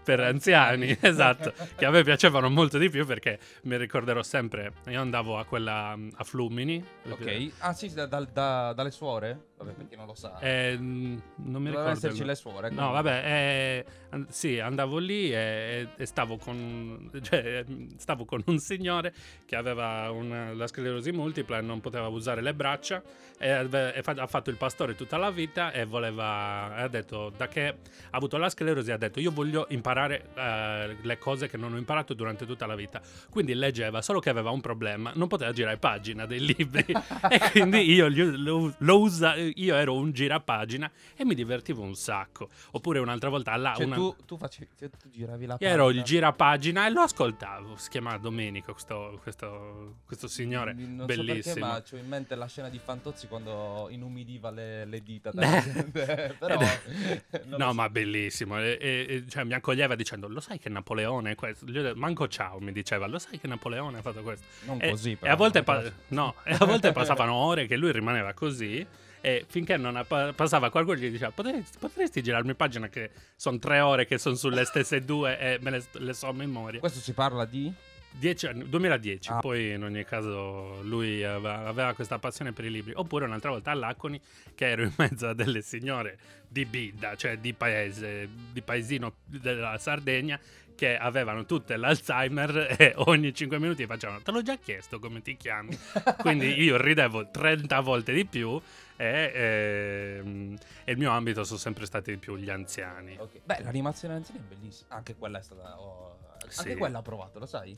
per 0.03 0.19
anziani, 0.19 0.97
esatto, 0.99 1.53
che 1.75 1.85
a 1.85 1.89
me 1.89 2.03
piacevano 2.03 2.49
molto 2.49 2.77
di 2.77 2.89
più 2.89 3.05
perché 3.05 3.39
mi 3.63 3.77
ricorderò 3.77 4.23
sempre. 4.23 4.73
Io 4.87 5.01
andavo 5.01 5.37
a 5.37 5.45
quella 5.45 5.97
a 6.15 6.23
Flumini. 6.23 6.83
Ok, 7.09 7.51
ah 7.59 7.73
sì, 7.73 7.93
da, 7.93 8.05
da, 8.05 8.73
dalle 8.73 8.91
suore? 8.91 9.51
Vabbè, 9.63 9.73
perché 9.73 9.95
non 9.95 10.05
lo 10.05 10.15
sa. 10.15 10.39
Eh, 10.39 10.75
non 10.77 11.27
mi 11.35 11.69
ricordo. 11.69 11.89
esserci 11.89 12.25
le 12.25 12.35
suore. 12.35 12.69
No, 12.69 12.91
vabbè, 12.91 13.21
eh, 13.25 13.85
sì, 14.29 14.59
andavo 14.59 14.97
lì 14.97 15.33
e, 15.33 15.87
e 15.95 16.05
stavo, 16.05 16.37
con, 16.37 17.09
cioè, 17.21 17.63
stavo, 17.97 18.25
con, 18.25 18.41
un 18.45 18.57
signore 18.57 19.13
che 19.45 19.55
aveva 19.55 20.11
una, 20.11 20.53
la 20.53 20.67
sclerosi 20.67 21.11
multipla 21.11 21.59
e 21.59 21.61
non 21.61 21.79
poteva 21.79 22.07
usare 22.07 22.41
le 22.41 22.53
braccia 22.53 23.01
e, 23.39 23.49
e 23.49 24.01
fa, 24.03 24.11
ha 24.17 24.27
fatto 24.27 24.49
il 24.49 24.57
pastore 24.57 24.95
tutta 24.95 25.17
la 25.17 25.31
vita 25.31 25.62
e 25.71 25.85
voleva, 25.85 26.75
ha 26.75 26.87
detto, 26.87 27.31
da 27.35 27.47
che 27.47 27.67
ha 27.67 27.75
avuto 28.11 28.37
la 28.37 28.49
sclerosi, 28.49 28.91
ha 28.91 28.97
detto 28.97 29.19
io 29.19 29.31
voglio 29.31 29.67
imparare 29.69 30.29
uh, 30.33 31.05
le 31.05 31.17
cose 31.17 31.47
che 31.47 31.57
non 31.57 31.73
ho 31.73 31.77
imparato 31.77 32.13
durante 32.13 32.45
tutta 32.45 32.65
la 32.65 32.75
vita. 32.75 33.01
Quindi 33.29 33.53
leggeva, 33.53 34.01
solo 34.01 34.19
che 34.19 34.29
aveva 34.29 34.49
un 34.51 34.61
problema, 34.61 35.11
non 35.15 35.27
poteva 35.27 35.51
girare 35.51 35.77
pagina 35.77 36.25
dei 36.25 36.45
libri 36.45 36.85
e 37.29 37.39
quindi 37.51 37.91
io 37.91 38.07
lo, 38.09 38.73
lo 38.77 38.99
usavo 38.99 39.51
io 39.55 39.75
ero 39.75 39.93
un 39.95 40.11
girapagina 40.11 40.91
e 41.15 41.25
mi 41.25 41.35
divertivo 41.35 41.81
un 41.81 41.95
sacco. 41.95 42.49
Oppure 42.71 42.99
un'altra 42.99 43.29
volta 43.29 43.55
là. 43.55 43.73
Cioè, 43.75 43.85
una... 43.85 43.95
tu, 43.95 44.15
tu, 44.25 44.37
facevi, 44.37 44.69
tu 44.77 45.09
giravi 45.09 45.45
la 45.45 45.57
pagina. 45.57 45.69
Io 45.69 45.75
ero 45.75 45.89
il 45.89 46.03
girapagina 46.03 46.87
e 46.87 46.89
lo 46.91 47.01
ascoltavo. 47.01 47.75
Si 47.77 47.89
chiama 47.89 48.17
Domenico, 48.17 48.71
questo, 48.71 49.19
questo, 49.21 49.97
questo 50.05 50.27
signore 50.27 50.73
non 50.73 51.05
bellissimo. 51.05 51.41
So 51.41 51.53
perché, 51.53 51.59
ma 51.59 51.83
ho 51.91 51.97
in 51.97 52.07
mente 52.07 52.35
la 52.35 52.47
scena 52.47 52.69
di 52.69 52.79
Fantozzi 52.79 53.27
quando 53.27 53.87
inumidiva 53.89 54.49
le, 54.51 54.85
le 54.85 55.01
dita. 55.01 55.31
Però, 56.39 56.59
no, 57.45 57.67
so. 57.67 57.73
ma 57.73 57.89
bellissimo. 57.89 58.59
E, 58.59 58.77
e, 58.79 59.23
cioè, 59.29 59.43
mi 59.43 59.53
accoglieva 59.53 59.95
dicendo: 59.95 60.27
Lo 60.27 60.39
sai 60.39 60.59
che 60.59 60.69
Napoleone 60.69 61.31
è 61.31 61.35
questo? 61.35 61.65
Manco 61.95 62.27
ciao 62.27 62.59
mi 62.59 62.71
diceva: 62.71 63.07
Lo 63.07 63.19
sai 63.19 63.39
che 63.39 63.47
Napoleone 63.47 63.99
ha 63.99 64.01
fatto 64.01 64.21
questo? 64.21 64.45
Non 64.65 64.79
e, 64.81 64.89
così, 64.89 65.15
però. 65.15 65.31
E 65.31 65.33
a 65.33 65.37
volte, 65.37 65.63
pa- 65.63 65.83
no, 66.09 66.35
e 66.43 66.55
a 66.57 66.65
volte 66.65 66.91
passavano 66.93 67.33
ore 67.33 67.67
che 67.67 67.77
lui 67.77 67.91
rimaneva 67.91 68.33
così. 68.33 68.85
E 69.25 69.45
finché 69.47 69.77
non 69.77 69.95
appa- 69.95 70.33
passava 70.33 70.69
qualcuno 70.69 70.97
gli 70.97 71.09
diceva 71.09 71.31
potresti, 71.31 71.77
potresti 71.79 72.21
girarmi 72.21 72.55
pagina 72.55 72.89
che 72.89 73.11
sono 73.37 73.57
tre 73.57 73.79
ore 73.79 74.05
che 74.05 74.17
sono 74.17 74.35
sulle 74.35 74.65
stesse 74.65 75.05
due 75.05 75.39
e 75.39 75.59
me 75.61 75.69
le, 75.69 75.83
le 75.91 76.13
so 76.13 76.27
a 76.27 76.33
memoria. 76.33 76.81
Questo 76.81 76.99
si 76.99 77.13
parla 77.13 77.45
di? 77.45 77.73
Dieci 78.15 78.45
anni, 78.45 78.69
2010, 78.69 79.31
ah. 79.31 79.39
poi 79.39 79.71
in 79.71 79.83
ogni 79.83 80.05
caso 80.05 80.81
lui 80.83 81.23
aveva, 81.23 81.65
aveva, 81.65 81.93
questa 81.93 82.19
passione 82.19 82.53
per 82.53 82.65
i 82.65 82.71
libri. 82.71 82.93
Oppure 82.95 83.25
un'altra 83.25 83.49
volta 83.49 83.71
a 83.71 83.73
Laconi, 83.73 84.19
che 84.55 84.69
ero 84.69 84.83
in 84.83 84.93
mezzo 84.97 85.27
a 85.27 85.33
delle 85.33 85.61
signore 85.61 86.17
di 86.47 86.65
Bidda, 86.65 87.15
cioè 87.15 87.37
di 87.37 87.53
paese, 87.53 88.29
di 88.51 88.61
paesino 88.61 89.13
della 89.25 89.77
Sardegna, 89.77 90.39
che 90.75 90.97
avevano 90.97 91.45
tutte 91.45 91.77
l'Alzheimer 91.77 92.75
e 92.77 92.93
ogni 92.97 93.33
5 93.33 93.59
minuti 93.59 93.85
facevano 93.85 94.21
te 94.21 94.31
l'ho 94.31 94.41
già 94.41 94.57
chiesto 94.57 94.99
come 94.99 95.21
ti 95.21 95.37
chiami 95.37 95.77
quindi 96.17 96.47
io 96.61 96.81
ridevo 96.81 97.29
30 97.29 97.79
volte 97.81 98.13
di 98.13 98.25
più 98.25 98.59
e, 98.95 99.31
ehm, 99.33 100.57
e, 100.83 100.91
il 100.91 100.97
mio 100.97 101.11
ambito 101.11 101.43
sono 101.43 101.59
sempre 101.59 101.85
stati 101.85 102.11
di 102.11 102.17
più 102.17 102.35
gli 102.35 102.49
anziani 102.49 103.15
okay. 103.19 103.41
beh 103.43 103.61
l'animazione 103.63 104.15
anziani 104.15 104.39
è 104.39 104.55
bellissima 104.55 104.95
anche 104.95 105.15
quella 105.15 105.39
è 105.39 105.43
stata 105.43 105.79
oh, 105.79 106.17
sì. 106.47 106.59
anche 106.59 106.75
quella 106.75 106.99
ha 106.99 107.01
provato 107.01 107.39
lo 107.39 107.45
sai? 107.45 107.77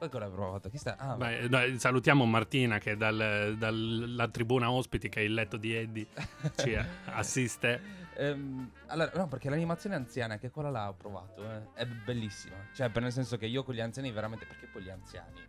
Hai 0.00 0.08
provato? 0.08 0.68
Chi 0.70 0.78
sta? 0.78 0.96
Ah, 0.96 1.16
Beh, 1.16 1.48
dai, 1.48 1.78
salutiamo 1.78 2.24
Martina 2.24 2.78
che 2.78 2.96
dalla 2.96 3.50
dal, 3.50 4.12
dal 4.14 4.30
tribuna 4.30 4.70
ospiti 4.70 5.08
che 5.08 5.20
è 5.20 5.24
il 5.24 5.34
letto 5.34 5.56
di 5.56 5.74
Eddie 5.74 6.06
ci 6.56 6.76
assiste 7.06 8.06
Ehm, 8.18 8.72
allora, 8.86 9.12
no, 9.14 9.28
perché 9.28 9.48
l'animazione 9.48 9.94
anziana, 9.94 10.38
che 10.38 10.50
quella 10.50 10.70
là 10.70 10.88
ho 10.88 10.94
provato, 10.94 11.40
eh, 11.48 11.68
è 11.74 11.86
bellissima. 11.86 12.56
Cioè, 12.74 12.90
per 12.90 13.02
nel 13.02 13.12
senso 13.12 13.36
che 13.36 13.46
io 13.46 13.62
con 13.62 13.74
gli 13.74 13.80
anziani 13.80 14.10
veramente. 14.10 14.44
Perché 14.44 14.66
poi 14.66 14.82
gli 14.82 14.90
anziani, 14.90 15.40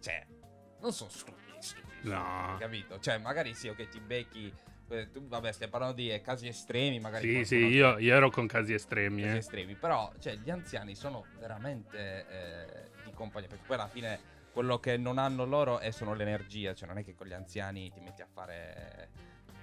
cioè, 0.00 0.26
non 0.80 0.92
sono 0.92 1.08
stupidi, 1.08 1.52
stupidi. 1.60 2.08
No. 2.08 2.56
Capito? 2.58 2.98
Cioè, 2.98 3.18
magari 3.18 3.54
sì, 3.54 3.68
ok, 3.68 3.88
ti 3.88 4.00
becchi. 4.00 4.52
Eh, 4.88 5.10
tu, 5.12 5.26
vabbè, 5.26 5.52
stiamo 5.52 5.70
parlando 5.70 5.96
di 5.96 6.10
eh, 6.10 6.20
casi 6.20 6.48
estremi, 6.48 6.96
Sì, 6.96 7.00
magari. 7.00 7.44
sì, 7.44 7.56
io, 7.56 7.96
io, 7.98 8.14
ero 8.14 8.28
con 8.30 8.48
casi 8.48 8.74
estremi. 8.74 9.22
Casi 9.22 9.34
eh. 9.34 9.38
estremi, 9.38 9.74
però, 9.76 10.12
cioè, 10.18 10.34
gli 10.34 10.50
anziani 10.50 10.96
sono 10.96 11.26
veramente 11.38 12.26
eh, 12.28 12.90
compagnia. 13.16 13.48
Perché 13.48 13.64
poi 13.66 13.76
alla 13.76 13.88
fine 13.88 14.20
quello 14.52 14.78
che 14.78 14.96
non 14.96 15.18
hanno 15.18 15.44
loro 15.44 15.80
è 15.80 15.90
sono 15.90 16.14
l'energia. 16.14 16.72
Cioè, 16.74 16.86
non 16.86 16.98
è 16.98 17.04
che 17.04 17.14
con 17.14 17.26
gli 17.26 17.32
anziani 17.32 17.90
ti 17.90 18.00
metti 18.00 18.22
a 18.22 18.28
fare 18.32 19.10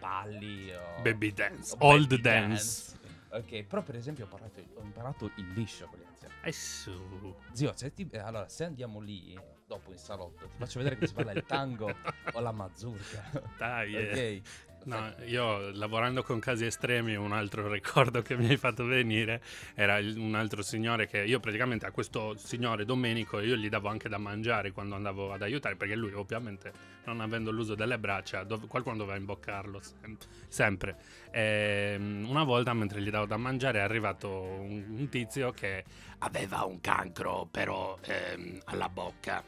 balli 0.04 0.74
o 0.74 1.02
baby 1.02 1.32
dance, 1.32 1.76
o 1.80 1.88
old 1.88 2.10
baby 2.10 2.22
dance. 2.22 2.98
dance. 3.00 3.22
Ok, 3.34 3.64
però 3.64 3.82
per 3.82 3.96
esempio 3.96 4.26
ho, 4.26 4.28
parlato, 4.28 4.62
ho, 4.76 4.84
imparato 4.84 5.32
il 5.38 5.48
liscio 5.54 5.88
con 5.88 5.98
gli 5.98 6.04
anziani. 6.06 6.34
E 6.44 6.52
su. 6.52 7.36
Zio, 7.54 7.72
se 7.76 7.94
ti, 7.94 8.08
allora 8.14 8.48
se 8.48 8.66
andiamo 8.66 9.00
lì 9.00 9.36
dopo 9.66 9.92
in 9.92 9.98
salotto, 9.98 10.46
ti 10.48 10.58
faccio 10.58 10.78
vedere 10.78 11.00
che 11.00 11.08
si 11.08 11.14
parla 11.14 11.32
il 11.32 11.44
tango 11.46 11.90
o 12.34 12.40
la 12.40 12.52
mazurka. 12.52 13.24
Dai, 13.58 13.96
ok. 13.96 14.42
No, 14.86 15.14
io 15.26 15.72
lavorando 15.72 16.24
con 16.24 16.40
casi 16.40 16.66
estremi, 16.66 17.16
un 17.16 17.32
altro 17.32 17.68
ricordo 17.72 18.22
che 18.22 18.36
mi 18.36 18.50
hai 18.50 18.58
fatto 18.58 18.86
venire 18.86 19.42
era 19.76 19.98
un 19.98 20.36
altro 20.36 20.62
signore 20.62 21.08
che 21.08 21.24
io 21.24 21.40
praticamente 21.40 21.86
a 21.86 21.92
questo 21.92 22.36
signore 22.38 22.86
Domenico 22.86 23.40
io 23.40 23.56
gli 23.56 23.70
davo 23.70 23.88
anche 23.88 24.10
da 24.10 24.18
mangiare 24.18 24.72
quando 24.72 24.96
andavo 24.96 25.32
ad 25.32 25.42
aiutare 25.42 25.76
perché 25.76 25.96
lui 25.96 26.14
ovviamente 26.14 26.72
non 27.06 27.22
avendo 27.22 27.52
l'uso 27.52 27.76
delle 27.76 27.98
braccia 27.98 28.44
dov- 28.44 28.68
qualcuno 28.68 28.98
doveva 28.98 29.18
imboccarlo 29.18 29.80
sem- 29.82 30.18
sempre. 30.48 30.98
Ehm, 31.32 32.26
una 32.28 32.44
volta 32.44 32.74
mentre 32.74 33.02
gli 33.02 33.10
davo 33.10 33.26
da 33.26 33.38
mangiare 33.38 33.80
è 33.80 33.82
arrivato 33.82 34.30
un, 34.30 34.84
un 34.90 35.10
tizio 35.10 35.52
che 35.52 35.84
aveva 36.20 36.64
un 36.66 36.80
cancro 36.82 37.48
però 37.50 37.98
ehm, 38.02 38.60
alla 38.66 38.90
bocca 38.90 39.44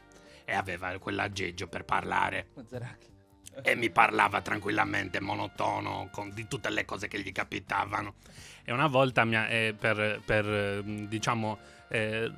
e 0.46 0.54
aveva 0.54 0.98
quell'aggeggio 1.00 1.68
per 1.68 1.84
parlare 1.84 2.48
Zeracchi. 2.68 3.15
E 3.62 3.76
mi 3.76 3.90
parlava 3.90 4.42
tranquillamente, 4.42 5.20
monotono, 5.20 6.10
con, 6.12 6.32
di 6.34 6.48
tutte 6.48 6.70
le 6.70 6.86
cose 6.86 7.08
che 7.08 7.20
gli 7.20 7.32
capitavano. 7.32 8.16
E 8.64 8.72
una 8.72 8.88
volta, 8.88 9.26
mi 9.26 9.36
ha- 9.36 9.48
eh, 9.48 9.76
per, 9.78 10.22
per, 10.26 10.46
eh, 10.46 10.82
diciamo, 10.84 11.58
eh, 11.90 12.32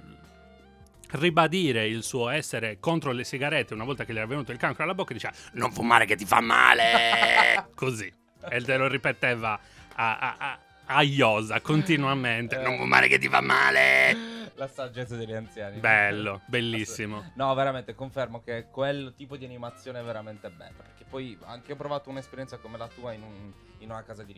ribadire 1.12 1.88
il 1.88 2.04
suo 2.04 2.30
essere 2.30 2.80
contro 2.80 3.12
le 3.12 3.24
sigarette, 3.24 3.74
una 3.74 3.86
volta 3.86 4.06
che 4.06 4.14
gli 4.14 4.18
era 4.18 4.26
venuto 4.26 4.52
il 4.52 4.58
cancro 4.58 4.84
alla 4.84 4.94
bocca, 4.94 5.14
diceva 5.14 5.34
non 5.54 5.72
fumare 5.72 6.06
che 6.06 6.16
ti 6.16 6.26
fa 6.26 6.42
male, 6.42 7.70
così. 7.76 8.12
E 8.50 8.62
te 8.62 8.78
lo 8.78 8.88
ripeteva 8.88 9.60
a, 9.96 10.18
a, 10.18 10.36
a, 10.38 10.60
a 10.86 11.02
iosa 11.02 11.60
continuamente, 11.62 12.58
non 12.58 12.78
fumare 12.78 13.08
che 13.08 13.18
ti 13.18 13.28
fa 13.28 13.42
male. 13.42 14.47
La 14.58 14.68
saggezza 14.68 15.16
degli 15.16 15.34
anziani. 15.34 15.80
Bello, 15.80 16.42
bellissimo. 16.48 17.32
No, 17.36 17.54
veramente 17.54 17.94
confermo 17.94 18.42
che 18.42 18.68
quel 18.72 19.14
tipo 19.16 19.38
di 19.38 19.46
animazione 19.46 20.00
è 20.00 20.04
veramente 20.04 20.50
bella. 20.50 20.82
Perché 20.82 21.04
poi 21.08 21.38
anche 21.44 21.74
ho 21.74 21.76
provato 21.76 22.10
un'esperienza 22.10 22.58
come 22.58 22.78
la 22.80 22.88
tua 22.88 23.14
in, 23.14 23.22
un- 23.22 23.54
in 23.80 23.92
una 23.92 24.02
casa 24.04 24.24
di, 24.24 24.34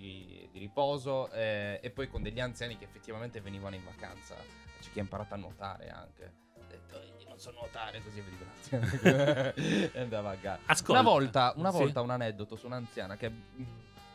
di 0.52 0.60
riposo 0.60 1.32
eh, 1.32 1.80
e 1.82 1.90
poi 1.92 2.10
con 2.10 2.22
degli 2.22 2.42
anziani 2.42 2.78
che 2.78 2.84
effettivamente 2.84 3.40
venivano 3.40 3.76
in 3.76 3.84
vacanza. 3.86 4.36
C'è 4.82 4.90
chi 4.92 5.00
ha 5.00 5.04
imparato 5.04 5.34
a 5.36 5.38
nuotare 5.38 5.90
anche. 5.90 6.24
Ha 6.56 6.66
detto, 6.68 7.00
"Io 7.22 7.30
non 7.30 7.40
so 7.40 7.52
nuotare, 7.52 8.02
così 8.04 8.20
vedi 8.22 8.84
attimo. 8.84 9.56
e 9.94 10.00
andava 10.02 10.32
a 10.32 10.36
gara. 10.36 10.60
Ascolta. 10.66 11.00
Una 11.00 11.10
volta, 11.10 11.54
una 11.56 11.72
Sì. 11.72 11.78
volta 11.78 12.02
un 12.02 12.10
aneddoto 12.10 12.58
su 12.58 12.66
un'anziana 12.66 13.16
che 13.16 13.32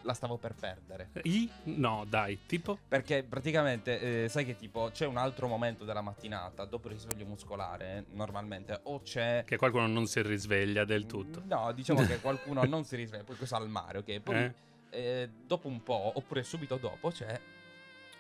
la 0.05 0.15
stavo 0.15 0.37
per 0.37 0.55
perdere. 0.55 1.11
I? 1.23 1.51
No, 1.65 2.05
dai, 2.09 2.41
tipo? 2.47 2.79
Perché 2.87 3.23
praticamente, 3.25 4.25
eh, 4.25 4.29
sai 4.29 4.45
che 4.45 4.57
tipo 4.57 4.91
c'è 4.93 5.07
un 5.07 5.17
altro 5.17 5.49
momento 5.49 5.85
della 5.85 6.01
mattinata, 6.03 6.65
dopo 6.65 6.89
il 6.89 6.95
risveglio 6.95 7.27
muscolare, 7.27 8.05
normalmente, 8.11 8.81
o 8.85 9.01
c'è... 9.03 9.45
Che 9.47 9.57
qualcuno 9.57 9.87
non 9.87 10.07
si 10.07 10.23
risveglia 10.23 10.85
del 10.85 11.07
tutto. 11.07 11.43
No, 11.47 11.73
diciamo 11.73 12.05
che 12.07 12.19
qualcuno 12.21 12.65
non 12.65 12.85
si 12.85 12.97
risveglia, 12.97 13.25
poi 13.25 13.37
questo 13.37 13.57
al 13.57 13.69
mare, 13.69 13.99
ok? 13.99 14.21
Poi 14.21 14.37
Eh? 14.37 14.55
eh, 14.91 15.31
dopo 15.47 15.69
un 15.69 15.83
po', 15.83 16.13
oppure 16.15 16.43
subito 16.43 16.77
dopo, 16.77 17.11
c'è 17.11 17.41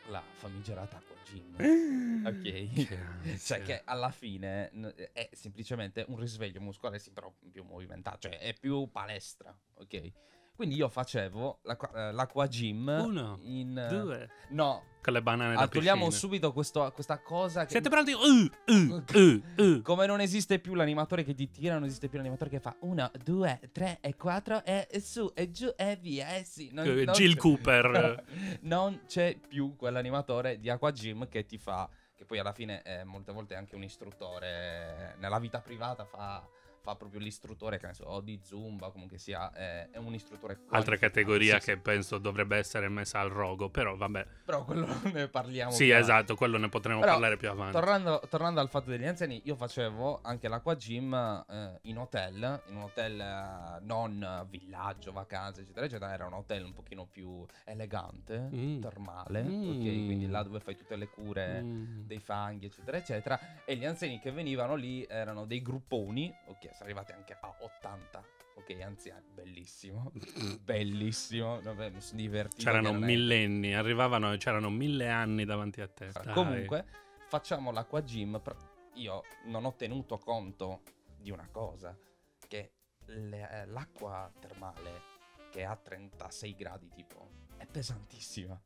la 0.09 0.23
famigerata 0.35 0.97
acqua 0.97 1.16
gym. 1.25 1.57
Ok? 2.25 3.37
Cioè 3.44 3.62
che 3.62 3.83
alla 3.85 4.11
fine 4.11 4.70
è 5.12 5.29
semplicemente 5.33 6.07
un 6.09 6.18
risveglio 6.18 6.61
muscolare, 6.61 6.99
sì, 6.99 7.11
però 7.11 7.31
più 7.51 7.62
movimentato, 7.64 8.29
cioè 8.29 8.38
è 8.38 8.55
più 8.59 8.88
palestra, 8.90 9.55
ok? 9.75 10.12
Quindi 10.55 10.77
io 10.77 10.88
facevo 10.88 11.59
l'acqua, 11.62 11.90
eh, 12.09 12.12
l'acqua 12.12 12.47
gym 12.47 12.87
Uno, 12.87 13.38
in... 13.43 13.77
eh, 13.77 13.88
Due. 13.88 14.31
No, 14.51 14.83
Con 15.03 15.12
le 15.12 15.21
banane 15.21 15.57
da 15.57 15.67
togliamo 15.67 16.09
subito 16.11 16.53
questo- 16.53 16.88
questa 16.95 17.19
cosa 17.21 17.64
che... 17.64 17.71
Siete 17.73 17.88
pronti? 17.88 18.12
Uh, 18.12 18.73
uh, 18.73 19.05
uh, 19.19 19.62
uh. 19.62 19.83
Come 19.83 20.07
non 20.07 20.21
esiste 20.21 20.61
più 20.61 20.75
l'animatore 20.75 21.25
che 21.25 21.35
ti 21.35 21.51
tira, 21.51 21.75
non 21.75 21.83
esiste 21.85 22.09
più 22.09 22.19
l'animatore 22.19 22.51
che 22.51 22.61
fa 22.61 22.77
1, 22.81 23.11
2, 23.25 23.61
3 23.73 23.99
e 24.01 24.14
4 24.14 24.64
e 24.64 24.88
su 25.01 25.29
e 25.35 25.51
giù 25.51 25.73
e 25.77 25.97
via. 26.01 26.37
Eh 26.37 26.45
sì, 26.45 26.71
non, 26.73 26.87
Eh, 26.87 27.05
non 27.05 27.14
Jill 27.14 27.33
c'è- 27.33 27.38
Cooper. 27.38 28.25
non 28.62 29.01
c'è 29.09 29.37
più 29.37 29.75
quell'animatore 29.75 30.61
di 30.61 30.71
Aqua 30.71 30.93
Gym 30.93 31.27
che 31.29 31.47
ti 31.47 31.59
fa, 31.59 31.90
che 32.14 32.25
poi 32.25 32.38
alla 32.38 32.53
fine 32.53 32.81
è 32.83 33.03
molte 33.03 33.33
volte 33.33 33.57
anche 33.57 33.75
un 33.75 33.83
istruttore, 33.83 35.17
nella 35.19 35.40
vita 35.40 35.61
privata 35.61 36.05
fa, 36.05 36.47
fa 36.85 36.94
proprio 36.97 37.18
l'istruttore, 37.18 37.79
che 37.79 37.87
ne 37.87 37.94
so, 37.94 38.05
o 38.05 38.20
di 38.20 38.38
Zumba, 38.44 38.90
comunque 38.90 39.16
sia, 39.16 39.51
è, 39.53 39.88
è 39.90 39.97
un 39.97 40.12
istruttore 40.12 40.59
Altra 40.68 40.99
categoria 40.99 41.59
Sì, 41.59 41.64
che 41.70 41.77
penso 41.79 42.18
dovrebbe 42.18 42.59
essere 42.59 42.88
messa 42.90 43.20
al 43.20 43.31
rogo, 43.31 43.70
però 43.70 43.97
vabbè. 43.97 44.23
sì. 44.23 44.42
Però 44.44 44.64
quello 44.64 44.87
ne 45.14 45.29
parliamo 45.29 45.70
Sì, 45.70 45.85
più 45.85 45.94
avanti. 45.94 46.11
esatto, 46.11 46.35
quello 46.37 46.59
ne 46.59 46.68
potremo 46.68 47.01
Però, 47.01 47.12
parlare 47.12 47.38
più 47.38 47.49
avanti. 47.49 47.73
Tornando, 47.73 48.20
tornando 48.29 48.61
al 48.61 48.68
fatto 48.68 48.90
degli 48.90 49.07
anziani, 49.07 49.40
io 49.44 49.57
facevo 49.57 50.20
anche 50.23 50.47
l'acqua 50.49 50.77
gym 50.77 51.14
eh, 51.49 51.79
in 51.85 51.97
hotel, 51.97 52.62
in 52.68 52.77
un 52.77 52.83
hotel 52.83 53.18
eh, 53.18 53.79
non 53.81 54.47
villaggio, 54.51 55.11
vacanze, 55.12 55.62
eccetera, 55.62 55.87
eccetera. 55.87 56.12
Era 56.12 56.27
un 56.27 56.35
hotel 56.35 56.64
un 56.64 56.75
pochino 56.75 57.07
più 57.11 57.47
elegante, 57.64 58.38
Mm. 58.55 58.81
termale, 58.83 59.42
Mm. 59.42 59.68
ok? 59.70 60.05
Quindi 60.05 60.27
là 60.29 60.42
dove 60.42 60.61
fai 60.61 60.77
tutte 60.77 60.97
le 60.97 61.09
cure 61.09 61.62
Mm. 61.62 62.01
dei 62.07 62.20
fanghi, 62.20 62.66
eccetera, 62.66 62.99
eccetera. 62.99 63.38
E 63.64 63.75
gli 63.77 63.87
anziani 63.87 64.18
che 64.18 64.31
venivano 64.33 64.75
lì 64.75 65.05
erano 65.09 65.47
dei 65.47 65.62
grupponi, 65.62 66.33
ok? 66.47 66.73
Sono 66.75 66.85
arrivati 66.85 67.13
anche 67.13 67.37
a 67.41 67.55
80. 67.61 68.25
Ok, 68.57 68.81
anziani, 68.83 69.27
bellissimo, 69.33 70.13
bellissimo. 70.63 71.61
Vabbè, 71.61 71.91
mi 71.91 72.01
sono 72.01 72.21
divertito. 72.21 72.65
C'erano 72.65 72.91
è- 72.91 72.99
millenni, 72.99 73.75
arrivavano 73.75 74.37
c'erano 74.37 74.71
mille 74.71 75.09
anni 75.09 75.45
davanti 75.45 75.81
a 75.81 75.89
te. 75.89 76.11
Dai. 76.11 76.33
Comunque, 76.35 76.85
facciamo 77.29 77.71
l'acqua 77.71 78.03
gym. 78.03 78.41
io 78.95 79.23
non 79.45 79.65
ho 79.65 79.75
tenuto 79.75 80.19
conto 80.19 80.83
di 81.17 81.31
una 81.31 81.49
cosa: 81.51 81.97
che 82.49 82.73
le- 83.07 83.51
eh, 83.51 83.67
l'acqua 83.67 84.31
termale, 84.41 85.03
che 85.51 85.65
ha 85.65 85.77
36 85.77 86.55
gradi, 86.55 86.89
tipo, 86.91 87.31
è 87.57 87.67
pesantissima. 87.67 88.61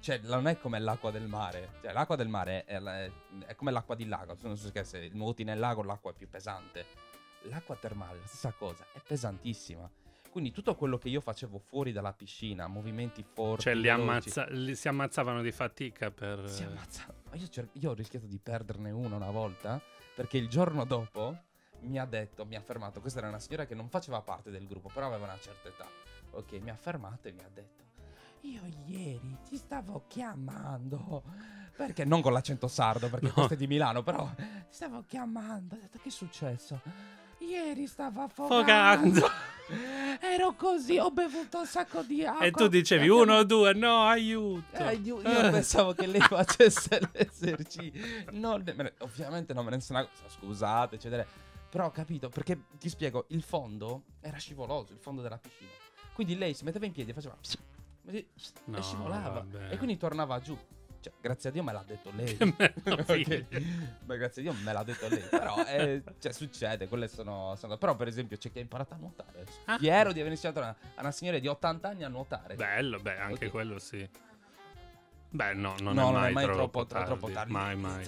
Cioè, 0.00 0.18
non 0.24 0.48
è 0.48 0.58
come 0.58 0.80
l'acqua 0.80 1.12
del 1.12 1.28
mare. 1.28 1.74
Cioè, 1.80 1.92
l'acqua 1.92 2.16
del 2.16 2.26
mare 2.26 2.64
è, 2.64 2.80
la- 2.80 3.04
è 3.46 3.54
come 3.54 3.70
l'acqua 3.70 3.94
di 3.94 4.06
lago. 4.06 4.36
Non 4.42 4.56
so 4.56 4.70
se 4.84 5.08
nuoti 5.12 5.44
nel 5.44 5.60
lago 5.60 5.84
l'acqua 5.84 6.10
è 6.10 6.14
più 6.14 6.28
pesante. 6.28 7.01
L'acqua 7.44 7.76
termale, 7.76 8.18
la 8.20 8.26
stessa 8.26 8.52
cosa, 8.52 8.84
è 8.92 9.00
pesantissima. 9.06 9.88
Quindi 10.30 10.50
tutto 10.50 10.74
quello 10.76 10.96
che 10.96 11.08
io 11.10 11.20
facevo 11.20 11.58
fuori 11.58 11.92
dalla 11.92 12.12
piscina, 12.14 12.66
movimenti 12.66 13.22
forti, 13.22 13.64
Cioè, 13.64 13.74
li 13.74 13.88
ammazza- 13.90 14.46
li 14.48 14.74
si 14.74 14.88
ammazzavano 14.88 15.42
di 15.42 15.52
fatica 15.52 16.10
per... 16.10 16.48
si 16.48 16.62
ammazzava. 16.62 17.12
Ma 17.30 17.36
io, 17.36 17.48
cer- 17.48 17.68
io 17.72 17.90
ho 17.90 17.94
rischiato 17.94 18.26
di 18.26 18.38
perderne 18.38 18.90
uno 18.90 19.16
una 19.16 19.30
volta 19.30 19.78
perché 20.14 20.38
il 20.38 20.48
giorno 20.48 20.84
dopo 20.86 21.36
mi 21.80 21.98
ha 21.98 22.06
detto, 22.06 22.46
mi 22.46 22.54
ha 22.56 22.62
fermato. 22.62 23.00
Questa 23.00 23.18
era 23.18 23.28
una 23.28 23.40
signora 23.40 23.66
che 23.66 23.74
non 23.74 23.88
faceva 23.90 24.22
parte 24.22 24.50
del 24.50 24.66
gruppo, 24.66 24.88
però 24.88 25.08
aveva 25.08 25.24
una 25.24 25.38
certa 25.38 25.68
età. 25.68 25.86
Ok, 26.30 26.52
mi 26.62 26.70
ha 26.70 26.76
fermato 26.76 27.28
e 27.28 27.32
mi 27.32 27.42
ha 27.42 27.50
detto: 27.52 27.84
Io 28.42 28.62
ieri 28.86 29.36
ti 29.46 29.56
stavo 29.56 30.04
chiamando. 30.06 31.24
Perché 31.76 32.04
non 32.06 32.22
con 32.22 32.32
l'accento 32.32 32.68
sardo, 32.68 33.08
perché 33.10 33.26
No. 33.28 33.32
questo 33.34 33.54
è 33.54 33.56
di 33.56 33.66
Milano, 33.66 34.02
però 34.02 34.30
ti 34.34 34.44
stavo 34.70 35.02
chiamando. 35.06 35.74
Ho 35.74 35.78
detto: 35.78 35.98
Che 35.98 36.08
è 36.08 36.12
successo? 36.12 36.80
Ieri 37.48 37.86
stavo 37.86 38.22
affogando. 38.22 39.18
Affogando. 39.18 39.30
Ero 40.20 40.52
così, 40.54 40.98
ho 40.98 41.10
bevuto 41.10 41.58
un 41.60 41.66
sacco 41.66 42.02
di 42.02 42.24
acqua. 42.24 42.44
E 42.44 42.50
tu 42.50 42.66
dicevi 42.68 43.08
uno, 43.08 43.42
due, 43.44 43.72
no, 43.72 44.02
aiuto. 44.02 44.76
eh, 44.76 44.94
io, 44.96 45.20
io 45.22 45.50
pensavo 45.50 45.92
che 45.94 46.06
lei 46.06 46.20
facesse 46.28 47.00
l'esercizio. 47.12 48.30
Ne- 48.30 48.92
ovviamente 48.98 49.54
non 49.54 49.64
me 49.64 49.70
ne 49.70 49.80
sono. 49.80 50.06
Scusate, 50.26 50.96
eccetera. 50.96 51.24
Però 51.70 51.86
ho 51.86 51.90
capito, 51.90 52.28
perché 52.28 52.64
ti 52.78 52.90
spiego, 52.90 53.24
il 53.28 53.42
fondo 53.42 54.02
era 54.20 54.36
scivoloso, 54.36 54.92
il 54.92 54.98
fondo 54.98 55.22
della 55.22 55.38
piscina. 55.38 55.70
Quindi 56.12 56.36
lei 56.36 56.52
si 56.52 56.64
metteva 56.64 56.84
in 56.84 56.92
piedi 56.92 57.10
e 57.10 57.14
faceva... 57.14 57.34
e 58.08 58.26
No, 58.66 58.82
scivolava. 58.82 59.28
vabbè. 59.30 59.72
E 59.72 59.76
quindi 59.78 59.96
tornava 59.96 60.38
giù. 60.40 60.56
Cioè, 61.02 61.12
grazie 61.20 61.48
a 61.48 61.52
Dio 61.52 61.62
me 61.64 61.72
l'ha 61.72 61.84
detto 61.84 62.10
lei. 62.14 62.36
Beh, 62.38 64.16
grazie 64.16 64.40
a 64.42 64.44
Dio 64.50 64.52
me 64.62 64.72
l'ha 64.72 64.82
detto 64.84 65.08
lei. 65.08 65.20
Però, 65.28 65.56
eh, 65.66 66.02
cioè, 66.20 66.32
succede, 66.32 66.86
quelle 66.86 67.08
sono, 67.08 67.56
sono- 67.56 67.76
Però, 67.76 67.96
per 67.96 68.06
esempio, 68.06 68.36
c'è 68.36 68.52
chi 68.52 68.58
ha 68.58 68.62
imparato 68.62 68.94
a 68.94 68.96
nuotare. 68.98 69.44
Ah. 69.64 69.78
Fiero 69.78 70.12
di 70.12 70.20
aver 70.20 70.30
iniziato 70.32 70.60
una, 70.60 70.68
a 70.94 71.00
una 71.00 71.10
signora 71.10 71.38
di 71.40 71.48
80 71.48 71.88
anni 71.88 72.04
a 72.04 72.08
nuotare. 72.08 72.54
Bello, 72.54 73.00
beh, 73.00 73.18
anche 73.18 73.46
Ok. 73.46 73.50
quello 73.50 73.78
sì. 73.80 74.08
Beh, 75.34 75.54
no, 75.54 75.74
non, 75.80 75.94
no, 75.94 76.22
è, 76.24 76.30
mai 76.30 76.44
troppo, 76.44 76.84
troppo, 76.86 77.04
troppo 77.06 77.30
tardi. 77.30 77.52
Mai, 77.52 77.74
mai. 77.74 78.04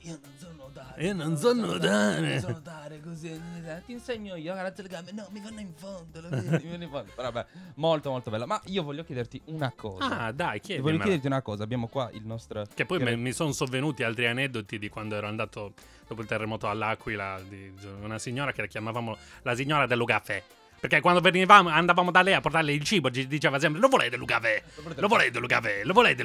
Io 0.00 0.18
non 0.20 0.32
so 0.38 0.52
nuotare. 0.52 1.02
Io 1.04 1.14
non 1.14 1.36
so 1.36 1.52
nuotare. 1.52 2.20
Non 2.30 2.40
so 2.40 2.48
nuotare 2.50 3.00
così. 3.00 3.28
eh, 3.30 3.82
Ti 3.86 3.92
insegno 3.92 4.34
io, 4.34 4.52
grazie 4.54 4.82
alle 4.82 4.92
gambe. 4.92 5.12
No, 5.12 5.26
mi 5.30 5.40
vanno 5.40 5.60
in 5.60 5.72
fondo. 5.74 6.20
lo 6.20 6.28
vedi, 6.30 6.64
mi 6.64 6.70
vanno 6.70 6.82
in 6.84 6.90
fondo. 6.90 7.12
Però 7.14 7.30
vabbè, 7.30 7.46
molto 7.76 8.10
molto 8.10 8.30
bello. 8.30 8.46
Ma 8.46 8.60
io 8.64 8.82
voglio 8.82 9.04
chiederti 9.04 9.40
una 9.46 9.72
cosa. 9.76 10.18
Ah, 10.24 10.32
dai, 10.32 10.58
Voglio 10.58 10.60
chiedimela. 10.62 11.02
chiederti 11.04 11.26
una 11.26 11.42
cosa. 11.42 11.62
Abbiamo 11.62 11.86
qua 11.86 12.10
il 12.12 12.26
nostro... 12.26 12.64
Che 12.74 12.84
poi 12.86 13.16
mi 13.16 13.32
sono 13.32 13.52
sovvenuti 13.52 14.02
altri 14.02 14.26
aneddoti 14.26 14.78
di 14.78 14.88
quando 14.88 15.14
ero 15.14 15.28
andato 15.28 15.74
dopo 16.08 16.20
il 16.22 16.26
terremoto 16.26 16.68
all'Aquila, 16.68 17.40
di 17.48 17.72
una 18.02 18.18
signora 18.18 18.50
che 18.52 18.62
la 18.62 18.66
chiamavamo 18.66 19.16
la 19.42 19.54
signora 19.54 19.86
del 19.86 20.02
caffè. 20.04 20.42
Perché 20.84 21.00
quando 21.00 21.22
venivamo, 21.22 21.70
andavamo 21.70 22.10
da 22.10 22.20
lei 22.20 22.34
a 22.34 22.42
portarle 22.42 22.70
il 22.74 22.84
cibo, 22.84 23.10
ci 23.10 23.26
diceva 23.26 23.58
sempre: 23.58 23.80
Lo 23.80 23.88
volete 23.88 24.18
caffè? 24.26 24.62
Lo 24.96 25.08
volete 25.08 25.40
caffè? 25.46 25.82
Lo 25.82 25.94
volete 25.94 26.22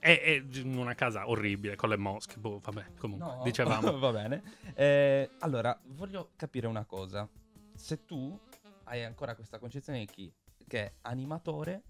e- 0.00 0.22
e 0.24 0.46
in 0.60 0.74
una 0.78 0.94
casa 0.94 1.28
orribile 1.28 1.76
con 1.76 1.90
le 1.90 1.98
mosche. 1.98 2.38
Boh, 2.38 2.58
vabbè, 2.58 2.84
comunque, 2.96 3.26
No, 3.28 3.42
dicevamo. 3.44 3.98
va 4.00 4.12
bene. 4.12 4.42
Eh, 4.74 5.28
allora, 5.40 5.78
voglio 5.88 6.30
capire 6.36 6.68
una 6.68 6.86
cosa. 6.86 7.28
Se 7.74 8.06
tu 8.06 8.34
hai 8.84 9.04
ancora 9.04 9.34
questa 9.34 9.58
concezione 9.58 9.98
di 9.98 10.06
chi 10.06 10.32
che 10.66 10.94
animatore 11.02 11.82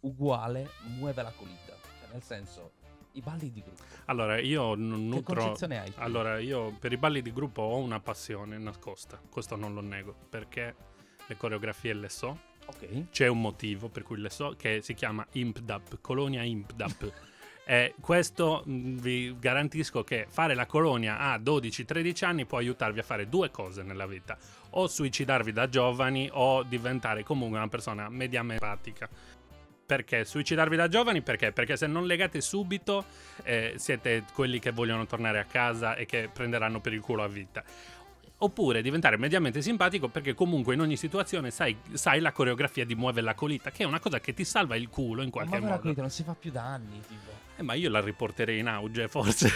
uguale 0.00 0.68
muove 0.98 1.22
la 1.22 1.32
colita. 1.34 1.72
Cioè, 2.00 2.12
nel 2.12 2.22
senso, 2.22 2.72
i 3.16 3.20
balli 3.22 3.50
di 3.50 3.62
gruppo. 3.62 3.82
Allora, 4.06 4.38
io 4.38 4.74
n- 4.74 4.90
Che 4.90 4.96
nutro. 4.96 5.34
concezione 5.34 5.80
hai? 5.80 5.92
Allora, 5.96 6.38
io 6.38 6.72
per 6.78 6.92
i 6.92 6.96
balli 6.96 7.22
di 7.22 7.32
gruppo 7.32 7.62
ho 7.62 7.78
una 7.78 8.00
passione 8.00 8.58
nascosta, 8.58 9.20
questo 9.30 9.56
non 9.56 9.74
lo 9.74 9.80
nego, 9.80 10.14
perché 10.28 10.74
le 11.26 11.36
coreografie 11.36 11.94
le 11.94 12.08
so, 12.08 12.38
Ok. 12.66 13.10
c'è 13.10 13.26
un 13.26 13.40
motivo 13.40 13.88
per 13.88 14.02
cui 14.02 14.18
le 14.18 14.30
so, 14.30 14.54
che 14.56 14.80
si 14.82 14.94
chiama 14.94 15.26
IMPDAP, 15.32 15.98
Colonia 16.00 16.42
IMPDAP. 16.42 17.12
e 17.68 17.94
questo 18.00 18.62
vi 18.66 19.34
garantisco 19.38 20.04
che 20.04 20.26
fare 20.28 20.54
la 20.54 20.66
colonia 20.66 21.18
a 21.18 21.36
12-13 21.38 22.24
anni 22.24 22.44
può 22.44 22.58
aiutarvi 22.58 23.00
a 23.00 23.02
fare 23.02 23.28
due 23.28 23.50
cose 23.50 23.82
nella 23.82 24.06
vita, 24.06 24.36
o 24.70 24.86
suicidarvi 24.86 25.52
da 25.52 25.68
giovani 25.68 26.28
o 26.32 26.62
diventare 26.62 27.24
comunque 27.24 27.56
una 27.58 27.68
persona 27.68 28.08
mediamente 28.08 28.62
empatica. 28.64 29.08
Perché 29.86 30.24
suicidarvi 30.24 30.74
da 30.74 30.88
giovani? 30.88 31.22
Perché? 31.22 31.52
Perché 31.52 31.76
se 31.76 31.86
non 31.86 32.06
legate 32.06 32.40
subito 32.40 33.04
eh, 33.44 33.74
siete 33.76 34.24
quelli 34.34 34.58
che 34.58 34.72
vogliono 34.72 35.06
tornare 35.06 35.38
a 35.38 35.44
casa 35.44 35.94
e 35.94 36.06
che 36.06 36.28
prenderanno 36.32 36.80
per 36.80 36.92
il 36.92 37.00
culo 37.00 37.22
a 37.22 37.28
vita. 37.28 37.62
Oppure 38.38 38.82
diventare 38.82 39.16
mediamente 39.16 39.62
simpatico 39.62 40.08
perché 40.08 40.34
comunque 40.34 40.74
in 40.74 40.80
ogni 40.80 40.96
situazione 40.96 41.50
sai, 41.50 41.74
sai 41.92 42.20
la 42.20 42.32
coreografia 42.32 42.84
di 42.84 42.94
muove 42.94 43.22
la 43.22 43.34
colita, 43.34 43.70
che 43.70 43.84
è 43.84 43.86
una 43.86 44.00
cosa 44.00 44.20
che 44.20 44.34
ti 44.34 44.44
salva 44.44 44.76
il 44.76 44.88
culo 44.90 45.22
in 45.22 45.30
qualche 45.30 45.52
Ma 45.52 45.56
quella 45.56 45.70
modo. 45.72 45.82
colita 45.82 46.00
non 46.02 46.10
si 46.10 46.22
fa 46.22 46.34
più 46.34 46.50
da 46.50 46.64
anni, 46.64 47.00
tipo. 47.00 47.30
Eh, 47.56 47.62
ma 47.62 47.72
io 47.72 47.88
la 47.88 48.00
riporterei 48.00 48.58
in 48.58 48.66
auge, 48.66 49.08
forse. 49.08 49.48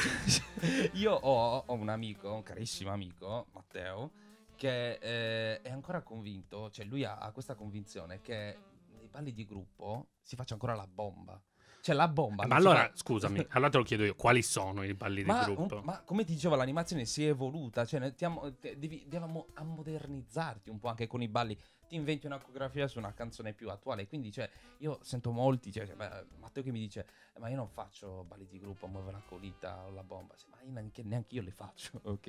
Io 0.93 1.13
ho, 1.13 1.65
ho 1.67 1.75
un 1.75 1.91
amico, 1.91 2.33
un 2.33 2.43
carissimo 2.43 2.91
amico, 2.91 3.49
Matteo, 3.53 4.13
che 4.57 4.93
eh, 4.93 5.61
è 5.61 5.71
ancora 5.71 6.01
convinto, 6.01 6.71
cioè 6.71 6.87
lui 6.87 7.05
ha, 7.05 7.17
ha 7.17 7.31
questa 7.33 7.55
convinzione 7.55 8.21
che 8.23 8.57
balli 9.11 9.33
di 9.33 9.45
gruppo 9.45 10.09
si 10.23 10.37
faccia 10.37 10.55
ancora 10.55 10.75
la 10.75 10.87
bomba. 10.87 11.41
Cioè 11.83 11.95
la 11.95 12.09
bomba. 12.09 12.47
ma 12.47 12.49
non 12.49 12.61
si 12.61 12.67
allora, 12.67 12.87
fa- 12.89 12.93
scusami, 12.95 13.47
allora 13.51 13.71
te 13.71 13.77
lo 13.79 13.85
chiedo 13.85 14.05
io, 14.05 14.15
quali 14.15 14.43
sono 14.43 14.83
i 14.83 14.93
balli 14.95 15.25
Ma, 15.25 15.39
di 15.39 15.45
gruppo? 15.45 15.77
un- 15.77 15.85
ma 15.85 16.03
come 16.03 16.25
ti 16.25 16.35
dicevo, 16.35 16.55
l'animazione 16.55 17.05
si 17.07 17.25
è 17.25 17.29
evoluta, 17.29 17.85
cioè 17.87 18.01
noi 18.01 18.13
stiamo- 18.13 18.55
te- 18.59 18.79
devi, 18.79 19.03
dobbiamo 19.05 19.47
a 19.55 19.63
modernizzarti 19.65 20.69
un 20.71 20.79
po' 20.79 20.89
anche 20.89 21.07
con 21.07 21.23
i 21.23 21.29
balli. 21.29 21.59
Ti 21.89 21.97
inventi 21.97 22.27
una 22.27 22.39
coreografia 22.39 22.87
su 22.87 22.99
una 22.99 23.13
canzone 23.15 23.53
più 23.53 23.69
attuale. 23.69 24.07
Quindi, 24.07 24.31
cioè, 24.31 24.49
io 24.79 25.01
sento 25.03 25.33
molti, 25.33 25.73
cioè, 25.73 25.87
cioè, 25.87 25.97
Matteo 26.39 26.63
che 26.63 26.71
mi 26.71 26.79
dice: 26.79 27.05
"Eh, 27.35 27.41
Ma 27.41 27.49
io 27.49 27.57
non 27.57 27.69
faccio 27.69 28.25
balli 28.29 28.47
di 28.47 28.61
gruppo, 28.61 28.87
muove 28.87 29.11
la 29.11 29.23
colita 29.27 29.85
o 29.87 29.91
la 29.91 30.05
bomba. 30.05 30.37
Cioè, 30.37 30.51
ma 30.51 30.63
io 30.63 30.71
neanche, 30.71 31.03
neanche 31.03 31.35
io 31.35 31.43
li 31.43 31.51
faccio, 31.51 31.99
ok? 32.05 32.23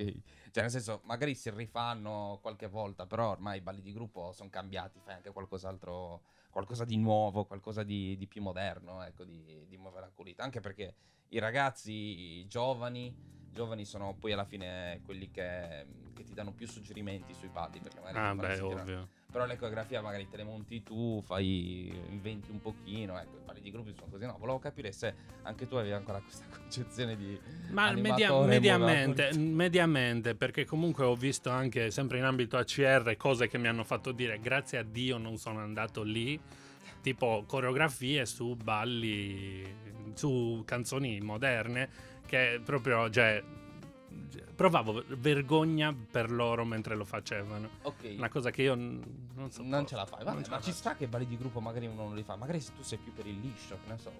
Cioè, 0.50 0.62
nel 0.62 0.70
senso, 0.70 1.00
magari 1.04 1.34
si 1.36 1.48
rifanno 1.50 2.38
qualche 2.42 2.66
volta, 2.66 3.06
però 3.06 3.30
ormai 3.30 3.58
i 3.58 3.60
balli 3.60 3.82
di 3.82 3.92
gruppo 3.92 4.32
sono 4.32 4.50
cambiati. 4.50 4.98
Fai 4.98 5.14
anche 5.14 5.30
qualcos'altro, 5.30 6.22
qualcosa 6.52 6.84
di 6.84 6.98
nuovo, 6.98 7.46
qualcosa 7.46 7.82
di, 7.82 8.14
di 8.18 8.26
più 8.28 8.42
moderno, 8.42 9.02
ecco, 9.02 9.24
di, 9.24 9.64
di 9.66 9.78
muovere 9.78 10.04
la 10.06 10.12
colita. 10.12 10.44
Anche 10.44 10.60
perché 10.60 10.94
i 11.28 11.38
ragazzi 11.38 11.92
i 11.92 12.46
giovani, 12.46 13.12
giovani 13.48 13.86
sono 13.86 14.14
poi 14.18 14.32
alla 14.32 14.44
fine 14.44 15.00
quelli 15.02 15.30
che, 15.30 15.86
che 16.12 16.24
ti 16.24 16.34
danno 16.34 16.52
più 16.52 16.68
suggerimenti 16.68 17.32
sui. 17.32 17.48
Perché 17.48 18.00
magari 18.00 18.18
Ah, 18.18 18.34
beh, 18.34 18.54
sentire- 18.54 18.80
ovvio. 18.80 19.08
Però 19.32 19.46
le 19.46 19.56
coreografie 19.56 19.98
magari 20.02 20.28
te 20.28 20.36
le 20.36 20.44
monti 20.44 20.82
tu, 20.82 21.22
fai, 21.24 21.90
inventi 22.10 22.50
un 22.50 22.60
pochino, 22.60 23.18
ecco, 23.18 23.38
i 23.38 23.40
balli 23.46 23.60
di 23.62 23.70
gruppi 23.70 23.94
sono 23.94 24.08
così. 24.10 24.26
No, 24.26 24.36
volevo 24.38 24.58
capire 24.58 24.92
se 24.92 25.14
anche 25.42 25.66
tu 25.66 25.76
avevi 25.76 25.94
ancora 25.94 26.20
questa 26.20 26.44
concezione 26.54 27.16
di... 27.16 27.40
Ma 27.70 27.92
media- 27.92 28.38
mediamente, 28.42 29.30
mediamente, 29.38 30.34
perché 30.34 30.66
comunque 30.66 31.06
ho 31.06 31.14
visto 31.14 31.48
anche 31.48 31.90
sempre 31.90 32.18
in 32.18 32.24
ambito 32.24 32.58
ACR 32.58 33.16
cose 33.16 33.48
che 33.48 33.56
mi 33.56 33.68
hanno 33.68 33.84
fatto 33.84 34.12
dire 34.12 34.38
grazie 34.38 34.76
a 34.76 34.82
Dio 34.82 35.16
non 35.16 35.38
sono 35.38 35.60
andato 35.60 36.02
lì, 36.02 36.38
tipo 37.00 37.44
coreografie 37.46 38.26
su 38.26 38.54
balli, 38.54 39.64
su 40.12 40.62
canzoni 40.66 41.20
moderne, 41.20 41.88
che 42.26 42.60
proprio, 42.62 43.08
cioè, 43.08 43.42
provavo 44.54 45.02
vergogna 45.08 45.94
per 45.94 46.30
loro 46.30 46.64
mentre 46.64 46.94
lo 46.94 47.04
facevano. 47.04 47.68
Ok. 47.82 48.14
Una 48.16 48.28
cosa 48.28 48.50
che 48.50 48.62
io 48.62 48.74
n- 48.74 49.02
non 49.34 49.50
so. 49.50 49.62
non 49.62 49.86
ce 49.86 49.96
la 49.96 50.06
fai. 50.06 50.24
Vabbè, 50.24 50.40
Non 50.40 50.44
ma 50.50 50.60
ci 50.60 50.72
sta 50.72 50.94
che 50.94 51.06
balli 51.08 51.26
di 51.26 51.36
gruppo 51.36 51.60
magari 51.60 51.86
uno 51.86 52.04
non 52.04 52.14
li 52.14 52.22
fa. 52.22 52.36
Magari 52.36 52.60
se 52.60 52.72
tu 52.74 52.82
sei 52.82 52.98
più 52.98 53.12
per 53.12 53.26
il 53.26 53.38
liscio, 53.40 53.78
che 53.84 53.90
ne 53.92 53.98
so. 53.98 54.12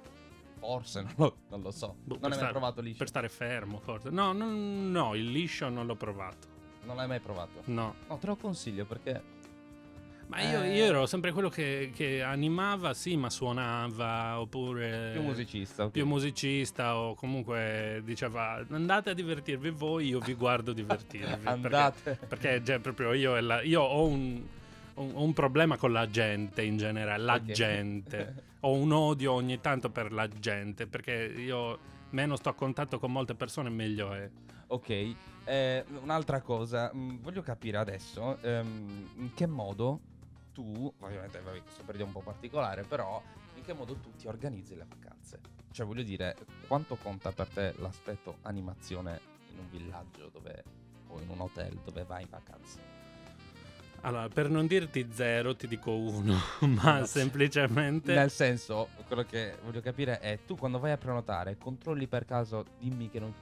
Forse, 0.59 1.03
non 1.05 1.13
lo, 1.17 1.37
non 1.49 1.61
lo 1.63 1.71
so. 1.71 1.97
Boh, 2.05 2.19
non 2.21 2.33
hai 2.33 2.39
mai 2.41 2.51
provato 2.51 2.81
liscio? 2.81 2.99
Per 2.99 3.09
stare 3.09 3.29
fermo, 3.29 3.79
forse. 3.81 4.11
No, 4.11 4.33
non- 4.33 4.91
no, 4.91 5.15
il 5.15 5.31
liscio 5.31 5.69
non 5.69 5.87
l'ho 5.87 5.97
provato. 5.97 6.49
Non 6.85 6.97
l'hai 6.97 7.07
mai 7.09 7.21
provato? 7.21 7.63
No. 7.67 7.95
No, 8.09 8.19
te 8.19 8.27
lo 8.27 8.37
consiglio 8.37 8.85
perché... 8.85 9.41
Ma 10.33 10.41
io, 10.51 10.63
Eh. 10.63 10.75
io 10.77 10.85
ero 10.85 11.07
sempre 11.07 11.31
quello 11.33 11.49
che, 11.49 11.93
che 11.95 12.23
animava, 12.23 12.95
sì, 12.95 13.17
ma 13.17 13.29
suonava, 13.31 14.41
oppure... 14.41 15.11
Più 15.13 15.23
musicista. 15.23 15.85
ok. 15.85 15.91
più 15.91 16.07
musicista, 16.07 16.97
o 16.97 17.15
comunque 17.15 18.01
diceva 18.05 18.65
andate 18.71 19.11
a 19.11 19.13
divertirvi 19.15 19.71
voi, 19.71 20.09
io 20.09 20.19
vi 20.21 20.35
guardo 20.35 20.73
divertirvi. 20.75 21.47
Andate. 21.47 22.01
Perché, 22.17 22.27
perché 22.27 22.65
cioè, 22.65 22.79
proprio 22.79 23.13
io, 23.13 23.39
la- 23.41 23.63
io 23.63 23.83
ho 23.83 24.07
un, 24.07 24.43
un- 24.95 25.13
un 25.15 25.33
problema 25.33 25.77
con 25.77 25.93
la 25.93 26.09
gente 26.09 26.63
in 26.63 26.77
generale, 26.79 27.23
la 27.23 27.35
Ok. 27.35 27.43
gente. 27.53 28.35
Ho 28.65 28.75
un 28.75 28.93
odio 28.93 29.33
ogni 29.33 29.61
tanto 29.61 29.91
per 29.91 30.13
la 30.13 30.29
gente, 30.29 30.87
perché 30.87 31.35
io 31.37 31.77
meno 32.11 32.37
sto 32.37 32.49
a 32.51 32.55
contatto 32.55 33.01
con 33.01 33.11
molte 33.11 33.35
persone 33.35 33.71
meglio 33.71 34.13
è. 34.15 34.31
Ok, 34.69 35.15
eh, 35.45 35.85
un'altra 36.01 36.41
cosa, 36.43 36.89
mh, 36.95 37.19
voglio 37.23 37.43
capire 37.43 37.79
adesso 37.79 38.39
ehm, 38.41 39.09
in 39.17 39.35
che 39.35 39.47
modo 39.49 39.99
tu, 40.53 40.93
ovviamente 41.01 41.41
vabbè, 41.41 41.63
questo 41.63 41.83
periodo 41.83 42.05
è 42.05 42.07
un 42.07 42.13
po' 42.13 42.31
particolare, 42.31 42.85
però 42.85 43.23
in 43.55 43.63
che 43.63 43.73
modo 43.73 43.95
tu 43.97 44.11
ti 44.17 44.27
organizzi 44.27 44.77
le 44.77 44.87
vacanze? 44.89 45.41
Cioè 45.71 45.87
voglio 45.87 46.03
dire, 46.03 46.37
quanto 46.67 46.97
conta 46.97 47.33
per 47.33 47.49
te 47.49 47.75
l'aspetto 47.79 48.39
animazione 48.43 49.21
in 49.51 49.59
un 49.59 49.71
villaggio 49.71 50.29
dove, 50.33 50.65
o 51.09 51.21
in 51.21 51.29
un 51.29 51.41
hotel 51.41 51.79
dove 51.85 52.05
vai 52.05 52.23
in 52.23 52.29
vacanza? 52.31 52.79
Allora, 54.05 54.29
per 54.29 54.51
non 54.51 54.67
dirti 54.67 55.09
zero, 55.13 55.55
ti 55.55 55.69
dico 55.69 55.93
uno, 55.93 56.37
ma 56.67 56.99
No, 56.99 57.05
semplicemente... 57.07 58.13
Nel 58.13 58.31
senso, 58.31 58.89
quello 59.07 59.23
che 59.23 59.57
voglio 59.65 59.81
capire 59.81 60.19
è, 60.19 60.41
tu 60.45 60.57
quando 60.57 60.79
vai 60.81 60.91
a 60.91 60.97
prenotare, 60.97 61.57
controlli 61.57 62.09
per 62.09 62.25
caso, 62.25 62.65
dimmi 62.79 63.09
che 63.09 63.21
non, 63.21 63.33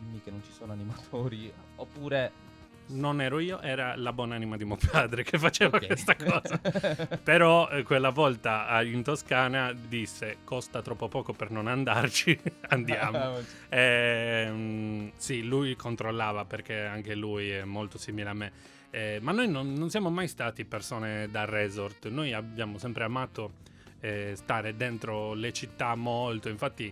dimmi 0.00 0.20
che 0.20 0.30
non 0.30 0.42
ci 0.42 0.52
sono 0.52 0.72
animatori, 0.72 1.52
oppure... 1.76 2.46
Non 2.90 3.20
ero 3.20 3.38
io, 3.38 3.60
era 3.60 3.94
la 3.96 4.12
buona 4.12 4.34
anima 4.34 4.56
di 4.56 4.64
mio 4.64 4.78
padre 4.90 5.22
che 5.22 5.38
faceva 5.38 5.76
Ok. 5.76 5.86
questa 5.86 6.16
cosa. 6.16 6.58
Però 7.22 7.68
eh, 7.68 7.82
quella 7.82 8.10
volta 8.10 8.80
in 8.82 9.02
Toscana 9.02 9.72
disse 9.72 10.38
costa 10.44 10.80
troppo 10.80 11.08
poco 11.08 11.32
per 11.32 11.50
non 11.50 11.66
andarci, 11.66 12.38
andiamo. 12.68 13.36
Ehm, 13.68 15.12
sì, 15.16 15.42
lui 15.42 15.76
controllava 15.76 16.44
perché 16.44 16.84
anche 16.84 17.14
lui 17.14 17.50
è 17.50 17.64
molto 17.64 17.98
simile 17.98 18.28
a 18.30 18.34
me. 18.34 18.52
Eh, 18.90 19.18
ma 19.20 19.32
noi 19.32 19.48
non, 19.50 19.74
non 19.74 19.90
siamo 19.90 20.08
mai 20.10 20.28
stati 20.28 20.64
persone 20.64 21.28
da 21.30 21.44
resort, 21.44 22.08
noi 22.08 22.32
abbiamo 22.32 22.78
sempre 22.78 23.04
amato 23.04 23.52
eh, 24.00 24.32
stare 24.34 24.76
dentro 24.76 25.34
le 25.34 25.52
città 25.52 25.94
molto, 25.94 26.48
infatti 26.48 26.90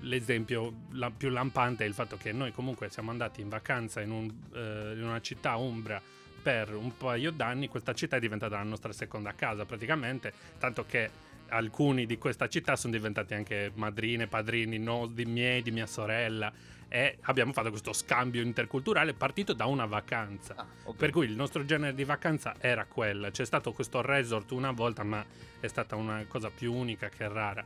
l'esempio 0.00 0.72
la- 0.92 1.10
più 1.10 1.28
lampante 1.28 1.84
è 1.84 1.88
il 1.88 1.94
fatto 1.94 2.16
che 2.16 2.32
noi 2.32 2.52
comunque 2.52 2.88
siamo 2.90 3.10
andati 3.10 3.40
in 3.40 3.48
vacanza 3.48 4.00
in, 4.00 4.10
un, 4.10 4.32
eh, 4.54 4.92
in 4.94 5.02
una 5.02 5.20
città 5.20 5.56
umbra 5.56 6.00
per 6.42 6.74
un 6.74 6.96
paio 6.96 7.30
d'anni, 7.30 7.68
questa 7.68 7.92
città 7.94 8.16
è 8.16 8.20
diventata 8.20 8.56
la 8.56 8.62
nostra 8.62 8.92
seconda 8.92 9.34
casa 9.34 9.64
praticamente, 9.64 10.32
tanto 10.58 10.86
che 10.86 11.10
alcuni 11.48 12.06
di 12.06 12.18
questa 12.18 12.48
città 12.48 12.76
sono 12.76 12.92
diventati 12.92 13.34
anche 13.34 13.72
madrine, 13.74 14.26
padrini, 14.26 14.78
no, 14.78 15.06
di 15.06 15.24
miei, 15.24 15.62
di 15.62 15.70
mia 15.70 15.86
sorella 15.86 16.52
e 16.88 17.18
abbiamo 17.22 17.52
fatto 17.52 17.68
questo 17.68 17.92
scambio 17.92 18.40
interculturale 18.42 19.12
partito 19.12 19.52
da 19.52 19.66
una 19.66 19.84
vacanza. 19.84 20.54
Ah, 20.56 20.66
ok. 20.84 20.96
Per 20.96 21.10
cui 21.10 21.26
il 21.26 21.36
nostro 21.36 21.64
genere 21.64 21.94
di 21.94 22.04
vacanza 22.04 22.54
era 22.58 22.86
quella. 22.86 23.30
C'è 23.30 23.44
stato 23.44 23.72
questo 23.72 24.00
resort 24.00 24.50
una 24.52 24.70
volta, 24.70 25.02
ma 25.02 25.24
è 25.60 25.66
stata 25.66 25.96
una 25.96 26.24
cosa 26.26 26.50
più 26.50 26.72
unica 26.72 27.08
che 27.10 27.28
rara. 27.28 27.64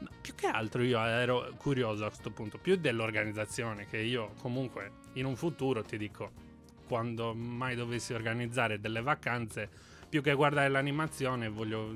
Ma 0.00 0.10
più 0.20 0.34
che 0.34 0.46
altro 0.46 0.82
io 0.82 1.02
ero 1.02 1.52
curioso 1.56 2.04
a 2.04 2.08
questo 2.08 2.30
punto, 2.30 2.58
più 2.58 2.76
dell'organizzazione, 2.76 3.86
che 3.86 3.98
io 3.98 4.32
comunque 4.40 4.92
in 5.14 5.24
un 5.24 5.36
futuro 5.36 5.82
ti 5.82 5.96
dico, 5.96 6.32
quando 6.86 7.34
mai 7.34 7.76
dovessi 7.76 8.12
organizzare 8.12 8.80
delle 8.80 9.00
vacanze, 9.00 9.68
più 10.08 10.22
che 10.22 10.34
guardare 10.34 10.68
l'animazione, 10.68 11.48
voglio, 11.48 11.94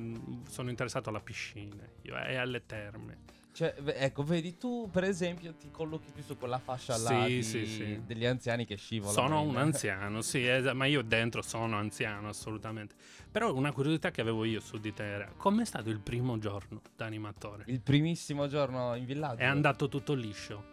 sono 0.49 0.71
interessato 0.71 1.09
alla 1.09 1.21
piscina 1.21 1.83
io, 2.03 2.17
e 2.17 2.37
alle 2.37 2.65
terme. 2.65 3.19
Cioè, 3.55 3.73
ecco, 3.85 4.25
vedi, 4.25 4.57
tu 4.59 4.89
per 4.91 5.05
esempio 5.05 5.55
ti 5.55 5.71
collochi 5.71 6.11
più 6.11 6.25
su 6.25 6.37
quella 6.37 6.59
fascia 6.59 6.97
là 6.97 7.25
Sì, 7.27 7.37
di- 7.37 7.43
sì, 7.45 7.67
sì. 7.67 8.01
degli 8.05 8.27
anziani 8.27 8.65
che 8.67 8.75
scivolano. 8.75 9.13
Sono 9.29 9.43
un 9.43 9.57
anziano, 9.57 10.23
sì, 10.23 10.45
es- 10.45 10.73
ma 10.73 10.87
io 10.87 11.03
dentro 11.03 11.41
sono 11.41 11.77
anziano 11.77 12.29
assolutamente. 12.31 12.97
Però 13.31 13.55
una 13.55 13.71
curiosità 13.71 14.11
che 14.11 14.21
avevo 14.23 14.45
io 14.45 14.59
su 14.59 14.79
di 14.79 14.93
te 14.93 15.05
era 15.05 15.33
com'è 15.37 15.65
stato 15.65 15.89
il 15.89 16.01
primo 16.01 16.37
giorno 16.39 16.83
da 16.97 17.05
animatore? 17.07 17.63
Il 17.69 17.81
primissimo 17.81 18.49
giorno 18.49 18.97
in 18.97 19.05
villaggio. 19.05 19.41
È 19.41 19.45
andato 19.45 19.87
tutto 19.89 20.15
liscio? 20.15 20.65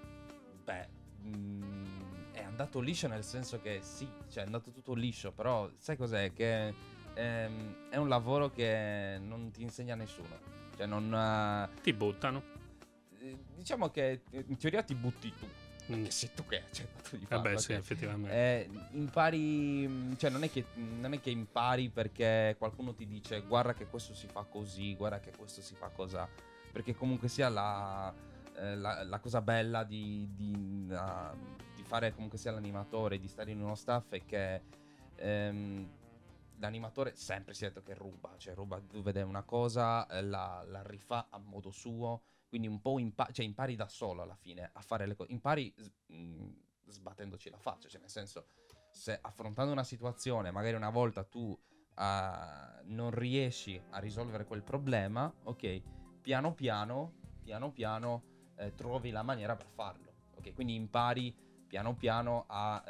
Beh, 0.64 0.88
mm, 1.24 2.32
è 2.32 2.42
andato 2.42 2.80
liscio 2.80 3.08
nel 3.08 3.24
senso 3.24 3.62
che 3.62 3.82
sì, 3.84 4.08
cioè 4.28 4.42
è 4.42 4.46
andato 4.48 4.72
tutto 4.72 4.96
liscio, 4.96 5.32
però 5.32 5.70
sai 5.78 5.98
cos'è? 5.98 6.34
Che 6.34 6.74
ehm, 7.14 7.90
è 7.90 7.98
un 7.98 8.08
lavoro 8.10 8.50
che 8.50 9.20
non 9.22 9.52
ti 9.52 9.62
insegna 9.62 9.94
nessuno. 9.94 10.40
Cioè, 10.76 10.88
non. 10.88 11.14
eh, 11.14 11.82
Ti 11.84 11.94
buttano. 11.94 12.58
Eh, 13.22 13.38
diciamo 13.56 13.90
che 13.90 14.22
in 14.32 14.58
teoria 14.58 14.84
ti 14.84 14.96
butti 14.96 15.34
tu. 15.36 15.48
Mm. 15.92 16.06
Sei 16.06 16.30
tu 16.34 16.46
che 16.46 16.58
hai 16.58 16.64
accettato 16.64 17.18
di 17.18 17.26
farlo. 17.26 17.44
Vabbè, 17.44 17.58
sì, 17.58 17.74
ok? 17.74 17.80
effettivamente. 17.80 18.36
Eh, 18.36 18.70
impari, 18.92 20.16
cioè 20.18 20.30
non 20.30 20.44
è, 20.44 20.50
che, 20.50 20.66
non 20.76 21.14
è 21.14 21.20
che 21.20 21.32
impari 21.32 21.90
perché 21.90 22.56
qualcuno 22.58 22.94
ti 22.94 23.08
dice 23.08 23.42
guarda 23.42 23.74
che 23.74 23.88
questo 23.88 24.14
si 24.14 24.28
fa 24.28 24.44
così, 24.44 24.96
guarda 24.96 25.20
che 25.20 25.32
questo 25.36 25.62
si 25.62 25.74
fa 25.76 25.90
così, 25.90 26.18
perché 26.72 26.96
comunque 26.96 27.28
sia 27.28 27.50
la, 27.50 28.14
eh, 28.56 28.76
la- 28.76 29.04
la 29.04 29.20
cosa 29.20 29.42
bella 29.42 29.84
di, 29.84 30.30
di, 30.34 30.88
ah, 30.94 31.36
di 31.76 31.84
fare 31.84 32.14
comunque 32.14 32.38
sia 32.38 32.52
l'animatore, 32.52 33.20
di 33.20 33.28
stare 33.28 33.52
in 33.52 33.60
uno 33.62 33.76
staff 33.76 34.12
è 34.12 34.24
che 34.24 34.62
ehm, 35.16 35.90
l'animatore 36.60 37.16
sempre 37.16 37.54
si 37.54 37.66
è 37.66 37.70
detto 37.70 37.82
che 37.82 37.96
ruba, 37.96 38.36
cioè 38.38 38.54
ruba, 38.54 38.80
tu 38.80 39.02
vede 39.02 39.24
una 39.24 39.42
cosa, 39.44 40.08
eh, 40.08 40.22
la, 40.22 40.64
la 40.68 40.84
rifà 40.84 41.28
a 41.30 41.40
modo 41.40 41.72
suo, 41.72 42.22
quindi 42.52 42.68
un 42.68 42.82
po' 42.82 43.00
impa- 43.00 43.30
cioè 43.32 43.46
impari 43.46 43.78
da 43.78 43.88
solo 43.88 44.24
alla 44.24 44.36
fine 44.36 44.70
a 44.74 44.82
fare 44.82 45.06
le 45.06 45.16
cose, 45.16 45.32
impari 45.32 45.74
s- 45.78 45.90
mh, 46.08 46.50
sbattendoci 46.86 47.50
la 47.50 47.58
faccia, 47.58 47.88
cioè 47.88 48.02
nel 48.02 48.10
senso 48.10 48.48
se 48.92 49.18
affrontando 49.22 49.72
una 49.72 49.86
situazione, 49.86 50.52
magari 50.52 50.76
una 50.76 50.90
volta 50.90 51.24
tu 51.24 51.58
ah, 51.94 52.82
non 52.88 53.12
riesci 53.12 53.82
a 53.92 54.00
risolvere 54.00 54.44
quel 54.44 54.64
problema, 54.64 55.34
ok, 55.44 55.82
piano 56.20 56.54
piano, 56.54 57.14
piano 57.42 57.72
piano 57.72 58.24
eh, 58.58 58.76
trovi 58.76 59.12
la 59.12 59.24
maniera 59.24 59.56
per 59.56 59.70
farlo, 59.70 60.12
ok, 60.36 60.54
quindi 60.54 60.76
impari 60.76 61.34
piano 61.66 61.96
piano 61.96 62.44
a, 62.48 62.84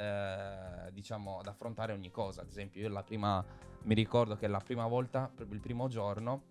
eh, 0.88 0.92
diciamo, 0.92 1.38
ad 1.38 1.46
affrontare 1.46 1.94
ogni 1.94 2.10
cosa, 2.10 2.42
ad 2.42 2.48
esempio 2.48 2.82
io 2.82 2.90
la 2.90 3.04
prima, 3.04 3.46
mi 3.84 3.94
ricordo 3.94 4.36
che 4.36 4.48
la 4.48 4.58
prima 4.58 4.88
volta, 4.88 5.28
proprio 5.32 5.56
il 5.56 5.62
primo 5.62 5.88
giorno, 5.88 6.46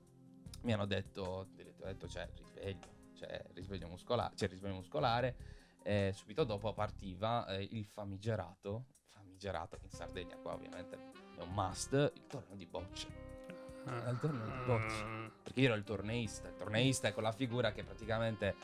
mi 0.62 0.72
hanno 0.72 0.86
detto, 0.86 1.22
ho 1.22 1.46
detto, 1.56 2.06
cioè, 2.06 2.28
risveglio, 2.36 2.99
cioè, 3.20 3.44
risveglio 3.52 3.88
muscolare, 3.88 4.34
cioè, 4.34 4.48
risveglio 4.48 4.76
muscolare, 4.76 5.36
e 5.82 6.12
subito 6.14 6.44
dopo 6.44 6.72
partiva 6.72 7.46
eh, 7.46 7.68
il 7.72 7.84
famigerato, 7.84 8.86
famigerato 9.08 9.78
in 9.82 9.90
Sardegna 9.90 10.36
qua 10.36 10.54
ovviamente 10.54 10.96
è 11.36 11.42
un 11.42 11.52
must, 11.52 11.92
il 11.92 12.26
torneo 12.26 12.56
di 12.56 12.66
bocce. 12.66 13.28
Ah. 13.84 14.10
il 14.10 14.18
torneo 14.18 14.44
di 14.44 14.64
bocce. 14.64 15.32
Perché 15.42 15.60
io 15.60 15.68
ero 15.68 15.76
il 15.76 15.84
torneista, 15.84 16.48
il 16.48 16.56
torneista 16.56 17.08
è 17.08 17.12
quella 17.12 17.32
figura 17.32 17.72
che 17.72 17.82
praticamente 17.82 18.54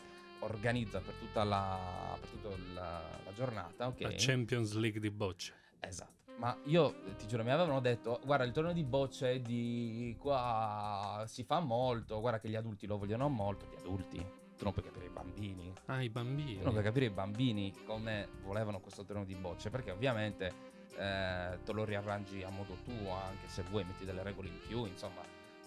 organizza 0.40 1.00
per 1.00 1.14
tutta 1.14 1.44
la, 1.44 2.16
per 2.20 2.28
tutta 2.28 2.48
la, 2.74 3.02
la 3.24 3.32
giornata, 3.32 3.86
ok? 3.88 4.00
La 4.00 4.12
Champions 4.16 4.72
League 4.74 5.00
di 5.00 5.10
bocce. 5.10 5.54
Esatto. 5.80 6.14
Ma 6.36 6.54
io 6.64 7.02
eh, 7.06 7.16
ti 7.16 7.26
giuro, 7.26 7.42
mi 7.44 7.50
avevano 7.50 7.80
detto: 7.80 8.20
Guarda, 8.24 8.44
il 8.44 8.52
torneo 8.52 8.74
di 8.74 8.84
bocce 8.84 9.40
di 9.40 10.14
qua 10.18 11.24
si 11.26 11.44
fa 11.44 11.60
molto. 11.60 12.20
Guarda 12.20 12.38
che 12.38 12.50
gli 12.50 12.56
adulti 12.56 12.86
lo 12.86 12.98
vogliono 12.98 13.28
molto. 13.28 13.66
Gli 13.66 13.78
adulti. 13.78 14.44
Non 14.62 14.72
puoi 14.72 14.84
capire 14.84 15.06
i 15.06 15.10
bambini. 15.10 15.72
Ah, 15.86 16.02
i 16.02 16.08
bambini. 16.08 16.56
Tu 16.58 16.62
non 16.64 16.72
puoi 16.72 16.84
capire 16.84 17.06
i 17.06 17.10
bambini 17.10 17.72
come 17.84 18.28
volevano 18.42 18.80
questo 18.80 19.04
torneo 19.04 19.24
di 19.24 19.34
bocce. 19.34 19.70
Perché 19.70 19.90
ovviamente 19.90 20.52
eh, 20.96 21.58
te 21.62 21.72
lo 21.72 21.84
riarrangi 21.84 22.42
a 22.42 22.50
modo 22.50 22.76
tuo, 22.84 23.12
anche 23.12 23.48
se 23.48 23.62
vuoi 23.62 23.84
metti 23.84 24.04
delle 24.04 24.22
regole 24.22 24.48
in 24.48 24.58
più. 24.66 24.84
Insomma, 24.86 25.20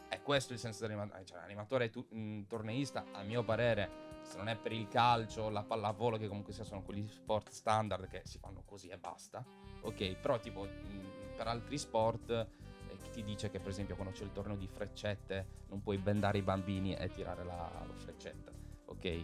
è 0.08 0.22
questo 0.22 0.54
il 0.54 0.60
senso 0.60 0.82
dell'animatore. 0.82 1.26
Cioè, 1.26 1.40
l'animatore 1.40 1.90
tu- 1.90 2.08
mm, 2.14 2.44
torneista, 2.48 3.06
a 3.12 3.22
mio 3.24 3.44
parere, 3.44 3.90
se 4.24 4.38
non 4.38 4.48
è 4.50 4.56
per 4.56 4.72
il 4.72 4.88
calcio, 4.88 5.50
la 5.50 5.64
pallavolo, 5.64 6.18
che 6.18 6.28
comunque 6.28 6.52
sia 6.54 6.64
sono 6.64 6.82
quegli 6.82 7.08
sport 7.08 7.50
standard 7.50 8.08
che 8.08 8.22
si 8.26 8.40
fanno 8.40 8.64
così 8.66 8.88
e 8.88 8.98
basta. 8.98 9.46
Ok, 9.82 10.16
però 10.16 10.40
tipo 10.40 10.64
mh, 10.64 11.36
per 11.38 11.48
altri 11.48 11.78
sport 11.78 12.30
eh, 12.32 12.98
chi 13.02 13.10
ti 13.12 13.24
dice 13.24 13.50
che 13.50 13.60
per 13.60 13.70
esempio 13.70 13.96
quando 13.96 14.14
c'è 14.14 14.24
il 14.24 14.32
torneo 14.34 14.58
di 14.58 14.68
freccette 14.68 15.48
non 15.70 15.82
puoi 15.82 15.98
bendare 15.98 16.40
i 16.40 16.42
bambini 16.42 16.96
e 16.96 17.08
tirare 17.14 17.44
la, 17.46 17.72
la 17.88 17.94
freccetta, 17.94 18.52
ok? 18.90 19.24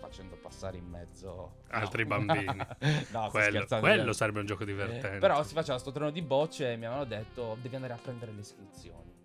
Facendo 0.00 0.36
passare 0.36 0.76
in 0.76 0.86
mezzo 0.86 1.62
Altri 1.68 2.02
No. 2.06 2.08
bambini. 2.08 2.66
no, 3.12 3.28
quello 3.30 3.66
quello 3.80 4.12
sarebbe 4.12 4.40
un 4.40 4.46
gioco 4.46 4.64
divertente. 4.64 5.16
Eh, 5.16 5.18
Però 5.18 5.42
si 5.42 5.54
faceva 5.54 5.78
sto 5.78 5.90
torneo 5.92 6.10
di 6.10 6.22
bocce 6.22 6.72
e 6.72 6.76
mi 6.76 6.84
avevano 6.86 7.04
detto 7.04 7.56
devi 7.60 7.74
andare 7.74 7.92
a 7.94 7.98
prendere 7.98 8.32
le 8.32 8.40
iscrizioni. 8.40 9.16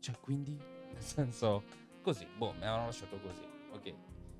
Cioè, 0.00 0.18
quindi, 0.20 0.56
nel 0.92 1.02
senso, 1.02 1.64
così, 2.02 2.26
boh, 2.26 2.52
mi 2.52 2.58
avevano 2.62 2.86
lasciato 2.86 3.18
così, 3.18 3.46
ok. 3.72 3.94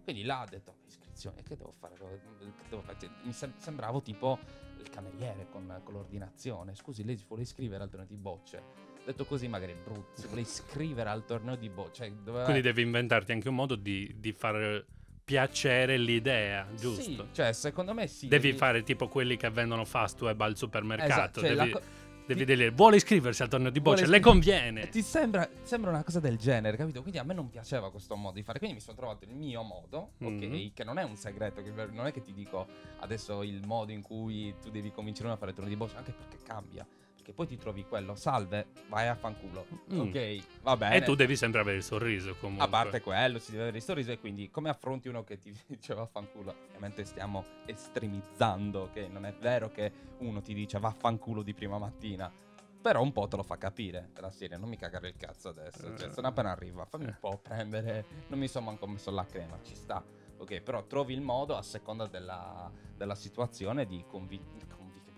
Quindi 0.05 0.23
là 0.23 0.43
ho 0.43 0.47
detto, 0.49 0.77
iscrizioni, 0.87 1.43
che 1.43 1.57
devo 1.57 1.73
fare? 1.79 1.95
Che 1.97 2.69
devo 2.69 2.81
fare? 2.81 2.97
Cioè, 2.99 3.11
Mi 3.25 3.33
sem- 3.33 3.57
sembravo 3.59 4.01
tipo 4.01 4.39
il 4.79 4.89
cameriere 4.89 5.49
con, 5.51 5.81
con 5.85 5.93
l'ordinazione. 5.95 6.75
Scusi, 6.75 7.05
lei 7.05 7.17
si 7.17 7.25
vuole 7.27 7.43
iscrivere 7.43 7.83
al 7.83 7.91
torneo 7.91 8.09
di 8.09 8.17
bocce? 8.17 8.63
Detto 9.09 9.25
così 9.25 9.49
magari 9.49 9.73
è 9.73 9.75
brutto, 9.75 10.21
si 10.21 10.27
vuole 10.27 10.43
iscrivere 10.43 11.09
al 11.09 11.25
torneo 11.25 11.57
di 11.57 11.71
bocce. 11.71 12.05
Cioè, 12.05 12.13
doveva... 12.13 12.45
Quindi 12.45 12.61
devi 12.61 12.83
inventarti 12.83 13.33
anche 13.33 13.49
un 13.49 13.55
modo 13.55 13.75
di, 13.75 14.15
di 14.19 14.33
far 14.33 14.85
piacere 15.25 15.97
l'idea, 15.97 16.69
giusto? 16.75 17.03
Sì, 17.03 17.25
cioè, 17.33 17.55
secondo 17.55 17.95
me 17.95 18.07
sì. 18.07 18.29
Devi 18.29 18.53
fare 18.53 18.83
tipo 18.83 19.09
quelli 19.09 19.39
che 19.39 19.49
vendono 19.49 19.87
fast 19.87 20.21
web 20.21 20.39
al 20.43 20.59
supermercato. 20.59 21.11
Esatto, 21.11 21.41
cioè, 21.41 21.55
devi, 21.55 21.71
la 21.71 21.81
devi 22.27 22.45
ti- 22.45 22.55
dire, 22.55 22.71
vuole 22.71 22.97
iscriversi 22.97 23.41
al 23.41 23.49
torneo 23.49 23.71
di 23.71 23.81
bocce? 23.81 24.03
Vuole 24.03 24.19
Le 24.19 24.23
conviene. 24.23 24.89
Ti 24.91 25.01
sembra, 25.01 25.49
sembra 25.63 25.89
una 25.89 26.05
cosa 26.05 26.21
del 26.21 26.37
genere, 26.37 26.77
capito? 26.77 27.01
Quindi 27.01 27.19
a 27.19 27.23
me 27.23 27.33
non 27.33 27.49
piaceva 27.49 27.91
questo 27.91 28.15
modo 28.15 28.35
di 28.35 28.43
fare. 28.43 28.59
Quindi 28.59 28.77
mi 28.77 28.83
sono 28.83 28.95
trovato 28.99 29.25
il 29.25 29.33
mio 29.33 29.63
modo, 29.63 30.13
ok? 30.21 30.29
Mhm. 30.29 30.73
Che 30.75 30.85
non 30.85 30.99
è 30.99 31.03
un 31.03 31.17
segreto, 31.17 31.63
non 31.93 32.05
è 32.05 32.13
che 32.13 32.21
ti 32.21 32.35
dico 32.35 32.67
adesso 32.99 33.43
il 33.43 33.67
modo 33.67 33.91
in 33.91 34.03
cui 34.03 34.55
tu 34.61 34.69
devi 34.69 34.91
cominciare 34.91 35.31
a 35.31 35.37
fare 35.37 35.53
il 35.53 35.57
turno 35.57 35.71
di 35.71 35.77
boccia, 35.77 35.97
anche 35.97 36.13
perché 36.13 36.37
cambia. 36.45 36.87
Perché 37.29 37.33
poi 37.43 37.47
ti 37.47 37.59
trovi 37.59 37.85
quello, 37.85 38.15
salve, 38.15 38.69
vai 38.89 39.07
a 39.07 39.15
fanculo. 39.15 39.67
Mm. 39.93 40.01
Ok, 40.01 40.45
va 40.63 40.77
bene. 40.79 40.97
E 40.97 41.03
tu 41.03 41.15
devi 41.15 41.37
sempre 41.37 41.61
avere 41.61 41.77
il 41.77 41.83
sorriso 41.83 42.35
comunque. 42.37 42.65
A 42.65 42.69
parte 42.71 43.03
quello, 43.03 43.39
si 43.39 43.51
deve 43.51 43.65
avere 43.65 43.77
il 43.77 43.83
sorriso 43.83 44.13
e 44.13 44.19
quindi 44.19 44.51
come 44.51 44.71
affronti 44.71 45.09
uno 45.09 45.25
che 45.25 45.37
ti 45.37 45.55
dice 45.69 45.93
vaffanculo? 45.93 46.55
Ovviamente 46.69 47.05
stiamo 47.05 47.45
estremizzando, 47.67 48.81
ok? 48.85 48.97
Non 49.11 49.27
è 49.27 49.35
vero 49.35 49.71
che 49.71 49.93
uno 50.21 50.41
ti 50.41 50.55
dice 50.55 50.79
vaffanculo 50.79 51.43
di 51.43 51.53
prima 51.53 51.77
mattina. 51.77 52.33
Però 52.81 53.03
un 53.03 53.13
po' 53.13 53.29
te 53.29 53.37
lo 53.37 53.43
fa 53.43 53.59
capire 53.59 54.09
della 54.15 54.31
serie, 54.31 54.57
non 54.57 54.71
mi 54.71 54.79
cagare 54.79 55.09
il 55.09 55.17
cazzo 55.19 55.51
adesso. 55.51 55.95
Cioè, 55.99 56.09
Eh. 56.09 56.13
sono 56.13 56.29
appena 56.29 56.51
arriva, 56.53 56.87
fammi 56.87 57.05
un 57.05 57.11
Eh. 57.11 57.17
po' 57.21 57.37
prendere. 57.43 58.07
Non 58.29 58.39
mi 58.39 58.49
sono 58.49 58.65
manco 58.67 58.87
messo 58.87 59.11
la 59.11 59.27
crema, 59.27 59.59
ci 59.63 59.75
sta. 59.75 60.03
Ok, 60.39 60.61
però 60.63 60.83
trovi 60.87 61.13
il 61.13 61.21
modo 61.21 61.57
a 61.57 61.63
seconda 61.63 62.07
della, 62.07 62.71
della 62.97 63.17
situazione 63.17 63.85
di 63.85 64.03
convincere. 64.07 64.68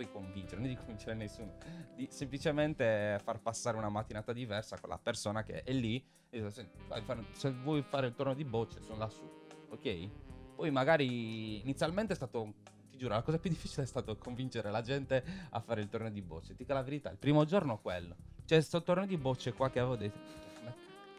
Poi 0.00 0.10
convincere, 0.10 0.62
non 0.62 0.70
di 0.70 0.76
convincere 0.76 1.14
nessuno, 1.14 1.52
di 1.94 2.08
semplicemente 2.10 3.20
far 3.22 3.38
passare 3.38 3.76
una 3.76 3.90
mattinata 3.90 4.32
diversa 4.32 4.80
con 4.80 4.88
la 4.88 4.96
persona 4.96 5.42
che 5.42 5.62
è 5.62 5.72
lì 5.72 6.02
e 6.30 6.38
dice, 6.38 6.50
"Senti, 6.50 6.78
vai 6.88 7.00
a 7.00 7.02
fare- 7.02 7.26
se 7.32 7.50
vuoi 7.50 7.82
fare 7.82 8.06
il 8.06 8.14
turno 8.14 8.32
di 8.32 8.46
bocce 8.46 8.80
sono 8.80 8.96
lassù, 8.96 9.28
ok? 9.68 10.08
Poi 10.54 10.70
magari 10.70 11.60
inizialmente 11.60 12.14
è 12.14 12.16
stato, 12.16 12.54
ti 12.88 12.96
giuro, 12.96 13.12
la 13.12 13.20
cosa 13.20 13.38
più 13.38 13.50
difficile 13.52 13.82
è 13.82 13.86
stato 13.86 14.16
convincere 14.16 14.70
la 14.70 14.80
gente 14.80 15.22
a 15.50 15.60
fare 15.60 15.82
il 15.82 15.90
torneo 15.90 16.10
di 16.10 16.22
bocce. 16.22 16.52
Ti 16.52 16.62
dico 16.62 16.72
la 16.72 16.82
verità, 16.82 17.10
il 17.10 17.18
primo 17.18 17.44
giorno 17.44 17.78
quello. 17.78 18.16
C'è 18.46 18.58
sto 18.62 18.82
torneo 18.82 19.04
di 19.04 19.18
bocce 19.18 19.52
qua 19.52 19.68
che 19.68 19.80
avevo 19.80 19.96
detto, 19.96 20.18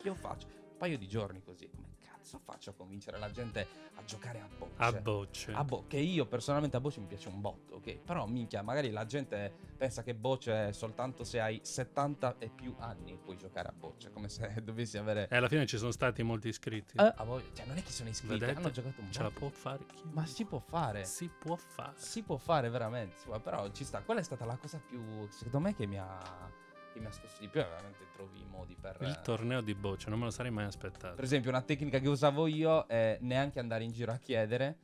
che 0.01 0.07
io 0.07 0.15
faccio? 0.15 0.47
Un 0.47 0.77
paio 0.79 0.97
di 0.97 1.07
giorni 1.07 1.43
così, 1.43 1.69
come 1.69 1.90
cazzo 2.21 2.39
faccio 2.43 2.69
a 2.69 2.73
convincere 2.73 3.17
la 3.17 3.31
gente 3.31 3.67
a 3.95 4.03
giocare 4.03 4.39
a 4.39 4.47
bocce? 4.57 4.75
A 4.77 4.91
bocce. 4.91 5.51
A 5.53 5.63
bo- 5.63 5.85
che 5.87 5.97
io 5.97 6.25
personalmente 6.27 6.77
a 6.77 6.79
Bocce 6.79 6.99
mi 6.99 7.07
piace 7.07 7.27
un 7.27 7.41
botto, 7.41 7.75
ok? 7.75 7.97
Però 7.97 8.25
minchia, 8.27 8.61
magari 8.61 8.91
la 8.91 9.05
gente 9.05 9.53
pensa 9.75 10.03
che 10.03 10.13
Bocce 10.13 10.67
è 10.69 10.71
soltanto 10.71 11.23
se 11.23 11.39
hai 11.39 11.59
70 11.63 12.35
e 12.37 12.49
più 12.49 12.75
anni 12.77 13.17
puoi 13.17 13.37
giocare 13.37 13.67
a 13.69 13.71
Bocce, 13.71 14.11
come 14.11 14.29
se 14.29 14.53
dovessi 14.63 14.97
avere... 14.97 15.27
E 15.29 15.35
alla 15.35 15.47
fine 15.47 15.65
ci 15.65 15.77
sono 15.77 15.91
stati 15.91 16.21
molti 16.21 16.47
iscritti. 16.49 16.97
Eh, 16.97 17.13
a 17.15 17.23
voi- 17.23 17.43
Cioè, 17.53 17.65
non 17.65 17.77
è 17.77 17.83
che 17.83 17.91
sono 17.91 18.09
iscritti, 18.09 18.37
Vedete? 18.37 18.57
hanno 18.57 18.69
giocato 18.71 19.01
un 19.01 19.11
Ce 19.11 19.23
la 19.23 19.31
può 19.31 19.49
fare 19.49 19.85
chi? 19.87 20.03
Ma 20.11 20.25
si 20.25 20.45
può 20.45 20.59
fare. 20.59 21.03
Si 21.05 21.27
può 21.27 21.55
fare. 21.55 21.93
Si 21.97 22.21
può 22.21 22.37
fare 22.37 22.69
veramente, 22.69 23.15
però 23.41 23.69
ci 23.71 23.83
sta. 23.83 24.01
Quella 24.01 24.19
è 24.19 24.23
stata 24.23 24.45
la 24.45 24.57
cosa 24.57 24.79
più, 24.79 25.27
secondo 25.29 25.59
me, 25.59 25.73
che 25.75 25.85
mi 25.87 25.97
ha, 25.97 26.49
che 26.91 26.99
mi 26.99 27.05
ha 27.07 27.11
scosso 27.11 27.37
di 27.39 27.47
più. 27.47 27.61
Veramente 27.61 28.05
trovi 28.13 28.39
i 28.39 28.45
modi 28.49 28.75
per... 28.79 28.97
Il 29.01 29.19
torneo 29.23 29.61
di 29.61 29.73
bocce, 29.73 30.09
non 30.09 30.19
me 30.19 30.25
lo 30.25 30.31
sarei 30.31 30.51
mai 30.51 30.65
aspettato. 30.65 31.15
Per 31.15 31.23
esempio, 31.23 31.49
una 31.49 31.61
tecnica 31.61 31.99
che 31.99 32.07
usavo 32.07 32.47
io 32.47 32.85
è 32.87 33.17
neanche 33.21 33.59
andare 33.59 33.83
in 33.83 33.91
giro 33.91 34.11
a 34.11 34.17
chiedere. 34.17 34.77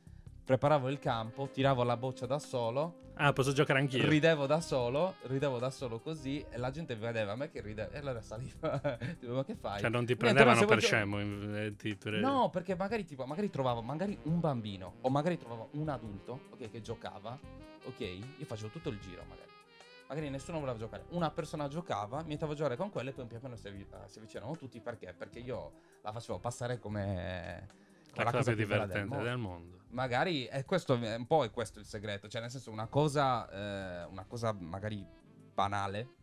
Preparavo 0.44 0.88
il 0.88 0.98
campo, 0.98 1.48
tiravo 1.52 1.82
la 1.82 1.96
boccia 1.98 2.24
da 2.24 2.38
solo, 2.38 3.06
Ah, 3.20 3.32
posso 3.32 3.52
giocare 3.52 3.80
anch'io. 3.80 4.08
ridevo 4.08 4.46
da 4.46 4.60
solo, 4.60 5.16
ridevo 5.22 5.58
da 5.58 5.70
solo 5.70 5.98
così 5.98 6.42
e 6.48 6.56
la 6.56 6.70
gente 6.70 6.94
vedeva 6.94 7.34
me 7.34 7.50
che 7.50 7.60
ridevo 7.60 7.90
e 7.90 7.98
allora 7.98 8.22
saliva. 8.22 8.78
tipo, 9.18 9.34
ma 9.34 9.44
che 9.44 9.56
fai? 9.56 9.80
Cioè, 9.80 9.90
non 9.90 10.06
ti 10.06 10.14
Niente, 10.14 10.16
prendevano 10.16 10.60
se 10.60 10.66
per 10.66 10.80
scemo. 10.80 11.20
in- 11.20 11.54
eh, 11.54 11.76
ti 11.76 11.98
No, 12.20 12.48
perché 12.48 12.76
magari 12.76 13.04
tipo, 13.04 13.26
magari 13.26 13.50
trovavo 13.50 13.82
magari 13.82 14.16
un 14.22 14.38
bambino 14.38 14.94
o 15.00 15.10
magari 15.10 15.36
trovavo 15.36 15.68
un 15.72 15.88
adulto, 15.88 16.42
ok, 16.50 16.70
che 16.70 16.80
giocava, 16.80 17.36
ok? 17.84 18.00
Io 18.00 18.44
facevo 18.46 18.68
tutto 18.70 18.88
il 18.90 18.98
giro 19.00 19.24
magari. 19.28 19.50
Magari 20.08 20.30
nessuno 20.30 20.58
voleva 20.58 20.78
giocare. 20.78 21.04
Una 21.10 21.30
persona 21.30 21.68
giocava, 21.68 22.22
mi 22.22 22.28
mettevo 22.28 22.52
a 22.52 22.54
giocare 22.54 22.76
con 22.76 22.90
quella 22.90 23.10
e 23.10 23.12
poi 23.12 23.26
pian 23.26 23.40
piano 23.40 23.56
si, 23.56 23.68
avvi- 23.68 23.86
eh, 23.88 24.08
si 24.08 24.18
avvicinavano 24.18 24.56
tutti 24.56 24.80
perché? 24.80 25.12
Perché 25.12 25.38
io 25.38 25.72
la 26.02 26.12
facevo 26.12 26.38
passare 26.38 26.78
come 26.78 27.68
La 28.14 28.24
come 28.24 28.30
cosa 28.38 28.54
più 28.54 28.64
divertente 28.64 29.04
mondo. 29.04 29.24
del 29.24 29.36
mondo. 29.36 29.80
Magari 29.90 30.44
è 30.44 30.64
questo, 30.64 30.94
è 30.94 31.14
un 31.14 31.26
po' 31.26 31.44
è 31.44 31.50
questo 31.50 31.78
il 31.78 31.84
segreto, 31.84 32.28
cioè 32.28 32.40
nel 32.40 32.50
senso 32.50 32.70
una 32.70 32.86
cosa, 32.86 33.48
eh, 33.50 34.04
una 34.04 34.24
cosa 34.24 34.52
magari 34.52 35.06
banale, 35.52 36.14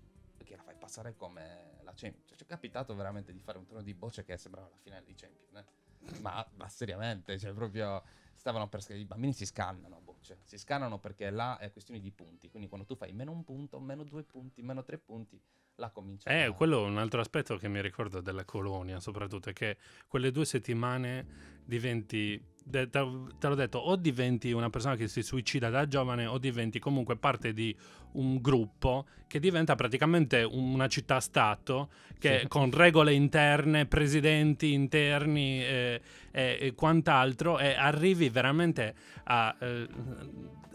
che 0.43 0.55
la 0.55 0.63
passare 0.85 1.15
come 1.15 1.79
la 1.83 1.93
Champions. 1.95 2.27
Cioè, 2.27 2.37
ci 2.37 2.43
è 2.43 2.47
capitato 2.47 2.95
veramente 2.95 3.33
di 3.33 3.39
fare 3.39 3.57
un 3.57 3.65
turno 3.65 3.81
di 3.81 3.93
bocce 3.93 4.23
che 4.23 4.37
sembrava 4.37 4.67
la 4.69 4.77
finale 4.77 5.03
di 5.03 5.15
Champions. 5.15 5.53
Eh? 5.55 6.19
Ma, 6.21 6.47
ma, 6.55 6.69
seriamente, 6.69 7.37
cioè 7.39 7.51
proprio 7.53 8.03
stavano 8.35 8.67
per 8.67 8.83
I 8.89 9.05
bambini 9.05 9.33
si 9.33 9.45
scannano 9.45 9.95
a 9.95 9.99
bocce. 10.25 10.39
Si 10.43 10.57
scannano 10.57 10.97
perché 10.97 11.29
là 11.29 11.57
è 11.57 11.71
questione 11.71 11.99
di 11.99 12.11
punti. 12.11 12.49
Quindi 12.49 12.67
quando 12.67 12.85
tu 12.85 12.95
fai 12.95 13.13
meno 13.13 13.31
un 13.31 13.43
punto, 13.43 13.79
meno 13.79 14.03
due 14.03 14.23
punti, 14.23 14.61
meno 14.61 14.83
tre 14.83 14.97
punti, 14.97 15.39
là 15.75 15.89
comincia. 15.91 16.29
Eh, 16.29 16.43
a... 16.43 16.51
quello 16.51 16.85
è 16.85 16.87
un 16.87 16.97
altro 16.97 17.19
aspetto 17.19 17.57
che 17.57 17.67
mi 17.67 17.81
ricordo 17.81 18.21
della 18.21 18.45
colonia, 18.45 18.99
soprattutto, 18.99 19.49
è 19.49 19.53
che 19.53 19.77
quelle 20.07 20.31
due 20.31 20.45
settimane 20.45 21.63
diventi 21.63 22.41
te, 22.69 22.89
te 22.89 22.99
l'ho 23.47 23.55
detto, 23.55 23.77
o 23.77 23.95
diventi 23.95 24.51
una 24.51 24.69
persona 24.69 24.95
che 24.95 25.07
si 25.07 25.21
suicida 25.21 25.69
da 25.69 25.87
giovane 25.87 26.25
o 26.25 26.37
diventi 26.37 26.79
comunque 26.79 27.15
parte 27.15 27.53
di 27.53 27.75
un 28.13 28.41
gruppo 28.41 29.05
che 29.27 29.39
diventa 29.39 29.75
praticamente 29.75 30.43
una 30.43 30.87
città-stato 30.87 31.89
che 32.17 32.39
sì. 32.41 32.47
con 32.47 32.71
regole 32.71 33.13
interne, 33.13 33.85
presidenti 33.85 34.73
interni 34.73 35.61
eh, 35.63 36.01
eh, 36.31 36.57
e 36.59 36.73
quant'altro 36.73 37.59
e 37.59 37.73
arrivi 37.73 38.29
veramente 38.29 38.95
a, 39.25 39.55
eh, 39.59 39.87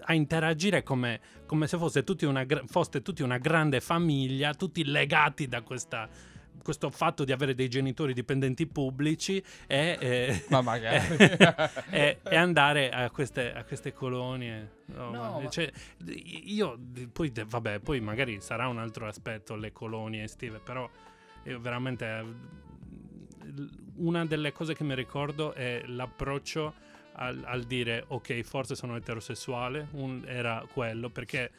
a 0.02 0.14
interagire 0.14 0.82
come, 0.82 1.20
come 1.46 1.66
se 1.66 1.76
fosse 1.78 2.04
tutti 2.04 2.24
una, 2.24 2.46
foste 2.66 3.02
tutti 3.02 3.22
una 3.22 3.38
grande 3.38 3.80
famiglia, 3.80 4.54
tutti 4.54 4.84
legati 4.84 5.48
da 5.48 5.62
questa 5.62 6.08
questo 6.62 6.90
fatto 6.90 7.24
di 7.24 7.32
avere 7.32 7.54
dei 7.54 7.68
genitori 7.68 8.12
dipendenti 8.12 8.66
pubblici 8.66 9.42
e, 9.66 9.98
eh, 10.00 10.44
ma 10.48 10.60
magari. 10.60 11.16
e, 11.90 12.18
e 12.22 12.36
andare 12.36 12.90
a 12.90 13.10
queste, 13.10 13.52
a 13.52 13.64
queste 13.64 13.92
colonie. 13.92 14.78
No, 14.86 15.10
no, 15.10 15.48
cioè, 15.50 15.70
io 16.44 16.78
poi, 17.12 17.32
vabbè, 17.46 17.78
poi 17.78 18.00
magari 18.00 18.40
sarà 18.40 18.66
un 18.66 18.78
altro 18.78 19.06
aspetto 19.06 19.54
le 19.54 19.72
colonie 19.72 20.24
estive, 20.24 20.58
però 20.58 20.88
io 21.44 21.60
veramente 21.60 22.24
una 23.96 24.24
delle 24.24 24.52
cose 24.52 24.74
che 24.74 24.84
mi 24.84 24.94
ricordo 24.94 25.52
è 25.52 25.82
l'approccio 25.86 26.74
al, 27.14 27.42
al 27.44 27.64
dire 27.64 28.04
ok, 28.08 28.40
forse 28.42 28.74
sono 28.74 28.96
eterosessuale, 28.96 29.88
un, 29.92 30.24
era 30.26 30.64
quello 30.72 31.08
perché 31.08 31.50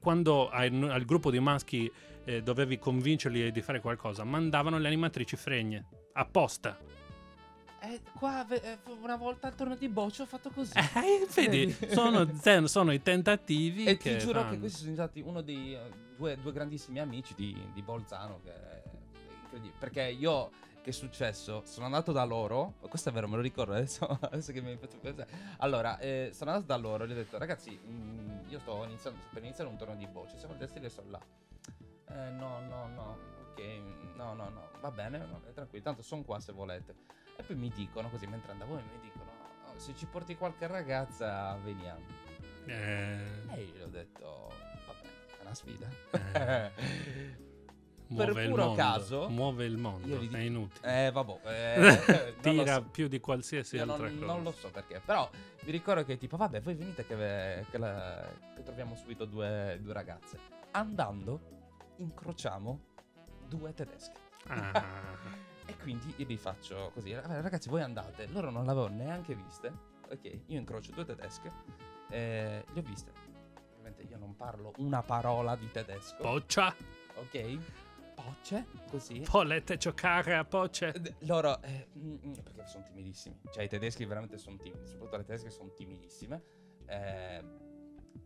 quando 0.00 0.50
al, 0.50 0.88
al 0.90 1.04
gruppo 1.04 1.30
di 1.30 1.40
maschi 1.40 1.90
eh, 2.24 2.42
dovevi 2.42 2.78
convincerli 2.78 3.50
di 3.50 3.62
fare 3.62 3.80
qualcosa, 3.80 4.24
mandavano 4.24 4.78
le 4.78 4.86
animatrici 4.86 5.36
fregne 5.36 5.86
apposta. 6.12 6.78
Eh, 7.82 8.00
qua 8.12 8.46
eh, 8.46 8.78
una 9.00 9.16
volta 9.16 9.46
al 9.46 9.54
turno 9.54 9.74
di 9.74 9.88
boccio 9.88 10.24
ho 10.24 10.26
fatto 10.26 10.50
così. 10.50 10.72
Eh, 10.76 11.26
vedi, 11.34 11.74
sono, 11.88 12.28
sono, 12.66 12.92
i 12.92 13.00
tentativi. 13.00 13.84
E 13.84 13.96
ti 13.96 14.18
giuro 14.18 14.40
fanno. 14.40 14.52
che 14.52 14.58
questi 14.58 14.82
sono 14.82 14.94
stati 14.94 15.20
uno 15.20 15.40
dei 15.40 15.74
uh, 15.74 15.94
due, 16.16 16.36
due, 16.40 16.52
grandissimi 16.52 17.00
amici 17.00 17.34
di, 17.34 17.56
di 17.72 17.82
Bolzano. 17.82 18.40
Che 18.44 18.52
è 18.52 18.82
incredibile. 19.44 19.74
Perché 19.78 20.02
io 20.02 20.50
che 20.82 20.90
è 20.90 20.92
successo? 20.92 21.62
Sono 21.64 21.86
andato 21.86 22.12
da 22.12 22.24
loro, 22.24 22.74
questo 22.88 23.08
è 23.08 23.12
vero, 23.12 23.28
me 23.28 23.36
lo 23.36 23.42
ricordo 23.42 23.72
adesso, 23.72 24.06
adesso 24.20 24.52
che 24.52 24.60
mi 24.60 24.70
hai 24.70 24.76
fatto 24.76 24.96
pensare. 25.00 25.28
Allora, 25.58 25.98
eh, 25.98 26.30
sono 26.34 26.50
andato 26.50 26.66
da 26.66 26.76
loro 26.76 27.04
e 27.04 27.08
gli 27.08 27.12
ho 27.12 27.14
detto, 27.14 27.38
ragazzi, 27.38 27.70
mh, 27.70 27.92
mm, 27.92 28.38
io 28.48 28.58
sto 28.58 28.84
iniziando, 28.84 29.20
per 29.32 29.42
iniziare 29.42 29.70
un 29.70 29.76
turno 29.76 29.94
di 29.94 30.06
voce, 30.10 30.38
siamo 30.38 30.52
al 30.52 30.58
destino 30.58 30.86
e 30.86 30.90
sono 30.90 31.10
là. 31.10 31.20
Eh, 32.12 32.30
no, 32.30 32.60
no, 32.68 32.88
no, 32.88 33.18
ok, 33.50 33.60
no, 34.16 34.34
no, 34.34 34.48
no, 34.48 34.68
va 34.80 34.90
bene, 34.90 35.18
no, 35.18 35.40
tranquillo, 35.54 35.84
tanto 35.84 36.02
sono 36.02 36.22
qua 36.22 36.40
se 36.40 36.52
volete. 36.52 36.94
E 37.36 37.42
poi 37.42 37.56
mi 37.56 37.70
dicono, 37.70 38.10
così 38.10 38.26
mentre 38.26 38.52
andavo, 38.52 38.74
mi 38.74 39.00
dicono, 39.00 39.30
oh, 39.66 39.78
se 39.78 39.94
ci 39.94 40.06
porti 40.06 40.36
qualche 40.36 40.66
ragazza, 40.66 41.56
veniamo. 41.62 42.04
Eh. 42.66 43.18
E 43.52 43.62
io 43.62 43.74
gli 43.74 43.82
ho 43.82 43.88
detto, 43.88 44.52
va 44.86 44.94
bene, 45.00 45.38
è 45.38 45.40
una 45.40 45.54
sfida. 45.54 45.88
Eh. 46.32 47.48
Muove 48.10 48.32
per 48.32 48.48
puro 48.48 48.72
caso 48.72 49.28
muove 49.28 49.64
il 49.66 49.76
mondo 49.76 50.16
dico, 50.16 50.34
è 50.34 50.40
inutile 50.40 51.06
eh 51.06 51.12
vabbè 51.12 51.38
eh, 51.44 52.34
tira 52.42 52.74
so. 52.74 52.82
più 52.90 53.06
di 53.06 53.20
qualsiasi 53.20 53.76
io 53.76 53.82
altra 53.82 54.08
non, 54.08 54.18
cosa 54.18 54.32
non 54.32 54.42
lo 54.42 54.50
so 54.50 54.68
perché 54.68 55.00
però 55.04 55.30
mi 55.60 55.70
ricordo 55.70 56.04
che 56.04 56.18
tipo 56.18 56.36
vabbè 56.36 56.60
voi 56.60 56.74
venite 56.74 57.06
che, 57.06 57.64
che, 57.70 57.78
la, 57.78 58.28
che 58.56 58.64
troviamo 58.64 58.96
subito 58.96 59.26
due, 59.26 59.78
due, 59.80 59.92
ragazze 59.92 60.38
andando 60.72 61.59
incrociamo 62.00 62.80
due 63.46 63.72
tedesche 63.72 64.18
ah. 64.48 64.82
e 65.66 65.76
quindi 65.78 66.12
io 66.16 66.26
vi 66.26 66.36
faccio 66.36 66.90
così 66.92 67.14
ragazzi 67.14 67.68
voi 67.68 67.82
andate 67.82 68.26
loro 68.28 68.50
non 68.50 68.64
l'avevano 68.64 68.96
neanche 68.96 69.34
viste 69.34 69.72
ok 70.10 70.24
io 70.46 70.58
incrocio 70.58 70.92
due 70.92 71.04
tedesche 71.04 71.52
eh, 72.08 72.64
le 72.72 72.80
ho 72.80 72.82
viste 72.82 73.12
ovviamente 73.70 74.02
io 74.02 74.18
non 74.18 74.34
parlo 74.34 74.72
una 74.78 75.02
parola 75.02 75.54
di 75.56 75.70
tedesco 75.70 76.22
Poccia 76.22 76.74
ok 77.14 77.58
Pocce, 78.20 78.66
così. 78.90 79.20
Volete 79.30 79.78
giocare 79.78 80.36
a 80.36 80.44
pocce? 80.44 80.92
Loro, 81.20 81.62
eh, 81.62 81.88
mm, 81.96 82.16
mm, 82.26 82.32
perché 82.44 82.66
sono 82.66 82.84
timidissimi. 82.84 83.40
Cioè, 83.50 83.64
i 83.64 83.68
tedeschi 83.68 84.04
veramente 84.04 84.36
sono 84.36 84.56
timidi, 84.56 84.86
soprattutto 84.86 85.16
le 85.16 85.24
tedesche 85.24 85.48
sono 85.48 85.72
timidissime. 85.72 86.42
Eh, 86.86 87.42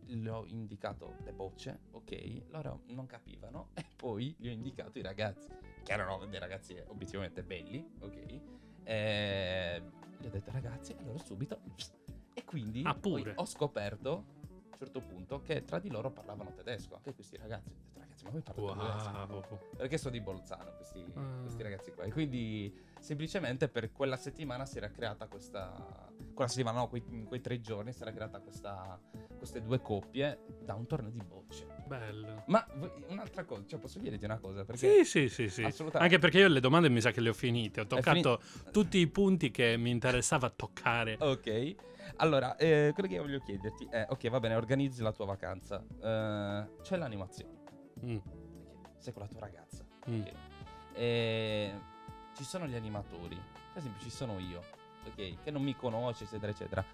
le 0.07 0.29
ho 0.29 0.45
indicato 0.47 1.15
le 1.23 1.33
bocce, 1.33 1.79
ok, 1.91 2.43
loro 2.49 2.81
non 2.87 3.05
capivano. 3.05 3.69
E 3.85 3.85
poi 3.95 4.35
gli 4.37 4.47
ho 4.47 4.51
indicato 4.51 4.99
i 4.99 5.01
ragazzi, 5.01 5.49
che 5.83 5.91
erano 5.91 6.25
dei 6.25 6.39
ragazzi 6.39 6.75
obiettivamente 6.87 7.43
belli, 7.43 7.85
ok. 7.99 8.41
Eh, 8.83 9.81
gli 10.19 10.25
ho 10.25 10.29
detto, 10.29 10.51
ragazzi, 10.51 10.91
e 10.93 11.03
loro 11.03 11.17
subito. 11.17 11.59
E 12.33 12.43
quindi 12.43 12.83
ah, 12.83 12.97
ho 13.35 13.45
scoperto 13.45 14.11
a 14.11 14.53
un 14.53 14.77
certo 14.77 15.01
punto 15.01 15.41
che 15.41 15.63
tra 15.63 15.79
di 15.79 15.89
loro 15.89 16.11
parlavano 16.11 16.53
tedesco, 16.53 16.95
anche 16.95 17.13
questi 17.13 17.37
ragazzi 17.37 17.84
ma 18.25 18.31
voi 18.31 18.41
parlate 18.41 19.33
wow. 19.33 19.59
Perché 19.77 19.97
sono 19.97 20.11
di 20.11 20.21
Bolzano 20.21 20.73
questi, 20.75 21.05
mm. 21.17 21.41
questi 21.43 21.63
ragazzi 21.63 21.91
qua. 21.91 22.03
E 22.03 22.11
quindi 22.11 22.75
semplicemente 22.99 23.69
per 23.69 23.91
quella 23.91 24.17
settimana 24.17 24.65
si 24.65 24.77
era 24.77 24.89
creata 24.89 25.27
questa... 25.27 26.11
Quella 26.33 26.49
settimana, 26.49 26.79
no, 26.79 26.89
quei, 26.89 27.03
quei 27.25 27.39
tre 27.39 27.61
giorni 27.61 27.93
si 27.93 28.01
era 28.01 28.11
creata 28.11 28.39
questa, 28.39 28.99
queste 29.37 29.61
due 29.61 29.79
coppie 29.79 30.39
da 30.61 30.73
un 30.73 30.85
torneo 30.85 31.09
di 31.09 31.21
bocce. 31.25 31.65
Bello. 31.85 32.43
Ma 32.47 32.65
un'altra 33.07 33.45
cosa, 33.45 33.63
cioè 33.65 33.79
posso 33.79 33.99
dirti 33.99 34.25
una 34.25 34.39
cosa? 34.39 34.65
Perché 34.65 35.05
sì, 35.05 35.29
sì, 35.29 35.47
sì, 35.47 35.69
sì. 35.69 35.83
Anche 35.93 36.19
perché 36.19 36.39
io 36.39 36.49
le 36.49 36.59
domande 36.59 36.89
mi 36.89 36.99
sa 36.99 37.11
che 37.11 37.21
le 37.21 37.29
ho 37.29 37.33
finite. 37.33 37.81
Ho 37.81 37.87
toccato 37.87 38.39
finito... 38.39 38.71
tutti 38.71 38.97
i 38.97 39.07
punti 39.07 39.49
che 39.49 39.77
mi 39.77 39.91
interessava 39.91 40.49
toccare. 40.49 41.15
Ok. 41.19 41.75
Allora, 42.17 42.57
eh, 42.57 42.91
quello 42.93 43.07
che 43.07 43.15
io 43.15 43.21
voglio 43.21 43.39
chiederti 43.39 43.87
è, 43.89 44.05
ok, 44.09 44.29
va 44.29 44.39
bene, 44.39 44.55
organizzi 44.55 45.01
la 45.01 45.11
tua 45.11 45.25
vacanza. 45.25 45.77
Uh, 45.77 46.81
c'è 46.81 46.97
l'animazione. 46.97 47.63
Mm. 48.05 48.17
Sei 48.97 49.13
con 49.13 49.21
la 49.23 49.27
tua 49.27 49.39
ragazza. 49.39 49.83
Mm. 50.09 50.21
Okay. 50.21 50.33
E 50.93 51.73
ci 52.35 52.43
sono 52.43 52.67
gli 52.67 52.75
animatori. 52.75 53.35
Per 53.35 53.77
esempio, 53.77 54.01
ci 54.01 54.09
sono 54.09 54.39
io, 54.39 54.61
ok? 55.07 55.43
Che 55.43 55.51
non 55.51 55.63
mi 55.63 55.75
conosci, 55.75 56.23
eccetera, 56.23 56.51
eccetera. 56.51 56.85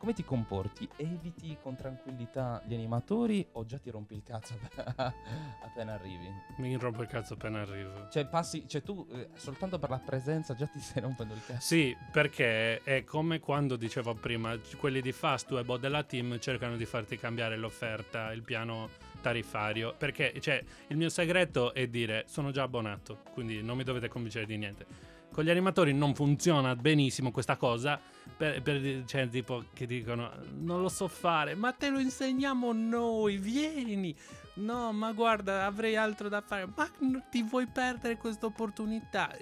Come 0.00 0.14
ti 0.14 0.24
comporti? 0.24 0.88
Eviti 0.96 1.58
con 1.60 1.76
tranquillità 1.76 2.62
gli 2.64 2.72
animatori 2.72 3.46
o 3.52 3.66
già 3.66 3.76
ti 3.76 3.90
rompi 3.90 4.14
il 4.14 4.22
cazzo 4.22 4.58
appena 4.96 5.92
arrivi? 5.92 6.26
Mi 6.56 6.74
rompo 6.76 7.02
il 7.02 7.08
cazzo 7.08 7.34
appena 7.34 7.60
arrivo. 7.60 8.08
Cioè, 8.08 8.26
passi, 8.26 8.66
cioè 8.66 8.82
tu 8.82 9.06
eh, 9.12 9.28
soltanto 9.34 9.78
per 9.78 9.90
la 9.90 9.98
presenza 9.98 10.54
già 10.54 10.66
ti 10.66 10.80
stai 10.80 11.02
rompendo 11.02 11.34
il 11.34 11.44
cazzo. 11.44 11.60
Sì, 11.60 11.94
perché 12.10 12.82
è 12.82 13.04
come 13.04 13.40
quando 13.40 13.76
dicevo 13.76 14.14
prima, 14.14 14.56
quelli 14.78 15.02
di 15.02 15.12
Fast 15.12 15.50
Web 15.50 15.68
o 15.68 15.76
della 15.76 16.02
team 16.02 16.38
cercano 16.40 16.76
di 16.76 16.86
farti 16.86 17.18
cambiare 17.18 17.58
l'offerta, 17.58 18.32
il 18.32 18.42
piano 18.42 18.88
tariffario. 19.20 19.94
Perché 19.96 20.34
cioè, 20.40 20.62
il 20.88 20.96
mio 20.96 21.08
segreto 21.08 21.72
è 21.74 21.86
dire 21.86 22.24
sono 22.26 22.50
già 22.50 22.62
abbonato, 22.62 23.22
quindi 23.32 23.62
non 23.62 23.76
mi 23.76 23.84
dovete 23.84 24.08
convincere 24.08 24.46
di 24.46 24.56
niente. 24.56 25.08
Con 25.32 25.44
gli 25.44 25.50
animatori 25.50 25.94
non 25.94 26.14
funziona 26.14 26.74
benissimo 26.74 27.30
questa 27.30 27.56
cosa. 27.56 28.00
Per, 28.36 28.60
per, 28.62 29.04
cioè, 29.06 29.28
tipo, 29.28 29.64
che 29.72 29.86
dicono: 29.86 30.32
Non 30.58 30.80
lo 30.80 30.88
so 30.88 31.06
fare, 31.06 31.54
ma 31.54 31.72
te 31.72 31.88
lo 31.88 32.00
insegniamo 32.00 32.72
noi, 32.72 33.36
vieni. 33.36 34.14
No, 34.54 34.92
ma 34.92 35.12
guarda, 35.12 35.66
avrei 35.66 35.96
altro 35.96 36.28
da 36.28 36.40
fare. 36.40 36.68
Ma 36.74 36.90
ti 37.30 37.42
vuoi 37.42 37.66
perdere 37.66 38.16
questa 38.16 38.46
opportunità? 38.46 39.36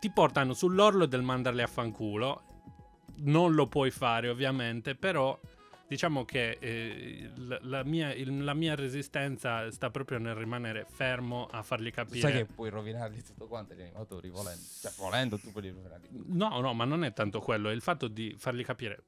Ti 0.00 0.10
portano 0.10 0.54
sull'orlo 0.54 1.04
del 1.06 1.22
mandarli 1.22 1.62
a 1.62 1.66
fanculo. 1.66 2.42
Non 3.16 3.52
lo 3.52 3.66
puoi 3.66 3.90
fare, 3.90 4.28
ovviamente, 4.28 4.94
però 4.94 5.38
diciamo 5.86 6.24
che 6.24 6.58
eh, 6.60 7.30
la, 7.62 7.84
mia, 7.84 8.12
il, 8.12 8.42
la, 8.42 8.54
mia, 8.54 8.74
resistenza 8.74 9.70
sta 9.70 9.90
proprio 9.90 10.18
nel 10.18 10.34
rimanere 10.34 10.86
fermo 10.88 11.46
a 11.46 11.62
fargli 11.62 11.90
capire. 11.90 12.20
Sai 12.20 12.32
che 12.32 12.44
puoi 12.46 12.70
rovinarli 12.70 13.22
tutto 13.22 13.46
quanto 13.46 13.74
gli 13.74 13.80
animatori 13.80 14.28
volendo. 14.28 14.62
Cioè, 14.80 14.92
volendo 14.96 15.38
tu 15.38 15.50
puoi 15.52 15.70
rovinarli. 15.70 16.08
No, 16.10 16.60
no, 16.60 16.72
ma 16.74 16.84
non 16.84 17.04
è 17.04 17.12
tanto 17.12 17.40
quello. 17.40 17.68
È 17.68 17.72
il 17.72 17.82
fatto 17.82 18.08
di 18.08 18.34
fargli 18.38 18.64
capire. 18.64 19.04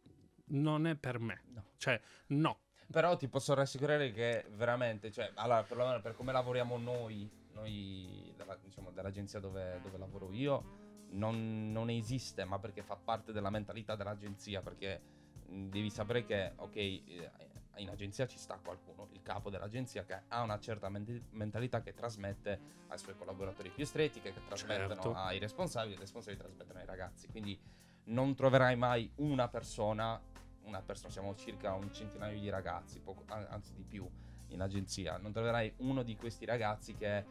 Non 0.49 0.87
è 0.87 0.95
per 0.95 1.19
me. 1.19 1.43
No. 1.53 1.65
Cioè, 1.77 2.01
no. 2.29 2.61
Però 2.91 3.17
ti 3.17 3.27
posso 3.27 3.53
rassicurare 3.55 4.13
che 4.13 4.45
veramente, 4.55 5.11
cioè, 5.11 5.31
allora, 5.35 5.63
perlomeno 5.65 6.01
per 6.01 6.15
come 6.15 6.31
lavoriamo 6.31 6.77
noi, 6.79 7.29
noi 7.53 8.33
della, 8.37 8.57
diciamo, 8.63 8.93
dell'agenzia 8.93 9.41
dove, 9.41 9.81
dove 9.83 9.99
lavoro 9.99 10.33
io, 10.33 10.85
non, 11.11 11.73
non 11.73 11.91
esiste, 11.91 12.45
ma 12.45 12.61
perché 12.61 12.83
fa 12.83 12.97
parte 12.97 13.33
della 13.33 13.51
mentalità 13.51 13.97
dell'agenzia, 13.97 14.63
perché 14.63 15.01
devi 15.49 15.91
sapere 15.91 16.25
che, 16.25 16.53
ok, 16.57 16.77
eh, 16.77 17.31
in 17.77 17.91
agenzia 17.91 18.27
ci 18.27 18.39
sta 18.39 18.59
qualcuno, 18.63 19.09
il 19.13 19.23
capo 19.23 19.51
dell'agenzia 19.51 20.05
che 20.05 20.23
ha 20.29 20.43
una 20.43 20.59
certa 20.59 20.89
men- 20.89 21.27
mentalità 21.31 21.83
che 21.83 21.93
trasmette 21.95 22.59
ai 22.89 22.99
suoi 22.99 23.17
collaboratori 23.17 23.71
più 23.71 23.85
stretti, 23.85 24.21
che 24.21 24.33
trasmettono 24.47 24.95
Certo. 24.95 25.15
ai 25.15 25.39
responsabili, 25.39 25.95
i 25.95 25.99
responsabili 25.99 26.43
trasmettono 26.43 26.79
ai 26.79 26.87
ragazzi. 26.87 27.29
Quindi 27.29 27.59
non 28.05 28.35
troverai 28.35 28.77
mai 28.77 29.11
una 29.17 29.49
persona, 29.49 30.19
una 30.63 30.81
persona, 30.81 31.11
siamo 31.13 31.35
circa 31.35 31.75
un 31.75 31.93
centinaio 31.93 32.39
di 32.39 32.49
ragazzi, 32.49 33.01
poco- 33.01 33.25
an- 33.29 33.47
anzi 33.51 33.75
di 33.75 33.83
più 33.85 34.09
in 34.49 34.61
agenzia, 34.63 35.19
non 35.19 35.33
troverai 35.33 35.75
uno 35.79 36.03
di 36.03 36.17
questi 36.17 36.45
ragazzi 36.45 36.95
che 36.95 37.25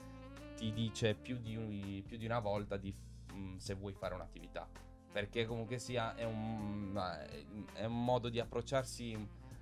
ti 0.56 0.72
dice 0.74 1.16
più 1.16 1.38
di, 1.38 2.04
più 2.06 2.18
di 2.18 2.26
una 2.26 2.40
volta 2.40 2.78
di, 2.78 2.94
mm, 3.34 3.58
se 3.58 3.74
vuoi 3.74 3.94
fare 3.94 4.14
un'attività. 4.14 4.68
Perché 5.16 5.46
comunque 5.46 5.80
sia 5.80 6.14
è 6.14 6.26
un, 6.26 6.94
è 7.72 7.86
un 7.86 8.04
modo 8.04 8.28
di 8.28 8.38
approcciarsi 8.38 9.18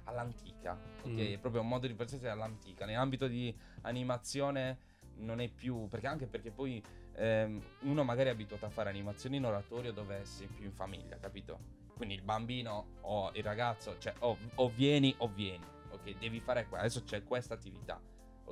all'antica, 0.05 0.75
ok? 1.03 1.11
Mm. 1.11 1.19
È 1.19 1.37
proprio 1.37 1.61
un 1.61 1.67
modo 1.67 1.85
di 1.85 1.93
approcciarsi 1.93 2.25
all'antica. 2.25 2.87
Nell'ambito 2.87 3.27
di 3.27 3.55
animazione 3.81 4.79
non 5.17 5.39
è 5.39 5.47
più, 5.49 5.87
perché 5.89 6.07
anche 6.07 6.25
perché 6.25 6.49
poi 6.49 6.83
ehm, 7.17 7.61
uno 7.81 8.03
magari 8.03 8.29
è 8.29 8.31
abituato 8.31 8.65
a 8.65 8.71
fare 8.71 8.89
animazioni 8.89 9.37
in 9.37 9.45
oratorio 9.45 9.93
dove 9.93 10.25
sei 10.25 10.47
più 10.47 10.65
in 10.65 10.73
famiglia, 10.73 11.19
capito? 11.19 11.59
Quindi 11.95 12.15
il 12.15 12.23
bambino 12.23 12.97
o 13.01 13.29
il 13.35 13.43
ragazzo, 13.43 13.99
cioè 13.99 14.15
o, 14.21 14.35
o 14.55 14.69
vieni 14.69 15.13
o 15.19 15.27
vieni, 15.27 15.63
ok? 15.91 16.17
Devi 16.17 16.39
fare 16.39 16.65
qua, 16.67 16.79
adesso 16.79 17.03
c'è 17.03 17.21
questa 17.21 17.53
attività, 17.53 18.01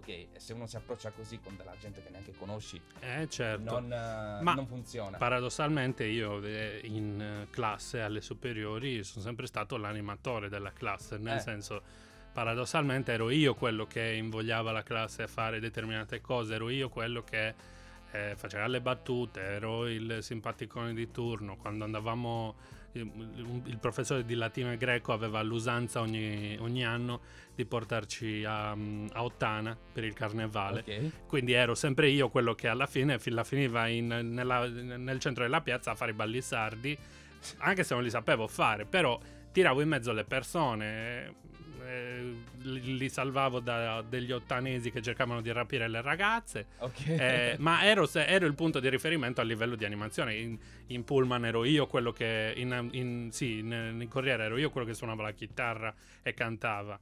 ok? 0.01 0.27
Se 0.39 0.53
uno 0.53 0.65
si 0.67 0.75
approccia 0.75 1.11
così 1.11 1.39
con 1.39 1.55
della 1.55 1.73
gente 1.79 2.01
che 2.03 2.09
neanche 2.09 2.33
conosci, 2.37 2.81
Eh, 2.99 3.27
certo. 3.29 3.79
non, 3.79 3.85
eh, 3.91 4.39
Ma 4.41 4.53
non 4.53 4.67
funziona. 4.67 5.17
Paradossalmente 5.17 6.05
io 6.05 6.41
eh, 6.43 6.81
in 6.83 7.21
eh, 7.21 7.47
classe 7.49 8.01
alle 8.01 8.21
superiori 8.21 9.03
sono 9.03 9.23
sempre 9.23 9.45
stato 9.47 9.77
l'animatore 9.77 10.49
della 10.49 10.71
classe, 10.73 11.17
nel 11.17 11.37
Eh. 11.37 11.41
senso 11.41 11.81
paradossalmente 12.33 13.11
ero 13.11 13.29
io 13.29 13.53
quello 13.55 13.85
che 13.85 14.13
invogliava 14.13 14.71
la 14.71 14.83
classe 14.83 15.23
a 15.23 15.27
fare 15.27 15.59
determinate 15.59 16.21
cose, 16.21 16.55
ero 16.55 16.69
io 16.69 16.87
quello 16.89 17.23
che 17.23 17.53
eh, 18.13 18.33
faceva 18.35 18.67
le 18.67 18.81
battute, 18.81 19.39
ero 19.41 19.87
il 19.87 20.17
simpaticone 20.21 20.93
di 20.93 21.11
turno, 21.11 21.57
quando 21.57 21.83
andavamo 21.85 22.55
il, 22.93 23.77
professore 23.79 24.25
di 24.25 24.35
latino 24.35 24.71
e 24.71 24.77
greco 24.77 25.13
aveva 25.13 25.41
l'usanza 25.41 26.01
ogni, 26.01 26.57
ogni 26.59 26.85
anno 26.85 27.21
di 27.55 27.65
portarci 27.65 28.43
a, 28.43 28.71
a 28.71 29.23
Ottana 29.23 29.77
per 29.93 30.03
il 30.03 30.13
carnevale 30.13 30.79
Ok. 30.79 31.11
quindi 31.27 31.53
ero 31.53 31.75
sempre 31.75 32.09
io 32.09 32.29
quello 32.29 32.53
che 32.53 32.67
alla 32.67 32.87
fine 32.87 33.17
finiva 33.19 33.87
in- 33.87 34.07
nella- 34.07 34.67
nel 34.67 35.19
centro 35.19 35.43
della 35.43 35.61
piazza 35.61 35.91
a 35.91 35.95
fare 35.95 36.11
i 36.11 36.13
balli 36.15 36.41
sardi, 36.41 36.97
anche 37.57 37.83
se 37.83 37.93
non 37.93 38.03
li 38.03 38.09
sapevo 38.09 38.47
fare, 38.47 38.85
però 38.85 39.19
tiravo 39.51 39.81
in 39.81 39.89
mezzo 39.89 40.11
le 40.13 40.23
persone, 40.23 41.35
eh, 41.91 42.33
li, 42.61 42.97
li 42.97 43.09
salvavo 43.09 43.59
da 43.59 44.01
degli 44.01 44.31
ottanesi 44.31 44.91
che 44.91 45.01
cercavano 45.01 45.41
di 45.41 45.51
rapire 45.51 45.87
le 45.87 46.01
ragazze, 46.01 46.67
Ok. 46.79 47.07
eh, 47.07 47.55
ma 47.59 47.83
ero, 47.83 48.09
ero 48.13 48.45
il 48.45 48.55
punto 48.55 48.79
di 48.79 48.89
riferimento 48.89 49.41
a 49.41 49.43
livello 49.43 49.75
di 49.75 49.85
animazione. 49.85 50.35
In, 50.35 50.57
in 50.87 51.03
pullman 51.03 51.45
ero 51.45 51.63
io 51.65 51.87
quello 51.87 52.11
che, 52.11 52.53
in, 52.55 52.89
in- 52.91 53.29
sì, 53.31 53.59
in, 53.59 53.97
in 53.99 54.07
corriere 54.07 54.45
ero 54.45 54.57
io 54.57 54.69
quello 54.69 54.87
che 54.87 54.93
suonava 54.93 55.23
la 55.23 55.31
chitarra 55.31 55.93
e 56.23 56.33
cantava. 56.33 56.99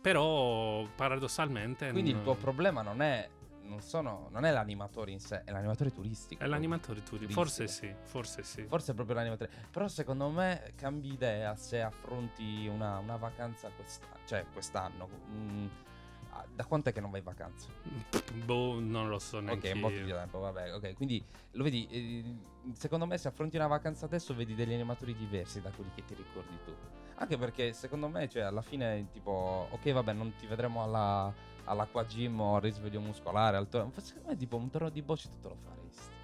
Però 0.00 0.86
paradossalmente... 0.96 1.90
Quindi 1.90 2.10
il 2.10 2.16
non- 2.16 2.24
tuo 2.24 2.34
problema 2.34 2.80
non 2.82 3.02
è, 3.02 3.28
non 3.62 3.80
sono, 3.80 4.28
non 4.30 4.44
è 4.44 4.50
l'animatore 4.50 5.10
in 5.12 5.20
sé, 5.20 5.44
è 5.44 5.50
l'animatore 5.52 5.92
turistico. 5.92 6.42
È 6.42 6.46
l'animatore 6.46 7.00
tu, 7.02 7.16
Turistico. 7.16 7.32
forse 7.40 7.68
sì, 7.68 7.94
forse 8.02 8.42
sì. 8.42 8.64
Forse 8.64 8.92
è 8.92 8.94
proprio 8.94 9.14
l'animatore. 9.16 9.50
Però 9.70 9.86
secondo 9.88 10.28
me 10.30 10.72
cambi 10.76 11.12
idea 11.12 11.54
se 11.56 11.80
affronti 11.82 12.66
una, 12.66 12.98
una 12.98 13.16
vacanza 13.16 13.68
quest'anno. 13.70 14.14
Cioè, 14.26 14.44
quest'anno. 14.52 15.08
Mm, 15.30 15.66
ah, 16.30 16.46
da 16.54 16.64
quant'è 16.64 16.92
che 16.92 17.00
non 17.00 17.10
vai 17.10 17.20
in 17.20 17.26
vacanza? 17.26 17.68
Boh, 18.44 18.80
non 18.80 19.08
lo 19.08 19.18
so 19.18 19.36
Ok, 19.38 19.42
neanche 19.44 19.72
un 19.72 19.80
po' 19.80 19.88
più 19.88 20.04
di 20.04 20.10
tempo, 20.10 20.38
vabbè. 20.40 20.74
Ok, 20.74 20.94
quindi 20.94 21.24
lo 21.52 21.62
vedi. 21.62 21.86
eh, 21.90 22.24
secondo 22.74 23.06
me, 23.06 23.18
se 23.18 23.28
affronti 23.28 23.56
una 23.56 23.66
vacanza 23.68 24.06
adesso, 24.06 24.34
vedi 24.34 24.54
degli 24.54 24.72
animatori 24.74 25.14
diversi 25.14 25.60
da 25.60 25.70
quelli 25.70 25.90
che 25.94 26.04
ti 26.04 26.14
ricordi 26.14 26.58
tu. 26.64 26.74
Anche 27.16 27.36
perché 27.36 27.72
secondo 27.74 28.08
me, 28.08 28.28
cioè, 28.28 28.42
alla 28.42 28.62
fine, 28.62 29.08
tipo, 29.12 29.68
ok, 29.70 29.92
vabbè, 29.92 30.12
non 30.14 30.34
ti 30.36 30.46
vedremo 30.46 30.82
alla, 30.82 31.32
all'acqua 31.64 32.04
gym 32.04 32.40
o 32.40 32.56
al 32.56 32.62
risveglio 32.62 33.00
muscolare. 33.00 33.56
Al 33.56 33.68
to- 33.68 33.90
secondo 33.96 34.28
me, 34.28 34.36
tipo, 34.36 34.56
un 34.56 34.70
torno 34.70 34.90
di 34.90 35.02
bocce 35.02 35.28
tu 35.28 35.40
te 35.40 35.48
lo 35.48 35.56
faresti. 35.56 36.18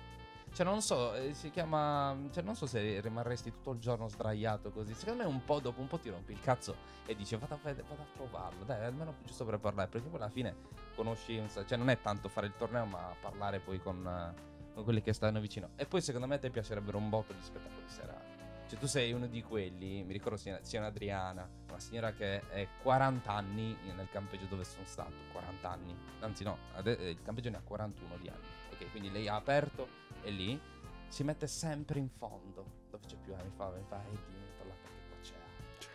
Cioè, 0.53 0.65
non 0.65 0.81
so, 0.81 1.15
eh, 1.15 1.35
si 1.35 1.51
chiama. 1.51 2.17
Cioè, 2.31 2.43
non 2.43 2.55
so 2.55 2.67
se 2.67 3.01
rimarresti 3.01 3.51
tutto 3.51 3.73
il 3.73 3.79
giorno 3.79 4.09
sdraiato 4.09 4.71
così. 4.71 4.95
Secondo 4.95 5.23
me, 5.23 5.29
un 5.29 5.45
po' 5.45 5.61
dopo 5.61 5.81
un 5.81 5.87
po' 5.87 5.99
ti 5.99 6.09
rompi 6.09 6.33
il 6.33 6.41
cazzo 6.41 6.75
e 7.05 7.15
dici, 7.15 7.37
vado 7.37 7.55
a, 7.55 7.59
vado 7.63 7.83
a 7.83 8.07
provarlo. 8.15 8.65
Dai, 8.65 8.85
almeno 8.85 9.17
giusto 9.23 9.45
per 9.45 9.59
parlare. 9.59 9.89
Perché 9.89 10.09
poi 10.09 10.19
alla 10.19 10.31
fine 10.31 10.55
conosci. 10.95 11.43
Cioè, 11.67 11.77
non 11.77 11.91
è 11.91 12.01
tanto 12.01 12.29
fare 12.29 12.47
il 12.47 12.55
torneo, 12.57 12.87
ma 12.87 13.15
parlare 13.21 13.59
poi 13.61 13.81
con, 13.81 14.07
eh, 14.07 14.73
con 14.73 14.85
quelli 14.85 15.03
che 15.03 15.13
stanno 15.13 15.41
vicino. 15.41 15.71
E 15.77 15.85
poi, 15.85 16.01
secondo 16.01 16.27
me, 16.27 16.37
a 16.37 16.39
te 16.39 16.49
piacerebbero 16.49 16.97
un 16.97 17.11
botto 17.11 17.35
gli 17.35 17.43
spettacoli 17.43 17.89
serali. 17.89 18.26
Cioè, 18.69 18.79
tu 18.79 18.87
sei 18.87 19.13
uno 19.13 19.27
di 19.27 19.43
quelli. 19.43 20.03
Mi 20.03 20.13
ricordo 20.13 20.37
sia, 20.37 20.59
sia 20.63 20.85
Adriana, 20.85 21.49
una 21.69 21.79
signora 21.79 22.13
che 22.13 22.41
è 22.49 22.67
40 22.83 23.31
anni 23.33 23.77
nel 23.95 24.09
campeggio 24.11 24.47
dove 24.47 24.65
sono 24.65 24.85
stato. 24.85 25.13
40 25.33 25.71
anni. 25.71 25.97
Anzi, 26.21 26.43
no, 26.45 26.59
eh, 26.83 26.91
il 27.11 27.23
campeggio 27.23 27.51
ne 27.51 27.59
ha 27.59 27.63
41 27.63 28.17
di 28.21 28.29
anni. 28.29 28.45
Ok, 28.73 28.91
quindi 28.91 29.11
lei 29.13 29.29
ha 29.29 29.37
aperto 29.37 29.89
e 30.23 30.31
lì 30.31 30.61
si 31.09 31.23
mette 31.23 31.47
sempre 31.47 31.99
in 32.01 32.09
fondo. 32.09 32.85
Dove 32.91 33.07
c'è 33.07 33.17
più 33.17 33.35
mi 33.35 33.51
fa, 33.57 33.69
mi 33.71 33.85
fa, 33.89 34.03
e 34.03 34.11
di 34.11 34.39
metto 34.39 34.65
là 34.67 34.75
perché 34.83 34.99
qua 35.09 35.17
c'è, 35.23 35.35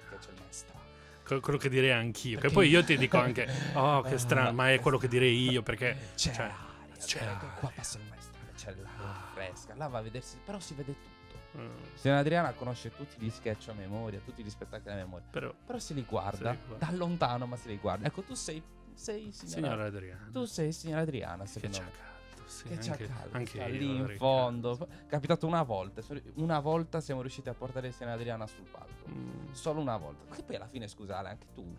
perché 0.10 0.26
c'è 0.26 0.32
il 0.32 0.40
maestro. 0.42 0.80
Que- 1.26 1.40
Quello 1.42 1.58
che 1.60 1.70
direi 1.70 1.92
anch'io. 1.92 2.36
Che 2.36 2.42
Perché- 2.42 2.56
poi 2.56 2.70
io 2.70 2.84
ti 2.84 2.98
dico 2.98 3.18
anche, 3.18 3.48
oh, 3.76 4.02
che 4.02 4.18
strano, 4.18 4.54
ma 4.54 4.72
è 4.72 4.80
quello 4.80 4.98
che 4.98 5.08
direi 5.10 5.50
io 5.50 5.62
perché. 5.62 6.12
C'è 6.16 6.32
cioè, 6.34 6.46
aria, 6.46 6.96
c'è 6.98 7.06
c'è 7.06 7.26
aria. 7.26 7.50
qua 7.60 7.72
passa 7.76 7.98
il 8.00 8.06
maestro, 8.08 8.40
c'è 8.56 8.74
l'aria 8.76 9.30
fresca. 9.34 9.76
Là 9.76 9.88
va 9.88 9.98
a 9.98 10.02
vedersi, 10.02 10.38
però 10.44 10.60
si 10.60 10.74
vede 10.74 10.94
tutto. 10.94 11.20
Eh, 11.54 11.70
Signora 11.96 12.20
Adriana 12.22 12.52
conosce 12.54 12.94
tutti 12.96 13.16
gli 13.24 13.30
sketch 13.30 13.70
a 13.70 13.74
memoria, 13.74 14.20
tutti 14.24 14.44
gli 14.44 14.50
spettacoli 14.50 14.94
a 14.94 14.98
memoria. 14.98 15.26
però, 15.30 15.54
Però 15.66 15.80
se 15.80 15.94
li 15.94 16.04
guarda, 16.04 16.52
Se 16.52 16.58
li 16.60 16.68
guarda. 16.68 16.86
da 16.86 16.92
lontano, 16.98 17.46
ma 17.46 17.56
se 17.56 17.68
li 17.70 17.78
guarda. 17.78 18.08
Ecco, 18.08 18.22
tu 18.22 18.34
sei, 18.34 18.62
sei 18.94 19.32
signora, 19.32 19.56
signora 19.62 19.86
Adriana. 19.86 20.30
Tu 20.32 20.46
sei 20.46 20.72
signora 20.72 21.02
Adriana, 21.02 21.44
che 21.44 21.50
secondo 21.50 21.78
c'ha 21.78 21.84
me. 21.84 21.92
caldo, 21.92 22.50
sì, 22.50 22.64
Che 22.64 22.74
anche, 22.92 23.08
caldo, 23.08 23.38
anche 23.38 23.58
io 23.58 23.68
lì 23.68 23.96
in 23.96 24.16
fondo. 24.18 24.78
caldo. 24.78 24.94
Capitato 25.08 25.48
una 25.48 25.64
volta. 25.64 26.02
Una 26.36 26.60
volta 26.60 27.02
siamo 27.02 27.22
riusciti 27.22 27.50
a 27.50 27.54
portare 27.54 27.92
signora 27.92 28.16
Adriana 28.16 28.48
sul 28.48 28.66
palco. 28.70 29.10
Mm, 29.10 29.52
Solo 29.52 29.80
una 29.82 29.98
volta. 29.98 30.34
Che 30.36 30.44
poi 30.44 30.56
alla 30.56 30.68
fine, 30.68 30.88
scusate, 30.88 31.28
anche 31.28 31.48
tu. 31.54 31.76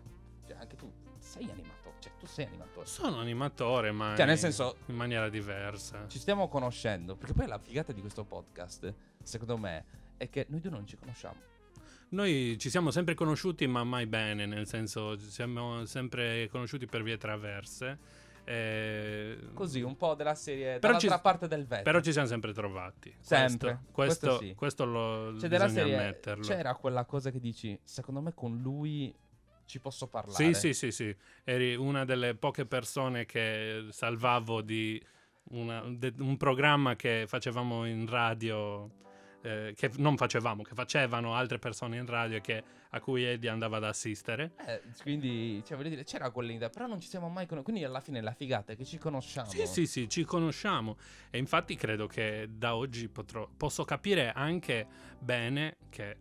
Cioè, 0.47 0.57
anche 0.57 0.75
tu 0.75 0.91
sei 1.19 1.49
animatore. 1.49 1.82
Cioè, 2.03 2.11
tu 2.19 2.25
sei 2.25 2.45
animatore. 2.47 2.85
Sono 2.85 3.17
animatore, 3.19 3.91
ma 3.93 4.13
Cioè, 4.15 4.25
nel 4.25 4.37
senso- 4.37 4.75
in 4.87 4.95
maniera 4.95 5.29
diversa. 5.29 6.05
Ci 6.09 6.19
stiamo 6.19 6.49
conoscendo. 6.49 7.15
Perché 7.15 7.33
poi 7.33 7.47
la 7.47 7.57
figata 7.59 7.93
di 7.93 8.01
questo 8.01 8.25
podcast, 8.25 8.93
secondo 9.23 9.57
me, 9.57 9.85
è 10.17 10.29
che 10.29 10.45
noi 10.49 10.59
due 10.59 10.69
non 10.71 10.85
ci 10.85 10.97
conosciamo. 10.97 11.39
Noi 12.09 12.57
ci 12.59 12.69
siamo 12.69 12.91
sempre 12.91 13.13
conosciuti, 13.15 13.65
ma 13.67 13.85
mai 13.85 14.05
bene, 14.05 14.45
nel 14.45 14.67
senso, 14.67 15.17
ci 15.17 15.29
siamo 15.29 15.85
sempre 15.85 16.49
conosciuti 16.49 16.85
per 16.87 17.03
vie 17.03 17.17
traverse. 17.17 17.97
eh, 18.45 19.37
Così, 19.53 19.81
un 19.81 19.95
po' 19.95 20.15
della 20.15 20.35
serie. 20.35 20.77
Però 20.79 20.93
dall'altra 20.93 21.15
ci- 21.15 21.21
parte 21.21 21.47
del 21.47 21.65
vetro. 21.65 21.83
Però 21.85 22.01
ci 22.01 22.11
siamo 22.11 22.27
sempre 22.27 22.51
trovati. 22.51 23.15
Sempre, 23.21 23.79
Questo, 23.89 23.91
questo 23.93 24.27
questo, 24.27 24.45
sì. 24.45 24.53
questo 24.55 24.83
lo 24.85 25.39
Cioè, 25.39 25.47
bisogna 25.49 25.69
serie. 25.69 25.95
ammetterlo. 25.97 26.43
C'era 26.45 26.75
quella 26.75 27.05
cosa 27.05 27.31
che 27.31 27.39
dici, 27.39 27.79
secondo 27.81 28.19
me 28.19 28.33
con 28.33 28.57
lui 28.59 29.15
ci 29.65 29.79
posso 29.79 30.07
parlare. 30.07 30.53
Sì, 30.53 30.53
sì, 30.53 30.73
sì, 30.73 30.91
sì. 30.91 31.15
Eri 31.43 31.75
una 31.75 32.05
delle 32.05 32.35
poche 32.35 32.65
persone 32.65 33.25
che 33.25 33.87
salvavo 33.89 34.61
di 34.61 35.01
una- 35.49 35.83
de- 35.87 36.13
un 36.19 36.37
programma 36.37 36.95
che 36.95 37.25
facevamo 37.27 37.85
in 37.85 38.07
radio, 38.07 38.89
eh, 39.41 39.73
che 39.75 39.91
non 39.97 40.15
facevamo, 40.15 40.63
che 40.63 40.73
facevano 40.73 41.35
altre 41.35 41.59
persone 41.59 41.97
in 41.97 42.05
radio 42.05 42.37
e 42.37 42.41
che- 42.41 42.63
a 42.91 42.99
cui 43.01 43.23
Eddie 43.23 43.49
andava 43.49 43.77
ad 43.77 43.83
assistere. 43.83 44.53
Eh, 44.65 44.81
quindi, 45.01 45.61
cioè, 45.65 45.75
voglio 45.75 45.89
dire, 45.89 46.03
c'era 46.03 46.29
quell'idea, 46.29 46.69
però 46.69 46.85
non 46.87 47.01
ci 47.01 47.07
siamo 47.07 47.27
mai 47.27 47.45
conosciuti. 47.47 47.71
Quindi 47.71 47.83
alla 47.83 47.99
fine 47.99 48.21
la 48.21 48.33
figata 48.33 48.71
è 48.73 48.75
che 48.77 48.85
ci 48.85 48.97
conosciamo. 48.97 49.49
Sì, 49.49 49.65
sì, 49.65 49.85
sì, 49.87 50.07
ci 50.07 50.23
conosciamo 50.23 50.97
e 51.29 51.39
infatti 51.39 51.75
credo 51.75 52.07
che 52.07 52.47
da 52.51 52.75
oggi 52.75 53.09
potrò, 53.09 53.49
posso 53.57 53.83
capire 53.83 54.31
anche 54.31 54.87
bene 55.19 55.77
che 55.89 56.17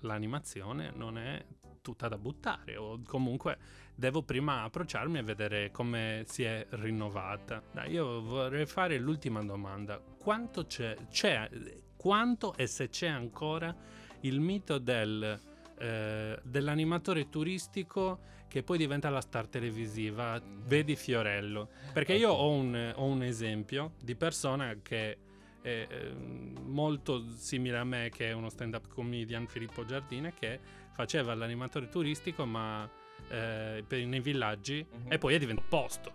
l'animazione 0.00 0.92
non 0.94 1.16
è 1.18 1.44
tutta 1.84 2.08
da 2.08 2.16
buttare 2.16 2.78
o 2.78 2.98
comunque 3.06 3.58
devo 3.94 4.22
prima 4.22 4.62
approcciarmi 4.62 5.18
e 5.18 5.22
vedere 5.22 5.70
come 5.70 6.24
si 6.26 6.42
è 6.42 6.66
rinnovata. 6.70 7.62
Dai, 7.70 7.92
io 7.92 8.22
vorrei 8.22 8.64
fare 8.64 8.98
l'ultima 8.98 9.44
domanda. 9.44 9.98
Quanto 9.98 10.64
c'è, 10.64 10.96
c'è 11.10 11.48
quanto 11.94 12.56
e 12.56 12.66
se 12.66 12.88
c'è 12.88 13.06
ancora 13.06 13.74
il 14.20 14.40
mito 14.40 14.78
del, 14.78 15.38
eh, 15.78 16.40
dell'animatore 16.42 17.28
turistico 17.28 18.32
che 18.48 18.62
poi 18.62 18.78
diventa 18.78 19.10
la 19.10 19.20
star 19.20 19.46
televisiva? 19.46 20.40
Vedi 20.42 20.96
Fiorello. 20.96 21.68
Perché 21.92 22.14
io 22.14 22.30
ho 22.30 22.50
un, 22.50 22.92
ho 22.96 23.04
un 23.04 23.22
esempio 23.22 23.92
di 24.00 24.14
persona 24.14 24.76
che 24.80 25.18
è 25.60 25.86
eh, 25.88 26.14
molto 26.62 27.24
simile 27.30 27.78
a 27.78 27.84
me, 27.84 28.10
che 28.14 28.28
è 28.28 28.32
uno 28.32 28.50
stand-up 28.50 28.86
comedian, 28.88 29.46
Filippo 29.46 29.84
Giardina, 29.84 30.30
che 30.30 30.60
faceva 30.94 31.34
l'animatore 31.34 31.88
turistico, 31.88 32.46
ma 32.46 32.88
eh, 33.28 33.82
per- 33.86 34.04
nei 34.06 34.20
villaggi 34.20 34.86
Mhm. 34.90 35.12
e 35.12 35.18
poi 35.18 35.34
è 35.34 35.38
diventato 35.38 35.66
opposto. 35.66 36.14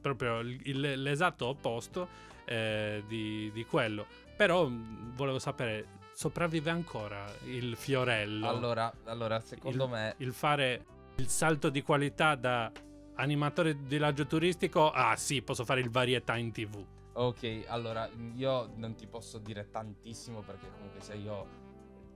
Proprio 0.00 0.40
il- 0.40 1.02
l'esatto 1.02 1.46
opposto 1.46 2.08
eh, 2.44 3.04
di, 3.06 3.50
di 3.52 3.64
quello. 3.64 4.04
Però 4.36 4.66
mh, 4.66 5.14
volevo 5.14 5.38
sapere, 5.38 5.86
sopravvive 6.12 6.70
ancora 6.70 7.24
il 7.44 7.76
fiorello? 7.76 8.48
Allora, 8.48 8.92
allora 9.04 9.38
secondo 9.40 9.84
il, 9.84 9.90
me 9.90 10.14
il 10.18 10.32
fare 10.32 10.84
il 11.16 11.28
salto 11.28 11.68
di 11.70 11.82
qualità 11.82 12.34
da 12.34 12.70
animatore 13.14 13.74
di 13.76 13.84
villaggio 13.86 14.26
turistico 14.26 14.90
ah 14.90 15.14
sì 15.16 15.42
posso 15.42 15.64
fare 15.64 15.80
il 15.80 15.90
varietà 15.90 16.36
in 16.36 16.50
tv 16.50 16.84
Ok, 17.12 17.64
allora 17.66 18.08
io 18.34 18.72
non 18.76 18.94
ti 18.94 19.06
posso 19.06 19.36
dire 19.38 19.68
tantissimo 19.70 20.40
perché 20.40 20.66
comunque 20.72 21.00
se 21.02 21.14
io 21.14 21.46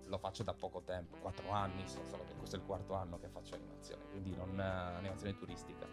lo 0.07 0.19
faccio 0.19 0.43
da 0.43 0.53
poco 0.55 0.83
tempo, 0.83 1.17
4 1.19 1.51
anni, 1.51 1.87
so- 1.87 2.05
solo 2.05 2.25
che 2.25 2.35
questo 2.35 2.57
è 2.57 2.59
il 2.59 2.65
quarto 2.65 2.95
anno 2.95 3.19
che 3.19 3.29
faccio 3.29 3.55
animazione, 3.55 4.05
quindi 4.11 4.35
non 4.35 4.59
eh, 4.59 4.63
animazione 4.63 5.37
turistica. 5.37 5.87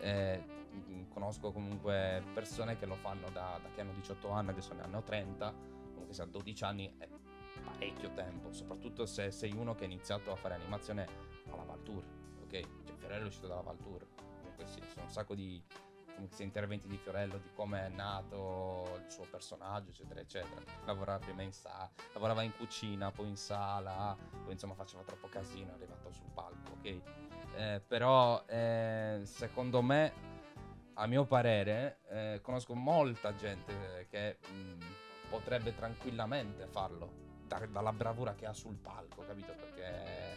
Eh, 0.00 0.38
mh, 0.70 1.08
conosco 1.08 1.52
comunque 1.52 2.22
persone 2.32 2.76
che 2.78 2.86
lo 2.86 2.94
fanno 2.94 3.28
da, 3.30 3.58
da 3.62 3.68
che 3.74 3.80
hanno 3.80 3.92
18 3.92 4.28
anni, 4.30 4.50
adesso 4.50 4.74
ne 4.74 4.82
hanno 4.82 5.02
30, 5.02 5.52
comunque 5.92 6.14
se 6.14 6.22
a 6.22 6.26
12 6.26 6.64
anni 6.64 6.94
è 6.98 7.08
parecchio 7.64 8.12
tempo, 8.12 8.52
soprattutto 8.52 9.06
se 9.06 9.30
sei 9.30 9.52
uno 9.52 9.74
che 9.74 9.84
ha 9.84 9.86
iniziato 9.86 10.30
a 10.30 10.36
fare 10.36 10.54
animazione 10.54 11.06
alla 11.50 11.64
Valtour, 11.64 12.04
ok? 12.42 12.60
Cioè 12.84 12.96
Fiorello 12.96 13.24
è 13.24 13.26
uscito 13.26 13.46
dalla 13.48 13.62
Valtour, 13.62 14.06
comunque 14.40 14.66
sì, 14.66 14.80
sono 14.86 15.04
un 15.04 15.10
sacco 15.10 15.34
di 15.34 15.60
sia 16.30 16.44
interventi 16.44 16.88
di 16.88 16.96
Fiorello, 16.96 17.38
di 17.38 17.50
come 17.54 17.86
è 17.86 17.88
nato 17.88 19.00
il 19.04 19.10
suo 19.10 19.24
personaggio, 19.30 19.90
eccetera, 19.90 20.20
eccetera. 20.20 20.60
Lavorava 20.84 21.18
prima 21.18 21.42
in 21.42 21.52
sala, 21.52 21.90
lavorava 22.12 22.42
in 22.42 22.54
cucina, 22.56 23.10
poi 23.10 23.28
in 23.28 23.36
sala, 23.36 24.16
poi 24.44 24.52
insomma 24.52 24.74
faceva 24.74 25.02
troppo 25.02 25.28
casino, 25.28 25.70
è 25.70 25.74
arrivato 25.74 26.10
sul 26.10 26.30
palco, 26.34 26.72
ok? 26.72 27.00
Eh, 27.56 27.82
però 27.86 28.44
eh, 28.46 29.20
secondo 29.24 29.82
me, 29.82 30.12
a 30.94 31.06
mio 31.06 31.24
parere, 31.24 32.00
eh, 32.08 32.40
conosco 32.42 32.74
molta 32.74 33.34
gente 33.34 34.06
che 34.10 34.38
mh, 34.48 35.28
potrebbe 35.30 35.74
tranquillamente 35.74 36.66
farlo, 36.66 37.26
da- 37.46 37.66
dalla 37.66 37.92
bravura 37.92 38.34
che 38.34 38.46
ha 38.46 38.52
sul 38.52 38.76
palco, 38.76 39.24
capito? 39.26 39.52
Perché 39.52 40.36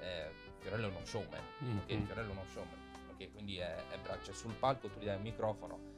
eh, 0.00 0.30
Fiorello 0.58 0.88
è 0.88 0.90
uno 0.90 1.04
showman, 1.04 1.40
ok? 1.82 1.90
Mhm. 1.90 2.04
Fiorello 2.04 2.28
è 2.28 2.32
uno 2.32 2.44
showman 2.52 2.81
ok? 3.24 3.32
Quindi 3.32 3.58
è, 3.58 3.74
è 3.74 3.98
bra- 4.02 4.18
cioè, 4.22 4.34
sul 4.34 4.54
palco 4.54 4.88
tu 4.88 4.98
gli 4.98 5.04
dai 5.04 5.16
il 5.16 5.22
microfono, 5.22 5.92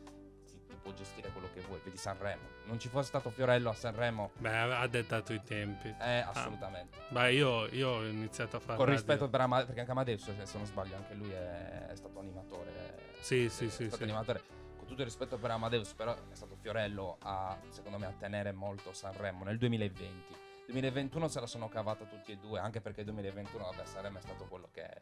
può 0.84 0.92
gestire 0.92 1.30
quello 1.30 1.48
che 1.52 1.60
vuoi. 1.62 1.80
Vedi 1.82 1.96
Sanremo. 1.96 2.42
Non 2.66 2.78
ci 2.78 2.88
fosse 2.88 3.08
stato 3.08 3.30
Fiorello 3.30 3.70
a 3.70 3.74
Sanremo, 3.74 4.32
beh 4.38 4.56
ha 4.56 4.86
dettato 4.86 5.32
i 5.32 5.42
tempi 5.42 5.94
eh, 5.98 6.18
assolutamente. 6.18 6.98
beh 7.08 7.32
io, 7.32 7.66
io 7.68 7.88
ho 7.88 8.06
iniziato 8.06 8.56
a 8.56 8.60
fare 8.60 8.76
Con 8.76 8.86
radio. 8.86 9.00
rispetto 9.00 9.28
per 9.28 9.40
Amadeus, 9.40 9.66
perché 9.66 9.80
anche 9.80 9.92
Amadeus, 9.92 10.42
se 10.44 10.58
non 10.58 10.66
sbaglio, 10.66 10.96
anche 10.96 11.14
lui 11.14 11.30
è, 11.30 11.86
è 11.86 11.96
stato 11.96 12.18
animatore. 12.18 13.12
Sì, 13.20 13.48
sì, 13.48 13.66
è 13.66 13.70
sì, 13.70 13.84
stato 13.84 13.96
sì. 13.96 14.02
animatore. 14.02 14.42
Con 14.76 14.86
tutto 14.86 15.00
il 15.00 15.06
rispetto 15.06 15.38
per 15.38 15.50
Amadeus, 15.50 15.94
però 15.94 16.14
è 16.14 16.34
stato 16.34 16.56
Fiorello 16.60 17.16
a, 17.20 17.56
secondo 17.70 17.96
me, 17.96 18.06
a 18.06 18.12
tenere 18.12 18.52
molto 18.52 18.92
Sanremo 18.92 19.44
nel 19.44 19.56
2020. 19.56 20.42
2021 20.66 21.28
se 21.28 21.40
la 21.40 21.46
sono 21.46 21.68
cavata 21.68 22.04
tutti 22.04 22.32
e 22.32 22.36
due, 22.36 22.58
anche 22.58 22.80
perché 22.80 23.00
il 23.00 23.06
2021, 23.06 23.64
vabbè, 23.64 23.86
Sanremo 23.86 24.18
è 24.18 24.20
stato 24.20 24.44
quello 24.44 24.68
che, 24.72 24.98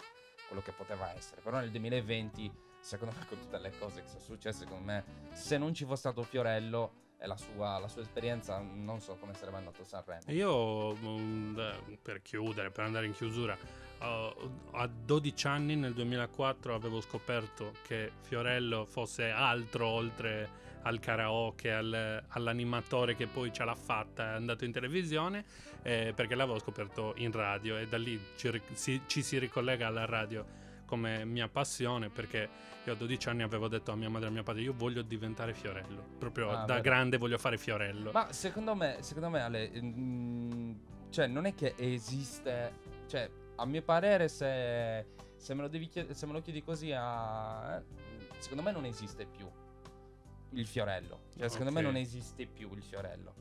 quello 0.52 0.62
che 0.62 0.72
poteva 0.72 1.12
essere. 1.14 1.40
Però 1.40 1.58
nel 1.58 1.70
2020, 1.70 2.52
secondo 2.78 3.14
me, 3.18 3.26
con 3.26 3.38
tutte 3.38 3.58
le 3.58 3.72
cose 3.78 4.02
che 4.02 4.08
sono 4.08 4.20
successe, 4.20 4.60
secondo 4.60 4.84
me, 4.84 5.04
se 5.32 5.56
non 5.56 5.74
ci 5.74 5.84
fosse 5.84 6.00
stato 6.00 6.22
Fiorello 6.22 7.00
e 7.18 7.26
la 7.26 7.36
sua, 7.36 7.78
la 7.78 7.88
sua 7.88 8.02
esperienza, 8.02 8.58
non 8.58 9.00
so 9.00 9.16
come 9.16 9.32
sarebbe 9.34 9.56
andato 9.56 9.84
Sanremo. 9.84 10.22
Io, 10.26 10.94
mm, 10.94 11.58
per 12.02 12.20
chiudere, 12.20 12.70
per 12.70 12.84
andare 12.84 13.06
in 13.06 13.14
chiusura, 13.14 13.56
a 14.00 14.86
12 14.86 15.46
anni, 15.46 15.76
nel 15.76 15.94
2004, 15.94 16.74
avevo 16.74 17.00
scoperto 17.00 17.72
che 17.86 18.10
Fiorello 18.20 18.84
fosse 18.84 19.30
altro 19.30 19.86
oltre 19.86 20.60
al 20.82 20.98
karaoke, 21.00 21.72
al- 21.72 22.24
all'animatore 22.28 23.14
che 23.14 23.26
poi 23.26 23.52
ce 23.52 23.64
l'ha 23.64 23.74
fatta, 23.74 24.32
è 24.32 24.34
andato 24.36 24.64
in 24.64 24.72
televisione, 24.72 25.44
eh, 25.82 26.12
perché 26.14 26.34
l'avevo 26.34 26.58
scoperto 26.58 27.12
in 27.16 27.32
radio 27.32 27.76
e 27.78 27.86
da 27.86 27.98
lì 27.98 28.20
ci, 28.36 28.60
si- 28.72 29.02
ci 29.06 29.22
si 29.22 29.38
ricollega 29.38 29.86
alla 29.86 30.04
radio 30.04 30.60
come 30.86 31.24
mia 31.24 31.48
passione, 31.48 32.10
perché 32.10 32.48
io 32.84 32.92
a 32.92 32.96
12 32.96 33.28
anni 33.28 33.42
avevo 33.42 33.68
detto 33.68 33.92
a 33.92 33.96
mia 33.96 34.10
madre 34.10 34.26
e 34.26 34.30
a 34.30 34.32
mio 34.34 34.42
padre, 34.42 34.62
io 34.62 34.74
voglio 34.76 35.00
diventare 35.02 35.54
Fiorello, 35.54 36.04
proprio 36.18 36.50
Ah, 36.50 36.56
da 36.64 36.74
vero. 36.74 36.80
grande 36.82 37.16
voglio 37.16 37.38
fare 37.38 37.56
Fiorello. 37.56 38.10
Ma 38.12 38.30
secondo 38.32 38.74
me, 38.74 38.98
secondo 39.00 39.30
me 39.30 39.40
Ale, 39.40 39.70
mm, 39.80 40.72
cioè 41.10 41.26
non 41.28 41.46
è 41.46 41.54
che 41.54 41.74
esiste, 41.78 42.72
cioè 43.06 43.30
a 43.56 43.64
mio 43.64 43.82
parere 43.82 44.28
se, 44.28 45.06
se 45.36 45.54
me 45.54 45.62
lo 45.62 45.68
devi 45.68 45.88
chied- 45.88 46.10
se 46.10 46.26
me 46.26 46.32
lo 46.32 46.40
chiedi 46.42 46.62
così 46.62 46.92
a, 46.92 47.76
eh, 47.76 47.82
secondo 48.38 48.62
me 48.62 48.72
non 48.72 48.84
esiste 48.84 49.24
più 49.26 49.48
il 50.52 50.66
fiorello, 50.66 51.20
cioè 51.36 51.48
secondo 51.48 51.72
me 51.72 51.80
non 51.80 51.96
esiste 51.96 52.46
più 52.46 52.72
il 52.74 52.82
fiorello. 52.82 53.34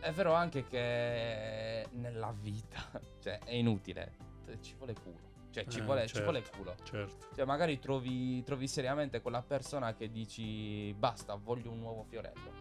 È 0.00 0.12
vero 0.12 0.32
anche 0.34 0.66
che 0.66 1.86
nella 1.92 2.32
vita, 2.38 2.78
cioè 3.20 3.38
è 3.40 3.52
inutile, 3.54 4.12
ci 4.60 4.74
vuole 4.76 4.94
culo, 4.94 5.18
cioè 5.50 5.66
ci, 5.66 5.78
Eh, 5.80 5.82
vuole, 5.82 6.02
ci 6.06 6.14
certo. 6.14 6.30
vuole 6.30 6.44
culo. 6.48 6.74
certo. 6.84 7.26
Cioè, 7.34 7.44
magari 7.44 7.78
trovi, 7.78 8.42
trovi 8.44 8.68
seriamente 8.68 9.20
quella 9.20 9.42
persona 9.42 9.94
che 9.94 10.10
dici 10.10 10.94
basta, 10.96 11.34
voglio 11.34 11.70
un 11.70 11.80
nuovo 11.80 12.04
fiorello. 12.04 12.52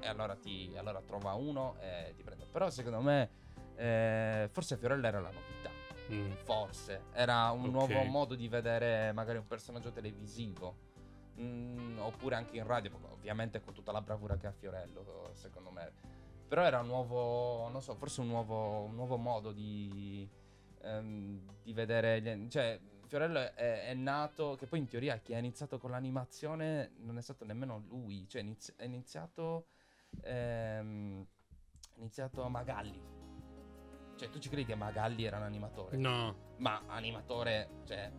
E 0.00 0.06
allora, 0.06 0.36
ti, 0.36 0.72
allora 0.76 1.02
trova 1.02 1.32
uno 1.34 1.76
e 1.80 2.14
ti 2.16 2.22
prende. 2.22 2.46
Però 2.50 2.70
secondo 2.70 3.00
me, 3.00 3.28
eh, 3.74 4.48
forse 4.52 4.76
Fiorello 4.76 5.04
era 5.06 5.18
la 5.20 5.30
novità. 5.30 5.70
Mm. 6.12 6.32
Forse 6.44 7.02
era 7.12 7.50
un 7.50 7.64
Ok. 7.66 7.70
nuovo 7.72 8.04
modo 8.04 8.34
di 8.36 8.46
vedere 8.48 9.10
magari 9.12 9.38
un 9.38 9.46
personaggio 9.48 9.90
televisivo. 9.90 10.86
Mm, 11.40 11.98
oppure 11.98 12.34
anche 12.34 12.56
in 12.56 12.66
radio, 12.66 12.90
ovviamente 13.10 13.60
con 13.60 13.72
tutta 13.72 13.92
la 13.92 14.00
bravura 14.00 14.36
che 14.36 14.48
ha 14.48 14.52
Fiorello, 14.52 15.30
secondo 15.34 15.70
me. 15.70 15.92
Però 16.48 16.62
era 16.62 16.80
un 16.80 16.86
nuovo, 16.86 17.68
non 17.68 17.80
so, 17.82 17.94
forse 17.94 18.20
un 18.22 18.26
nuovo, 18.28 18.82
un 18.82 18.94
nuovo 18.94 19.16
modo 19.16 19.52
di, 19.52 20.28
ehm, 20.82 21.40
di 21.62 21.72
vedere. 21.72 22.20
gli- 22.20 22.48
cioè, 22.48 22.80
Fiorello 23.06 23.38
è, 23.38 23.84
è 23.86 23.94
nato, 23.94 24.56
che 24.56 24.66
poi 24.66 24.80
in 24.80 24.88
teoria 24.88 25.18
chi 25.18 25.34
ha 25.34 25.38
iniziato 25.38 25.78
con 25.78 25.90
l'animazione 25.90 26.92
non 26.98 27.18
è 27.18 27.22
stato 27.22 27.44
nemmeno 27.44 27.84
lui, 27.88 28.26
cioè 28.28 28.42
inizi- 28.42 28.74
è 28.76 28.84
iniziato, 28.84 29.68
ehm, 30.22 31.24
è 31.94 31.98
iniziato 31.98 32.48
Magalli. 32.48 33.00
Cioè, 34.16 34.30
tu 34.30 34.38
ci 34.40 34.48
credi 34.48 34.64
che 34.64 34.74
Magalli 34.74 35.24
era 35.24 35.36
un 35.36 35.44
animatore? 35.44 35.96
No, 35.96 36.46
Ma 36.56 36.82
animatore, 36.88 37.82
cioè, 37.84 38.10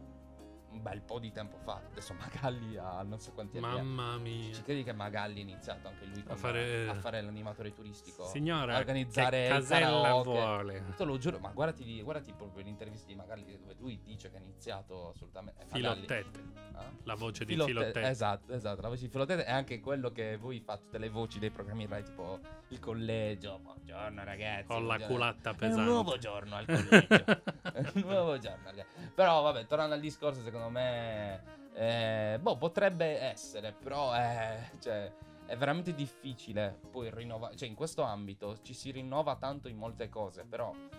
un 0.72 0.82
bel 0.82 1.01
po' 1.01 1.20
di 1.20 1.32
tempo 1.32 1.57
fa. 1.57 1.82
Adesso 1.91 2.13
Magalli 2.13 2.78
ha 2.78 3.01
non 3.03 3.20
so 3.20 3.32
quanti 3.34 3.57
anni 3.57 3.65
ha. 3.80 3.84
mamma 3.84 4.17
mia. 4.17 4.53
Ci 4.53 4.61
credi 4.63 4.84
che 4.84 4.93
Magalli 4.93 5.39
ha 5.39 5.41
iniziato 5.41 5.88
anche 5.88 6.05
lui 6.05 6.22
con- 6.24 6.34
A 6.34 6.36
fare- 6.36 6.88
a 6.88 6.93
fare 6.95 7.22
l'animatore 7.22 7.74
turistico? 7.74 8.26
Signora, 8.26 8.76
a 8.76 8.80
organizzare 8.80 9.43
che 9.43 9.47
casella 9.49 9.86
karaoke. 10.01 10.30
vuole? 10.30 10.84
Te 10.95 11.03
lo 11.05 11.17
giuro, 11.17 11.39
ma 11.39 11.49
guardati, 11.49 12.01
guardati 12.01 12.34
proprio 12.34 12.63
l'intervista 12.63 13.07
di 13.07 13.15
Magalli 13.15 13.57
dove 13.57 13.76
lui 13.80 13.99
dice 14.03 14.30
che 14.30 14.38
ha 14.38 14.39
iniziato 14.41 15.09
assolutamente. 15.09 15.61
eh, 15.61 15.65
Magalli- 15.72 16.05
Filottete, 16.05 16.43
Ah? 16.76 16.91
la 17.03 17.15
voce 17.15 17.45
di 17.45 17.51
Filotte- 17.53 17.72
Filottete. 17.72 18.07
Esatto, 18.07 18.53
esatto. 18.53 18.82
La 18.82 18.88
voce 18.89 19.01
di 19.01 19.09
Filottete 19.09 19.43
è 19.45 19.51
anche 19.51 19.80
quello 19.80 20.11
che 20.11 20.38
voi 20.38 20.59
fate 20.59 20.84
delle 20.91 21.09
voci 21.09 21.39
dei 21.39 21.49
programmi 21.49 21.88
Rai, 21.88 22.03
tipo 22.03 22.39
il 22.70 22.80
collegio. 22.80 23.59
Buongiorno 23.59 24.24
ragazzi. 24.24 24.72
Ho 24.72 24.80
la 24.80 24.99
culatta 24.99 25.49
È 25.49 25.53
un 25.53 25.57
pesante. 25.57 25.84
nuovo 25.84 26.17
giorno 26.17 26.55
al 26.55 26.65
collegio. 26.65 27.41
Nuovo 28.06 28.32
ragazzi. 28.32 29.10
Però 29.14 29.42
vabbè, 29.42 29.66
tornando 29.66 29.94
al 29.96 30.00
discorso, 30.02 30.42
secondo 30.42 30.70
me... 30.70 31.44
eh, 31.74 32.38
boh, 32.42 32.58
potrebbe 32.58 33.20
essere, 33.20 33.72
però 33.74 34.12
è, 34.14 34.70
cioè, 34.80 35.12
è 35.46 35.56
veramente 35.58 35.94
difficile 35.94 36.80
poi 36.92 37.10
rinnovare. 37.14 37.56
Cioè, 37.56 37.68
in 37.68 37.76
questo 37.76 38.02
ambito 38.04 38.58
ci 38.62 38.74
si 38.74 38.92
rinnova 38.92 39.36
tanto 39.36 39.68
in 39.68 39.78
molte 39.78 40.10
cose, 40.10 40.44
però 40.46 40.74
eh, 40.74 40.98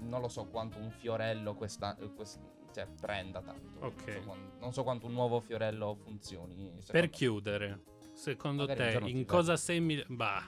non 0.00 0.20
lo 0.20 0.28
so 0.28 0.44
quanto 0.46 0.78
un 0.78 0.90
fiorello 0.90 1.54
questa, 1.54 1.96
eh, 1.98 2.12
quest- 2.14 2.40
cioè, 2.72 2.86
prenda 3.00 3.40
tanto. 3.40 3.86
Ok. 3.86 4.06
Non 4.06 4.14
so, 4.14 4.26
quan- 4.26 4.50
non 4.60 4.72
so 4.72 4.82
quanto 4.82 5.06
un 5.06 5.12
nuovo 5.12 5.40
fiorello 5.40 5.94
funzioni. 6.04 6.70
Per 6.90 7.02
me. 7.02 7.10
chiudere, 7.10 7.80
secondo 8.12 8.66
Magari 8.66 8.98
te, 8.98 9.10
in 9.10 9.24
cosa 9.24 9.56
sei 9.56 9.80
migli- 9.80 10.04
Bah. 10.08 10.42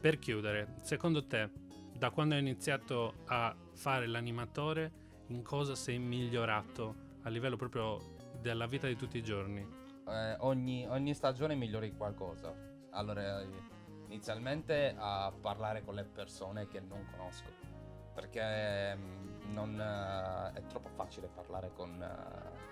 Per 0.00 0.18
chiudere, 0.18 0.74
secondo 0.82 1.24
te, 1.26 1.48
da 2.02 2.10
quando 2.10 2.34
hai 2.34 2.40
iniziato 2.40 3.14
a 3.26 3.54
fare 3.74 4.08
l'animatore, 4.08 4.90
in 5.28 5.44
cosa 5.44 5.76
sei 5.76 6.00
migliorato 6.00 6.96
a 7.22 7.28
livello 7.28 7.54
proprio 7.54 8.16
della 8.40 8.66
vita 8.66 8.88
di 8.88 8.96
tutti 8.96 9.18
i 9.18 9.22
giorni? 9.22 9.64
Eh, 10.08 10.34
ogni, 10.40 10.84
ogni 10.88 11.14
stagione 11.14 11.54
migliori 11.54 11.94
qualcosa. 11.96 12.52
Allora, 12.90 13.46
inizialmente 14.06 14.96
a 14.98 15.32
parlare 15.40 15.84
con 15.84 15.94
le 15.94 16.02
persone 16.02 16.66
che 16.66 16.80
non 16.80 17.06
conosco. 17.08 17.50
Perché 18.12 18.96
mm, 18.96 19.52
non, 19.52 19.80
eh, 19.80 20.58
è 20.58 20.66
troppo 20.66 20.88
facile 20.96 21.28
parlare 21.28 21.70
con, 21.72 22.02
eh, 22.02 22.71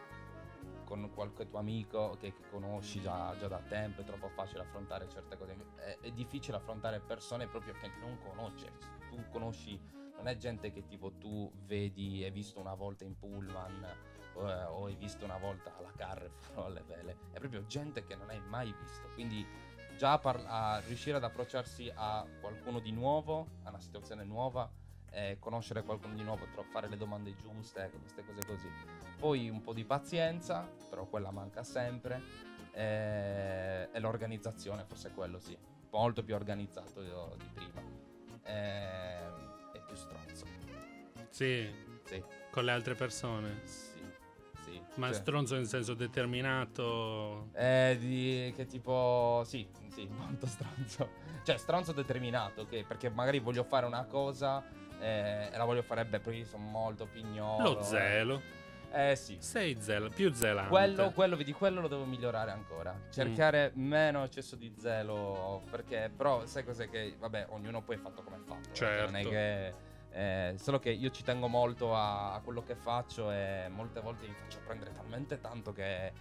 con 0.90 1.08
qualche 1.14 1.48
tuo 1.48 1.60
amico 1.60 2.16
che, 2.18 2.32
che 2.34 2.48
conosci 2.50 3.00
già, 3.00 3.32
già 3.38 3.46
da 3.46 3.60
tempo. 3.68 4.00
È 4.00 4.04
troppo 4.04 4.28
facile 4.28 4.62
affrontare 4.62 5.08
certe 5.08 5.38
cose. 5.38 5.54
È, 5.76 5.98
è 6.00 6.10
difficile 6.10 6.56
affrontare 6.56 6.98
persone 6.98 7.46
proprio 7.46 7.74
che 7.74 7.88
non 8.00 8.18
conosci. 8.18 8.66
Tu 9.08 9.24
conosci 9.30 9.80
non 10.16 10.26
è 10.26 10.36
gente 10.36 10.72
che 10.72 10.84
tipo 10.86 11.12
tu 11.12 11.50
vedi, 11.64 12.24
hai 12.24 12.30
visto 12.32 12.58
una 12.58 12.74
volta 12.74 13.04
in 13.04 13.16
pullman 13.16 13.86
o, 14.34 14.42
o 14.42 14.84
hai 14.86 14.96
visto 14.96 15.24
una 15.24 15.38
volta 15.38 15.74
alla 15.78 15.92
Carrefour 15.96 16.58
o 16.58 16.64
alle 16.64 16.82
vele, 16.82 17.16
è 17.32 17.38
proprio 17.38 17.64
gente 17.64 18.04
che 18.04 18.16
non 18.16 18.28
hai 18.28 18.40
mai 18.40 18.74
visto, 18.78 19.08
quindi 19.14 19.46
già 19.96 20.18
par- 20.18 20.44
a 20.46 20.80
riuscire 20.80 21.16
ad 21.16 21.24
approcciarsi 21.24 21.90
a 21.94 22.26
qualcuno 22.40 22.80
di 22.80 22.92
nuovo, 22.92 23.46
a 23.62 23.70
una 23.70 23.80
situazione 23.80 24.24
nuova, 24.24 24.70
eh, 25.10 25.36
conoscere 25.38 25.82
qualcuno 25.82 26.14
di 26.14 26.22
nuovo, 26.22 26.46
fare 26.70 26.88
le 26.88 26.96
domande 26.96 27.34
giuste, 27.36 27.90
queste 28.00 28.24
cose 28.24 28.46
così. 28.46 28.68
Poi 29.18 29.48
un 29.48 29.60
po' 29.62 29.72
di 29.72 29.84
pazienza, 29.84 30.68
però 30.88 31.04
quella 31.06 31.30
manca 31.30 31.62
sempre, 31.62 32.22
eh, 32.72 33.88
e 33.92 33.98
l'organizzazione, 34.00 34.84
forse 34.86 35.10
quello 35.10 35.38
sì, 35.38 35.56
molto 35.90 36.22
più 36.22 36.34
organizzato 36.34 37.02
di 37.02 37.44
prima, 37.52 37.82
eh, 38.44 39.18
e 39.72 39.80
più 39.86 39.96
stronzo. 39.96 40.44
Sì, 41.28 41.88
Sì, 42.04 42.22
con 42.50 42.64
le 42.64 42.72
altre 42.72 42.94
persone. 42.94 43.60
sì, 43.64 44.00
sì. 44.64 44.82
Ma 44.96 45.06
Cioè, 45.08 45.14
stronzo 45.16 45.54
in 45.56 45.64
senso 45.66 45.94
determinato. 45.94 47.50
Eh, 47.52 47.96
di, 48.00 48.52
che 48.56 48.66
tipo, 48.66 49.42
sì, 49.44 49.68
sì, 49.92 50.06
molto 50.08 50.46
stronzo. 50.46 51.08
Cioè, 51.44 51.56
stronzo 51.56 51.92
determinato, 51.92 52.62
ok? 52.62 52.84
Perché 52.84 53.10
magari 53.10 53.38
voglio 53.38 53.62
fare 53.64 53.86
una 53.86 54.04
cosa 54.04 54.62
eh, 55.00 55.50
e 55.52 55.56
la 55.56 55.64
voglio 55.64 55.82
fare 55.82 56.04
bene, 56.04 56.22
perché 56.22 56.38
io 56.40 56.44
sono 56.46 56.64
molto 56.64 57.06
pignolo. 57.06 57.62
Lo 57.74 57.82
zelo. 57.82 58.58
Eh 58.92 59.14
sì. 59.14 59.36
Sei 59.40 59.80
zel- 59.80 60.12
più 60.12 60.32
zelante. 60.32 60.68
Quello, 60.70 61.10
quello, 61.12 61.36
vedi, 61.36 61.52
quello 61.52 61.80
lo 61.80 61.86
devo 61.88 62.04
migliorare 62.04 62.50
ancora. 62.50 62.92
Cercare 63.10 63.70
meno 63.74 64.24
eccesso 64.24 64.56
di 64.56 64.72
zelo. 64.76 65.62
Perché, 65.70 66.10
però, 66.14 66.44
sai 66.46 66.64
cos'è 66.64 66.88
che, 66.90 67.14
vabbè, 67.18 67.46
ognuno 67.50 67.82
poi 67.82 67.96
è 67.96 67.98
fatto 67.98 68.22
come 68.22 68.36
è 68.36 68.40
fatto. 68.40 68.68
eh, 68.70 68.74
cioè, 68.74 69.04
Non 69.04 69.14
è 69.16 69.22
Certo. 69.22 69.30
che. 69.30 69.74
eh, 70.52 70.58
solo 70.58 70.80
che 70.80 70.90
io 70.90 71.10
ci 71.10 71.22
tengo 71.22 71.46
molto 71.46 71.94
a, 71.94 72.34
a 72.34 72.40
quello 72.40 72.64
che 72.64 72.74
faccio 72.74 73.30
e 73.30 73.68
molte 73.68 74.00
volte 74.00 74.26
mi 74.26 74.34
faccio 74.34 74.58
prendere 74.66 74.92
talmente 74.92 75.40
tanto 75.40 75.72
che 75.72 76.12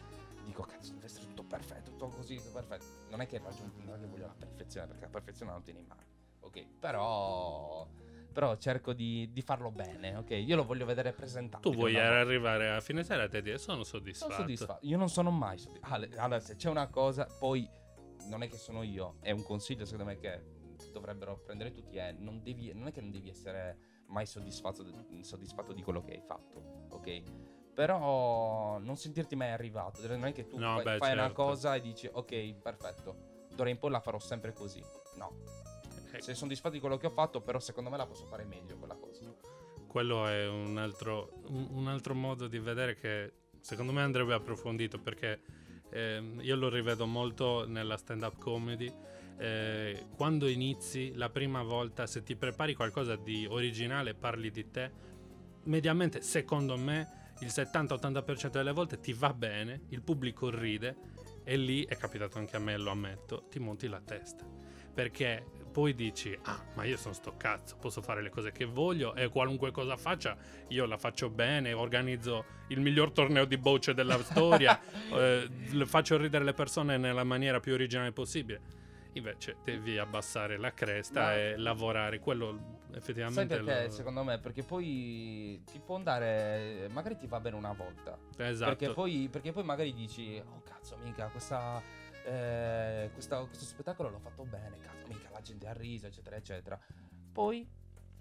dico 0.45 0.61
cazzo 0.61 0.93
deve 0.93 1.05
essere 1.05 1.25
tutto 1.25 1.43
perfetto, 1.43 1.89
tutto 1.89 2.07
così, 2.09 2.35
tutto 2.35 2.51
perfetto. 2.51 2.85
Non 3.09 3.21
è 3.21 3.25
che 3.25 3.41
raggiungo, 3.43 3.81
non 3.83 3.95
è 3.95 3.99
che 3.99 4.05
voglio 4.05 4.27
la 4.27 4.35
perfezione 4.37 4.85
perché 4.85 5.05
la 5.05 5.09
perfezione 5.09 5.51
non 5.53 5.63
tieni 5.63 5.83
mano. 5.87 6.01
Ok, 6.41 6.63
però 6.79 7.87
però 8.31 8.55
cerco 8.57 8.93
di, 8.93 9.29
di 9.31 9.41
farlo 9.41 9.71
bene, 9.71 10.15
ok? 10.15 10.31
Io 10.31 10.55
lo 10.55 10.65
voglio 10.65 10.85
vedere 10.85 11.11
presentato. 11.13 11.69
Tu 11.69 11.75
vuoi 11.75 11.97
arrivare 11.97 12.69
a 12.69 12.81
fine 12.81 13.03
sera 13.03 13.23
e 13.23 13.29
te 13.29 13.41
dire 13.41 13.57
sono 13.57 13.83
soddisfatto. 13.83 14.31
Sono 14.31 14.43
soddisfatto. 14.43 14.85
Io 14.85 14.97
non 14.97 15.09
sono 15.09 15.31
mai 15.31 15.57
soddisfatto. 15.57 15.93
allora, 15.93 16.21
allora, 16.21 16.39
se 16.39 16.55
c'è 16.55 16.69
una 16.69 16.87
cosa, 16.87 17.25
poi 17.39 17.69
non 18.27 18.43
è 18.43 18.47
che 18.47 18.57
sono 18.57 18.83
io, 18.83 19.17
è 19.21 19.31
un 19.31 19.43
consiglio 19.43 19.85
secondo 19.85 20.05
me 20.05 20.17
che 20.17 20.57
dovrebbero 20.91 21.41
prendere 21.43 21.71
tutti 21.71 21.97
è 21.97 22.11
non, 22.11 22.41
devi, 22.41 22.71
non 22.73 22.87
è 22.87 22.91
che 22.91 23.01
non 23.01 23.11
devi 23.11 23.29
essere 23.29 24.03
mai 24.07 24.25
soddisfatto, 24.25 24.85
soddisfatto 25.21 25.73
di 25.73 25.81
quello 25.81 26.01
che 26.01 26.13
hai 26.13 26.21
fatto, 26.21 26.85
ok? 26.89 27.21
Però 27.73 28.77
non 28.79 28.97
sentirti 28.97 29.35
mai 29.35 29.51
arrivato, 29.51 30.05
non 30.07 30.25
è 30.25 30.33
che 30.33 30.47
tu 30.47 30.57
No, 30.57 30.75
fai, 30.75 30.83
beh, 30.83 30.97
fai 30.97 31.13
una 31.13 31.21
certo. 31.27 31.43
cosa 31.43 31.75
e 31.75 31.81
dici 31.81 32.09
ok, 32.11 32.53
perfetto, 32.55 33.47
d'ora 33.55 33.69
in 33.69 33.77
poi 33.77 33.91
la 33.91 33.99
farò 33.99 34.19
sempre 34.19 34.53
così. 34.53 34.83
No, 35.15 35.37
Eh, 36.19 36.21
sei 36.21 36.35
soddisfatto 36.35 36.73
di 36.75 36.79
quello 36.79 36.97
che 36.97 37.07
ho 37.07 37.11
fatto, 37.11 37.41
però 37.41 37.59
secondo 37.59 37.89
me 37.89 37.97
la 37.97 38.05
posso 38.05 38.25
fare 38.25 38.43
meglio 38.43 38.77
quella 38.77 38.95
cosa. 38.95 39.33
quello 39.87 40.27
è 40.27 40.47
un 40.47 40.77
altro, 40.77 41.41
un, 41.47 41.87
altro 41.87 42.13
modo 42.13 42.47
di 42.47 42.59
vedere 42.59 42.95
che 42.95 43.33
secondo 43.61 43.91
me 43.91 44.01
andrebbe 44.01 44.33
approfondito 44.33 44.99
perché 44.99 45.41
ehm, 45.89 46.41
io 46.41 46.55
lo 46.55 46.69
rivedo 46.69 47.07
molto 47.07 47.65
nella 47.67 47.97
stand-up 47.97 48.37
comedy. 48.37 48.93
eh, 49.37 50.07
quando 50.15 50.47
inizi 50.47 51.13
la 51.15 51.29
prima 51.29 51.63
volta, 51.63 52.05
se 52.05 52.21
ti 52.23 52.35
prepari 52.35 52.75
qualcosa 52.75 53.15
di 53.15 53.47
originale, 53.49 54.13
parli 54.13 54.51
di 54.51 54.69
te, 54.69 54.91
mediamente, 55.63 56.21
secondo 56.21 56.77
me, 56.77 57.33
il 57.39 57.47
70-80% 57.47 58.49
delle 58.49 58.73
volte 58.73 58.99
ti 58.99 59.13
va 59.13 59.33
bene, 59.33 59.83
il 59.89 60.01
pubblico 60.01 60.49
ride 60.49 60.97
e 61.43 61.55
lì 61.55 61.85
è 61.85 61.95
capitato 61.95 62.37
anche 62.37 62.57
a 62.57 62.59
me, 62.59 62.77
lo 62.77 62.91
ammetto, 62.91 63.45
ti 63.49 63.59
monti 63.59 63.87
la 63.87 64.01
testa. 64.01 64.45
Perché 64.93 65.45
poi 65.69 65.93
dici, 65.95 66.37
ah, 66.43 66.61
ma 66.75 66.83
io 66.83 66.97
sono 66.97 67.13
sto 67.13 67.35
cazzo, 67.37 67.77
posso 67.79 68.01
fare 68.01 68.21
le 68.21 68.29
cose 68.29 68.51
che 68.51 68.65
voglio 68.65 69.15
e 69.15 69.29
qualunque 69.29 69.71
cosa 69.71 69.95
faccia, 69.97 70.35
io 70.69 70.85
la 70.85 70.97
faccio 70.97 71.29
bene, 71.29 71.73
organizzo 71.73 72.45
il 72.69 72.79
miglior 72.81 73.11
torneo 73.11 73.45
di 73.45 73.57
bocce 73.57 73.93
della 73.93 74.17
storia, 74.23 74.79
eh, 75.11 75.49
faccio 75.85 76.17
ridere 76.17 76.43
le 76.43 76.53
persone 76.53 76.97
nella 76.97 77.23
maniera 77.23 77.59
più 77.59 77.73
originale 77.73 78.11
possibile. 78.11 78.61
Invece 79.13 79.57
devi 79.63 79.97
abbassare 79.97 80.57
la 80.57 80.71
cresta 80.71 81.21
Ma- 81.21 81.35
e 81.35 81.57
lavorare, 81.57 82.19
quello 82.19 82.77
Sai 82.89 82.97
effettivamente... 82.97 83.57
perché? 83.57 83.83
lo- 83.85 83.89
Secondo 83.89 84.23
me, 84.23 84.37
perché 84.37 84.61
poi 84.61 85.61
ti 85.65 85.79
può 85.83 85.95
andare. 85.95 86.87
Magari 86.91 87.17
ti 87.17 87.25
va 87.25 87.39
bene 87.39 87.55
una 87.55 87.73
volta. 87.73 88.15
Esatto. 88.37 88.75
Perché, 88.75 88.93
poi, 88.93 89.27
perché 89.31 89.51
poi 89.51 89.63
magari 89.63 89.95
dici: 89.95 90.39
Oh 90.45 90.61
cazzo, 90.63 90.95
mica, 91.03 91.25
questa, 91.29 91.81
eh, 92.25 93.09
questa- 93.13 93.39
questo 93.45 93.65
spettacolo 93.65 94.09
l'ho 94.09 94.19
fatto 94.19 94.43
bene. 94.43 94.77
Cazzo, 94.79 95.07
mica 95.07 95.29
la 95.31 95.41
gente 95.41 95.67
ha 95.67 95.73
riso, 95.73 96.07
eccetera, 96.07 96.35
eccetera. 96.35 96.79
Poi 97.31 97.67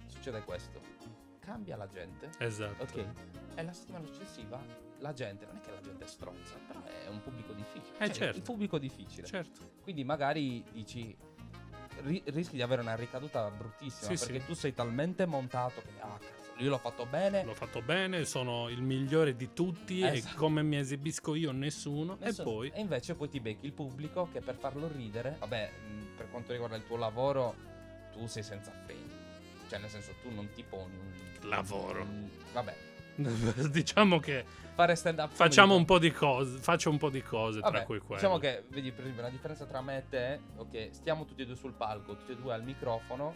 succede 0.06 0.42
questo: 0.42 0.80
cambia 1.40 1.76
la 1.76 1.86
gente. 1.86 2.30
Esatto. 2.38 2.82
Ok, 2.82 3.04
e 3.54 3.62
la 3.62 3.72
settimana 3.72 4.06
successiva 4.06 4.60
la 5.00 5.12
gente, 5.12 5.46
non 5.46 5.56
è 5.56 5.60
che 5.60 5.70
la 5.70 5.80
gente 5.80 6.04
è 6.04 6.08
stronza, 6.08 6.56
però 6.66 6.82
è 6.84 7.08
un 7.08 7.22
pubblico 7.22 7.52
difficile. 7.52 7.96
Eh, 7.98 8.06
Cioè, 8.06 8.14
certo. 8.14 8.36
Il 8.36 8.42
pubblico 8.42 8.78
difficile. 8.78 9.26
Certo. 9.26 9.70
Quindi 9.82 10.04
magari 10.04 10.62
dici. 10.72 11.16
ri- 12.02 12.22
rischi 12.26 12.54
di 12.54 12.62
avere 12.62 12.80
una 12.80 12.94
ricaduta 12.94 13.50
bruttissima 13.50 14.14
Sì, 14.14 14.24
perché 14.24 14.40
sì. 14.40 14.46
tu 14.46 14.54
sei 14.54 14.72
talmente 14.72 15.26
montato 15.26 15.80
che 15.82 15.90
ah 16.00 16.16
cazzo 16.16 16.37
io 16.58 16.68
l'ho 16.70 16.78
fatto 16.78 17.06
bene 17.06 17.44
L'ho 17.44 17.54
fatto 17.54 17.80
bene, 17.82 18.24
sono 18.24 18.68
il 18.68 18.82
migliore 18.82 19.34
di 19.36 19.52
tutti 19.52 20.02
Esatto. 20.02 20.34
e 20.34 20.36
come 20.36 20.62
mi 20.62 20.76
esibisco 20.76 21.34
io 21.34 21.52
nessuno. 21.52 22.16
Nessuno- 22.20 22.48
E 22.48 22.52
poi... 22.54 22.70
e 22.70 22.80
invece 22.80 23.14
poi 23.14 23.28
ti 23.28 23.40
becchi 23.40 23.66
il 23.66 23.72
pubblico 23.72 24.28
che 24.32 24.40
per 24.40 24.56
farlo 24.56 24.88
ridere 24.88 25.36
vabbè 25.38 25.70
per 26.16 26.30
quanto 26.30 26.52
riguarda 26.52 26.76
il 26.76 26.84
tuo 26.86 26.96
lavoro 26.96 27.54
tu 28.12 28.26
sei 28.26 28.42
senza 28.42 28.72
freni 28.84 29.06
cioè 29.68 29.78
nel 29.78 29.90
senso 29.90 30.12
tu 30.22 30.30
non 30.34 30.48
ti 30.54 30.64
poni 30.64 30.96
un 30.96 31.48
Lavoro. 31.48 32.02
un- 32.02 32.28
vabbè 32.52 32.74
diciamo 33.70 34.18
che 34.20 34.44
fare 34.74 34.94
stand 34.94 35.18
up 35.18 35.30
facciamo 35.32 35.74
un 35.74 35.84
po' 35.84 35.98
di 35.98 36.10
cose, 36.12 36.58
faccio 36.58 36.88
un 36.90 36.98
po' 36.98 37.10
di 37.10 37.20
cose 37.22 37.58
Vabbè, 37.60 37.76
tra 37.76 37.84
cui 37.84 37.98
quello. 37.98 38.14
diciamo 38.14 38.38
che 38.38 38.64
vedi 38.68 38.90
per 38.92 39.00
esempio 39.00 39.22
la 39.22 39.28
differenza 39.30 39.64
tra 39.66 39.80
me 39.80 39.98
e 39.98 40.08
te 40.08 40.40
ok 40.56 40.88
stiamo 40.92 41.24
tutti 41.24 41.42
e 41.42 41.46
due 41.46 41.56
sul 41.56 41.72
palco 41.72 42.16
tutti 42.16 42.32
e 42.32 42.36
due 42.36 42.52
al 42.54 42.62
microfono 42.62 43.34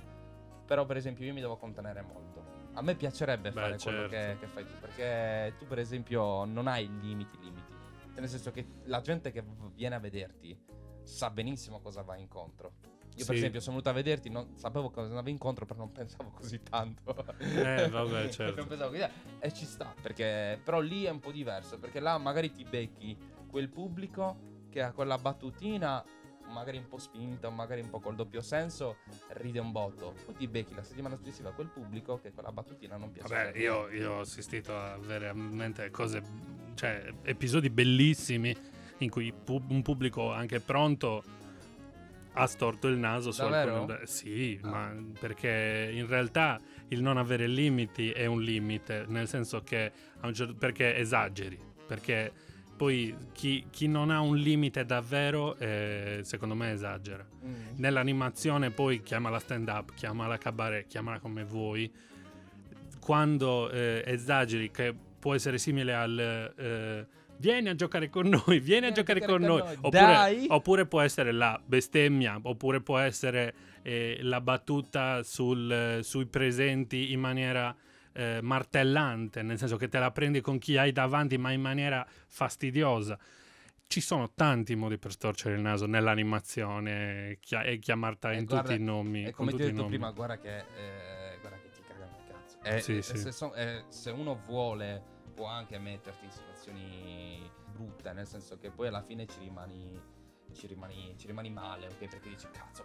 però 0.66 0.84
per 0.86 0.96
esempio 0.96 1.24
io 1.24 1.32
mi 1.32 1.40
devo 1.40 1.56
contenere 1.56 2.00
molto 2.02 2.51
a 2.74 2.82
me 2.82 2.94
piacerebbe 2.94 3.50
Beh, 3.50 3.60
fare 3.60 3.78
quello 3.78 4.02
che, 4.08 4.16
certo. 4.16 4.40
che 4.40 4.46
fai 4.46 4.64
tu 4.66 4.72
perché 4.80 5.54
tu 5.58 5.66
per 5.66 5.78
esempio 5.78 6.44
non 6.44 6.66
hai 6.68 6.86
limiti 7.00 7.38
limiti 7.40 7.72
Cioè, 8.12 8.20
nel 8.20 8.28
senso 8.28 8.50
che 8.50 8.66
la 8.84 9.00
gente 9.00 9.30
che 9.30 9.44
viene 9.74 9.94
a 9.94 9.98
vederti 9.98 10.58
sa 11.02 11.30
benissimo 11.30 11.80
cosa 11.80 12.02
va 12.02 12.16
incontro 12.16 12.72
io 13.14 13.24
per 13.26 13.34
Sì. 13.34 13.40
esempio 13.40 13.60
sono 13.60 13.72
venuto 13.76 13.90
a 13.90 13.92
vederti 13.92 14.30
non 14.30 14.56
sapevo 14.56 14.88
cosa 14.90 15.08
andava 15.08 15.28
incontro 15.28 15.66
però 15.66 15.80
non 15.80 15.92
pensavo 15.92 16.30
così 16.30 16.62
tanto 16.62 17.14
Eh, 17.38 17.88
vabbè, 17.90 18.28
certo. 18.30 18.56
non 18.60 18.66
pensavo 18.68 18.90
così 18.90 19.04
e 19.38 19.52
ci 19.52 19.64
sta 19.66 19.94
perché 20.00 20.58
però 20.64 20.80
lì 20.80 21.04
è 21.04 21.10
un 21.10 21.20
po' 21.20 21.30
diverso 21.32 21.78
perché 21.78 22.00
là 22.00 22.16
magari 22.18 22.52
ti 22.52 22.64
becchi 22.64 23.16
quel 23.46 23.68
pubblico 23.68 24.50
che 24.70 24.80
ha 24.80 24.92
quella 24.92 25.18
battutina 25.18 26.02
magari 26.52 26.76
un 26.78 26.86
po' 26.86 26.98
spinta 26.98 27.50
magari 27.50 27.80
un 27.80 27.90
po' 27.90 27.98
col 27.98 28.14
doppio 28.14 28.40
senso 28.42 28.98
ride 29.30 29.58
un 29.58 29.72
botto. 29.72 30.14
Poi 30.24 30.34
ti 30.36 30.46
becchi 30.46 30.74
la 30.74 30.82
settimana 30.82 31.16
successiva 31.16 31.50
quel 31.50 31.68
pubblico 31.68 32.20
che 32.20 32.30
quella 32.32 32.52
battutina 32.52 32.96
non 32.96 33.10
piace 33.10 33.34
Vabbè, 33.34 33.58
io, 33.58 33.88
io 33.90 34.12
ho 34.12 34.20
assistito 34.20 34.76
a 34.76 34.96
veramente 34.98 35.90
cose, 35.90 36.22
cioè 36.74 37.12
episodi 37.22 37.70
bellissimi 37.70 38.54
in 38.98 39.10
cui 39.10 39.32
pu- 39.32 39.62
un 39.68 39.82
pubblico 39.82 40.30
anche 40.32 40.60
pronto 40.60 41.24
ha 42.34 42.46
storto 42.46 42.88
il 42.88 42.96
naso 42.96 43.30
su 43.30 43.42
alcune... 43.42 44.06
Sì, 44.06 44.58
Ah. 44.62 44.68
ma 44.68 44.94
perché 45.18 45.90
in 45.92 46.06
realtà 46.06 46.58
il 46.88 47.02
non 47.02 47.16
avere 47.18 47.46
limiti 47.46 48.10
è 48.10 48.24
un 48.26 48.40
limite, 48.40 49.04
nel 49.08 49.28
senso 49.28 49.60
che 49.62 49.92
a 50.20 50.26
un 50.26 50.32
certo- 50.34 50.54
perché 50.54 50.96
esageri, 50.96 51.58
perché 51.86 52.32
poi 52.82 53.14
chi, 53.30 53.66
chi 53.70 53.86
non 53.86 54.10
ha 54.10 54.20
un 54.20 54.36
limite 54.36 54.84
davvero, 54.84 55.56
eh, 55.58 56.18
secondo 56.24 56.56
me 56.56 56.72
esagera. 56.72 57.24
Mm. 57.24 57.76
Nell'animazione 57.76 58.72
poi 58.72 59.02
chiamala 59.02 59.38
stand 59.38 59.68
up, 59.68 59.94
chiamala 59.94 60.36
cabaret, 60.36 60.88
chiamala 60.88 61.20
come 61.20 61.44
vuoi. 61.44 61.88
Quando 62.98 63.70
eh, 63.70 64.02
esageri, 64.04 64.72
che 64.72 64.92
può 65.16 65.32
essere 65.32 65.58
simile 65.58 65.94
al 65.94 66.52
eh, 66.56 67.06
vieni 67.36 67.68
a 67.68 67.76
giocare 67.76 68.10
con 68.10 68.26
noi, 68.26 68.58
vieni 68.58 68.86
a 68.86 68.90
giocare 68.90 69.20
con 69.20 69.40
noi, 69.42 69.62
Dai! 69.88 70.38
Oppure, 70.38 70.46
oppure 70.48 70.86
può 70.86 71.00
essere 71.02 71.30
la 71.30 71.60
bestemmia, 71.64 72.40
oppure 72.42 72.80
può 72.80 72.98
essere 72.98 73.54
eh, 73.82 74.18
la 74.22 74.40
battuta 74.40 75.22
sul, 75.22 75.70
eh, 75.70 76.02
sui 76.02 76.26
presenti 76.26 77.12
in 77.12 77.20
maniera 77.20 77.72
eh, 78.12 78.40
martellante, 78.42 79.42
nel 79.42 79.58
senso 79.58 79.76
che 79.76 79.88
te 79.88 79.98
la 79.98 80.10
prendi 80.10 80.40
con 80.40 80.58
chi 80.58 80.76
hai 80.76 80.92
davanti, 80.92 81.36
ma 81.38 81.50
in 81.52 81.60
maniera 81.60 82.06
fastidiosa. 82.26 83.18
Ci 83.86 84.00
sono 84.00 84.32
tanti 84.34 84.74
modi 84.74 84.96
per 84.96 85.12
storcere 85.12 85.54
il 85.54 85.60
naso 85.60 85.84
nell'animazione 85.86 87.36
chia- 87.40 87.62
e 87.62 87.78
chiamarti 87.78 88.26
E 88.28 88.38
in 88.38 88.44
guarda, 88.46 88.68
tutti 88.70 88.80
i 88.80 88.84
nomi. 88.84 89.24
e 89.26 89.32
come 89.32 89.52
ti 89.52 89.62
ho 89.62 89.66
detto 89.66 89.84
prima 89.84 90.10
guarda 90.12 90.38
che 90.38 90.58
eh, 90.58 91.38
guarda 91.40 91.58
che 91.58 91.70
ti 91.72 91.82
cagano 91.86 92.16
i 92.16 92.68
E, 92.68 92.80
Sì, 92.80 92.96
e 92.98 93.02
sì. 93.02 93.16
Se, 93.18 93.32
so- 93.32 93.54
e 93.54 93.84
se 93.88 94.10
uno 94.10 94.40
vuole, 94.46 95.02
può 95.34 95.46
anche 95.46 95.78
metterti 95.78 96.24
in 96.24 96.30
situazioni 96.30 97.50
brutte, 97.72 98.12
nel 98.12 98.26
senso 98.26 98.56
che 98.58 98.70
poi 98.70 98.86
alla 98.88 99.02
fine 99.02 99.26
ci 99.26 99.38
rimani, 99.40 100.00
ci 100.54 100.66
rimani, 100.66 101.14
ci 101.18 101.26
rimani 101.26 101.50
male, 101.50 101.86
ok? 101.88 101.96
Perché 102.08 102.28
dici, 102.30 102.46
cazzo, 102.50 102.84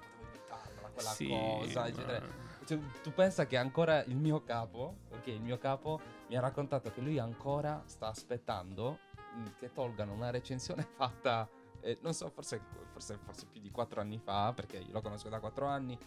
quella 0.98 1.10
Sì, 1.12 1.28
cosa, 1.28 1.82
ma- 1.82 1.88
eccetera. 1.88 2.28
Cioè, 2.66 2.80
tu 3.02 3.14
pensa 3.14 3.46
che 3.46 3.56
ancora 3.56 4.04
il 4.04 4.16
mio 4.16 4.44
capo, 4.44 4.98
ok, 5.12 5.28
il 5.28 5.42
mio 5.42 5.58
capo 5.58 6.02
mi 6.28 6.36
ha 6.36 6.42
raccontato 6.42 6.92
che 6.92 7.02
lui 7.02 7.20
ancora 7.20 7.82
sta 7.86 8.08
aspettando 8.08 8.98
mh, 9.36 9.46
che 9.60 9.72
tolgano 9.72 10.12
una 10.14 10.32
recensione 10.32 10.84
fatta, 10.98 11.48
eh, 11.82 11.98
non 12.02 12.14
so, 12.14 12.30
forse, 12.30 12.60
forse, 12.92 13.18
forse 13.24 13.46
più 13.46 13.62
di 13.62 13.70
quattro 13.72 14.02
anni 14.02 14.18
fa, 14.18 14.52
perché 14.54 14.78
io 14.78 14.92
lo 14.92 15.02
conosco 15.02 15.30
da 15.30 15.40
quattro 15.40 15.68
anni, 15.68 15.98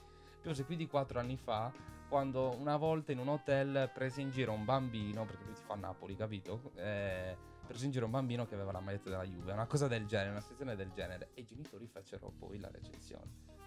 forse 0.40 0.64
più 0.64 0.76
di 0.76 0.86
quattro 0.86 1.18
anni 1.20 1.36
fa, 1.36 1.72
quando 2.08 2.54
una 2.58 2.76
volta 2.76 3.12
in 3.12 3.18
un 3.18 3.28
hotel 3.28 3.88
prese 3.94 4.20
in 4.20 4.30
giro 4.30 4.52
un 4.52 4.64
bambino, 4.64 5.24
perché 5.24 5.44
lui 5.44 5.54
ti 5.54 5.62
fa 5.64 5.76
Napoli, 5.76 6.16
capito? 6.16 6.72
Eh, 6.74 7.36
prese 7.66 7.84
in 7.86 7.92
giro 7.92 8.06
un 8.06 8.10
bambino 8.10 8.46
che 8.46 8.54
aveva 8.54 8.72
la 8.72 8.80
maglietta 8.80 9.08
della 9.08 9.24
Juve, 9.24 9.52
una 9.52 9.66
cosa 9.66 9.86
del 9.86 10.04
genere, 10.06 10.30
una 10.30 10.40
situazione 10.40 10.74
del 10.74 10.90
genere, 10.92 11.30
e 11.34 11.42
i 11.42 11.44
genitori 11.46 11.86
fecero 11.86 12.32
poi 12.36 12.58
la 12.58 12.68
recensione 12.70 13.59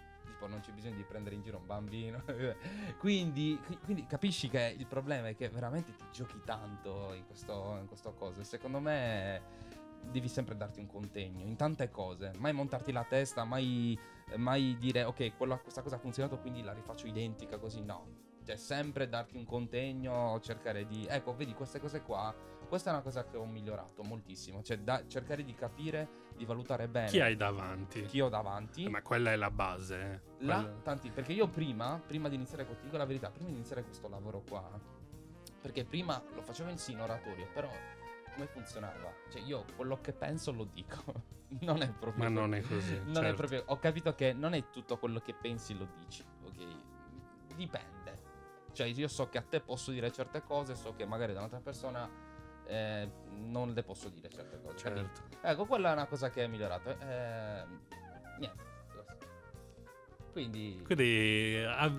tipo 0.44 0.48
non 0.48 0.60
c'è 0.60 0.72
bisogno 0.72 0.96
di 0.96 1.04
prendere 1.04 1.36
in 1.36 1.42
giro 1.42 1.58
un 1.58 1.66
bambino. 1.66 2.24
quindi, 3.00 3.60
qui- 3.66 3.78
quindi 3.84 4.06
capisci 4.06 4.50
che 4.50 4.76
il 4.78 4.86
problema 4.88 5.30
è 5.30 5.36
che 5.36 5.50
veramente 5.50 5.96
ti 5.96 6.06
giochi 6.12 6.42
tanto 6.46 7.14
in 7.14 7.26
questo, 7.26 7.78
in 7.80 7.88
questo 7.88 8.14
coso. 8.14 8.44
Secondo 8.44 8.80
me 8.80 9.72
devi 10.12 10.28
sempre 10.28 10.56
darti 10.56 10.80
un 10.80 10.88
contegno 10.88 11.46
in 11.46 11.56
tante 11.56 11.90
cose. 11.90 12.32
Mai 12.38 12.54
montarti 12.54 12.92
la 12.92 13.04
testa, 13.04 13.44
mai, 13.44 13.98
mai 14.36 14.76
dire 14.78 15.04
ok, 15.04 15.36
quella- 15.38 15.58
questa 15.58 15.82
cosa 15.82 15.96
ha 15.96 16.00
funzionato, 16.00 16.40
quindi 16.40 16.62
la 16.62 16.74
rifaccio 16.74 17.08
identica 17.08 17.58
così. 17.58 17.82
No. 17.82 18.22
Cioè, 18.46 18.58
sempre 18.58 19.08
darti 19.08 19.38
un 19.38 19.46
contegno, 19.46 20.38
cercare 20.42 20.86
di... 20.86 21.06
Ecco, 21.10 21.34
vedi, 21.34 21.54
queste 21.54 21.80
cose 21.80 22.02
qua, 22.02 22.36
questa 22.74 22.90
è 22.90 22.94
una 22.94 23.04
cosa 23.04 23.24
che 23.28 23.38
ho 23.38 23.46
migliorato 23.46 24.02
moltissimo. 24.02 24.64
Cioè, 24.64 24.80
da- 24.80 25.06
cercare 25.06 25.44
di 25.44 25.54
capire, 25.54 26.10
di 26.36 26.44
valutare 26.44 26.88
bene 26.88 27.08
Chi 27.08 27.20
hai 27.20 27.36
davanti? 27.36 28.02
chi 28.06 28.20
ho 28.20 28.30
davanti. 28.30 28.86
Eh, 28.86 28.90
Ma 28.90 29.04
quella 29.04 29.32
è 29.32 29.36
la 29.36 29.52
base. 29.52 29.96
eh. 30.02 30.46
Là, 30.46 30.56
Quella- 30.56 30.80
tanti, 30.82 31.12
perché 31.12 31.34
io 31.34 31.48
prima, 31.48 32.02
prima 32.04 32.30
di 32.30 32.34
iniziare, 32.36 32.66
ti 32.66 32.76
dico 32.86 32.98
la 32.98 33.06
verità, 33.06 33.30
prima 33.30 33.50
di 33.50 33.54
iniziare 33.54 33.84
questo 33.84 34.08
lavoro 34.10 34.42
qua, 34.50 34.68
perché 35.62 35.86
prima 35.86 36.20
lo 36.34 36.42
facevo 36.42 36.72
in 36.72 36.80
sì 36.80 36.94
in 36.94 37.02
oratorio, 37.02 37.48
però 37.54 37.70
come 38.34 38.48
funzionava? 38.48 39.14
Cioè 39.30 39.44
io 39.44 39.66
quello 39.76 40.02
che 40.02 40.12
penso 40.12 40.52
lo 40.52 40.64
dico, 40.64 41.04
non 41.62 41.80
è 41.84 41.92
proprio... 41.92 42.24
Ma 42.24 42.30
non 42.32 42.56
è 42.56 42.62
così. 42.62 42.98
Non 43.04 43.18
è 43.18 43.28
certo. 43.28 43.36
proprio... 43.36 43.64
Ho 43.68 43.78
capito 43.78 44.16
che 44.16 44.34
non 44.34 44.56
è 44.56 44.72
tutto 44.72 44.98
quello 44.98 45.20
che 45.20 45.36
pensi 45.36 45.78
lo 45.78 45.88
dici, 45.96 46.26
ok? 46.44 47.56
Dipende. 47.56 48.22
Cioè 48.72 48.88
io 48.88 49.08
so 49.08 49.30
che 49.30 49.38
a 49.38 49.44
te 49.44 49.62
posso 49.62 49.92
dire 49.92 50.12
certe 50.12 50.42
cose, 50.42 50.74
so 50.74 50.96
che 50.96 51.06
magari 51.06 51.34
da 51.34 51.38
un'altra 51.38 51.60
persona 51.60 52.32
eh, 52.68 53.10
non 53.38 53.74
le 53.74 53.84
posso 53.84 54.10
dire 54.10 54.30
certe 54.30 54.60
cose. 54.62 54.78
Certo. 54.78 55.22
Ecco, 55.42 55.66
quella 55.66 55.90
è 55.90 55.94
una 55.94 56.06
cosa 56.06 56.30
che 56.30 56.44
è 56.44 56.48
migliorata. 56.48 56.92
Eh, 57.00 57.66
niente. 58.40 58.64
Quindi, 60.32 60.82
Quindi 60.84 61.64
a- 61.64 61.92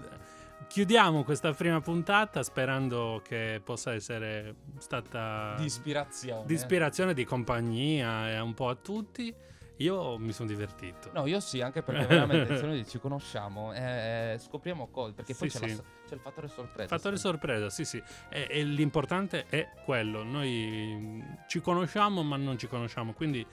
chiudiamo 0.67 1.23
questa 1.23 1.53
prima 1.53 1.81
puntata 1.81 2.43
sperando 2.43 3.21
che 3.25 3.61
possa 3.63 3.93
essere 3.95 4.57
stata 4.79 5.55
di 5.57 5.67
ispirazione. 5.67 6.45
di 6.47 6.55
ispirazione, 6.55 7.15
di 7.15 7.25
compagnia 7.25 8.31
e 8.31 8.41
un 8.41 8.55
po' 8.55 8.69
a 8.69 8.75
tutti. 8.75 9.33
Io 9.79 10.19
mi 10.19 10.33
sono 10.33 10.49
divertito. 10.49 11.11
No, 11.13 11.27
io 11.27 11.41
sì, 11.41 11.61
anche 11.61 11.83
perché 11.83 12.07
veramente 12.15 12.57
se 12.57 12.65
noi 12.67 12.87
ci 12.87 12.99
conosciamo 12.99 13.73
eh, 13.75 14.37
scopriamo 14.39 14.87
cose. 14.89 15.13
Perché 15.15 15.35
poi 15.35 15.51
Sì, 15.51 15.59
c'è, 15.59 15.63
la 15.65 15.69
sì. 15.71 15.75
so- 15.77 15.85
c'è 16.09 16.15
il 16.15 16.21
fattore 16.21 16.49
sorpresa. 16.49 16.89
Fattore 16.89 17.17
sorpresa, 17.17 17.71
sì, 17.71 17.85
sì. 17.85 18.03
E, 18.31 18.47
e 18.49 18.63
l'importante 18.65 19.47
è 19.49 19.69
quello. 19.85 20.23
Noi 20.23 20.95
mm, 20.97 21.23
ci 21.49 21.61
conosciamo, 21.61 22.23
ma 22.23 22.37
non 22.37 22.57
ci 22.59 22.67
conosciamo. 22.69 23.13
Quindi, 23.13 23.45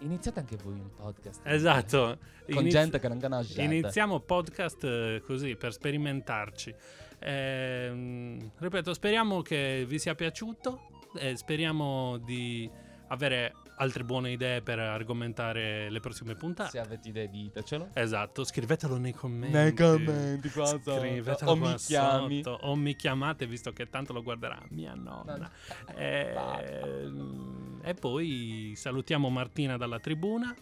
Iniziate 0.00 0.40
anche 0.40 0.56
voi 0.62 0.74
un 0.74 0.90
podcast. 0.94 1.40
esatto. 1.44 2.18
Con 2.46 2.60
inizi- 2.60 2.70
gente 2.76 2.98
che 3.00 3.08
non 3.08 3.18
conoscete. 3.20 3.62
Iniziamo 3.62 4.20
podcast 4.20 4.84
eh, 4.84 5.22
così 5.24 5.56
per 5.56 5.72
sperimentarci. 5.72 6.74
Ehm, 7.20 8.50
ripeto, 8.58 8.92
speriamo 8.92 9.40
che 9.42 9.84
vi 9.88 9.98
sia 9.98 10.14
piaciuto. 10.14 10.88
E 11.16 11.36
speriamo 11.36 12.18
di 12.18 12.68
avere 13.08 13.54
altre 13.76 14.04
buone 14.04 14.30
idee 14.32 14.62
per 14.62 14.78
argomentare 14.78 15.90
le 15.90 16.00
prossime 16.00 16.34
puntate. 16.34 16.70
Se 16.70 16.78
avete 16.78 17.08
idee 17.08 17.28
ditecelo. 17.28 17.90
Esatto, 17.94 18.44
scrivetelo 18.44 18.96
nei 18.96 19.12
commenti. 19.12 19.54
Nei 19.56 19.74
commenti 19.74 20.48
qua 20.50 20.66
sotto. 20.66 20.98
Scrivetelo 20.98 21.50
O 21.50 21.56
qua 21.56 21.70
mi 21.70 21.74
chiami. 21.76 22.42
sotto, 22.42 22.66
o 22.66 22.74
mi 22.76 22.94
chiamate 22.96 23.46
visto 23.46 23.72
che 23.72 23.88
tanto 23.88 24.12
lo 24.12 24.22
guarderà 24.22 24.60
mia 24.70 24.94
nonna. 24.94 25.50
Ehm, 25.96 27.80
e 27.82 27.94
poi 27.94 28.72
salutiamo 28.76 29.28
Martina 29.30 29.76
dalla 29.76 29.98
tribuna. 29.98 30.54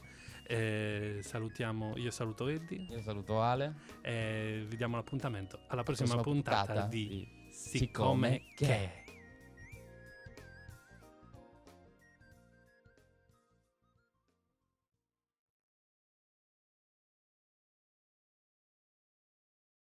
eh, 0.44 1.20
salutiamo, 1.22 1.96
io 1.96 2.10
saluto 2.10 2.48
Eddie. 2.48 2.86
Io 2.90 3.00
saluto 3.02 3.40
Ale. 3.40 3.74
E 4.02 4.64
vi 4.68 4.76
diamo 4.76 4.96
l'appuntamento 4.96 5.60
alla 5.68 5.82
prossima, 5.82 6.14
Prossima 6.14 6.22
puntata, 6.34 6.64
puntata 6.66 6.86
di 6.88 7.08
di 7.08 7.40
Siccome 7.50 8.42
che. 8.54 9.01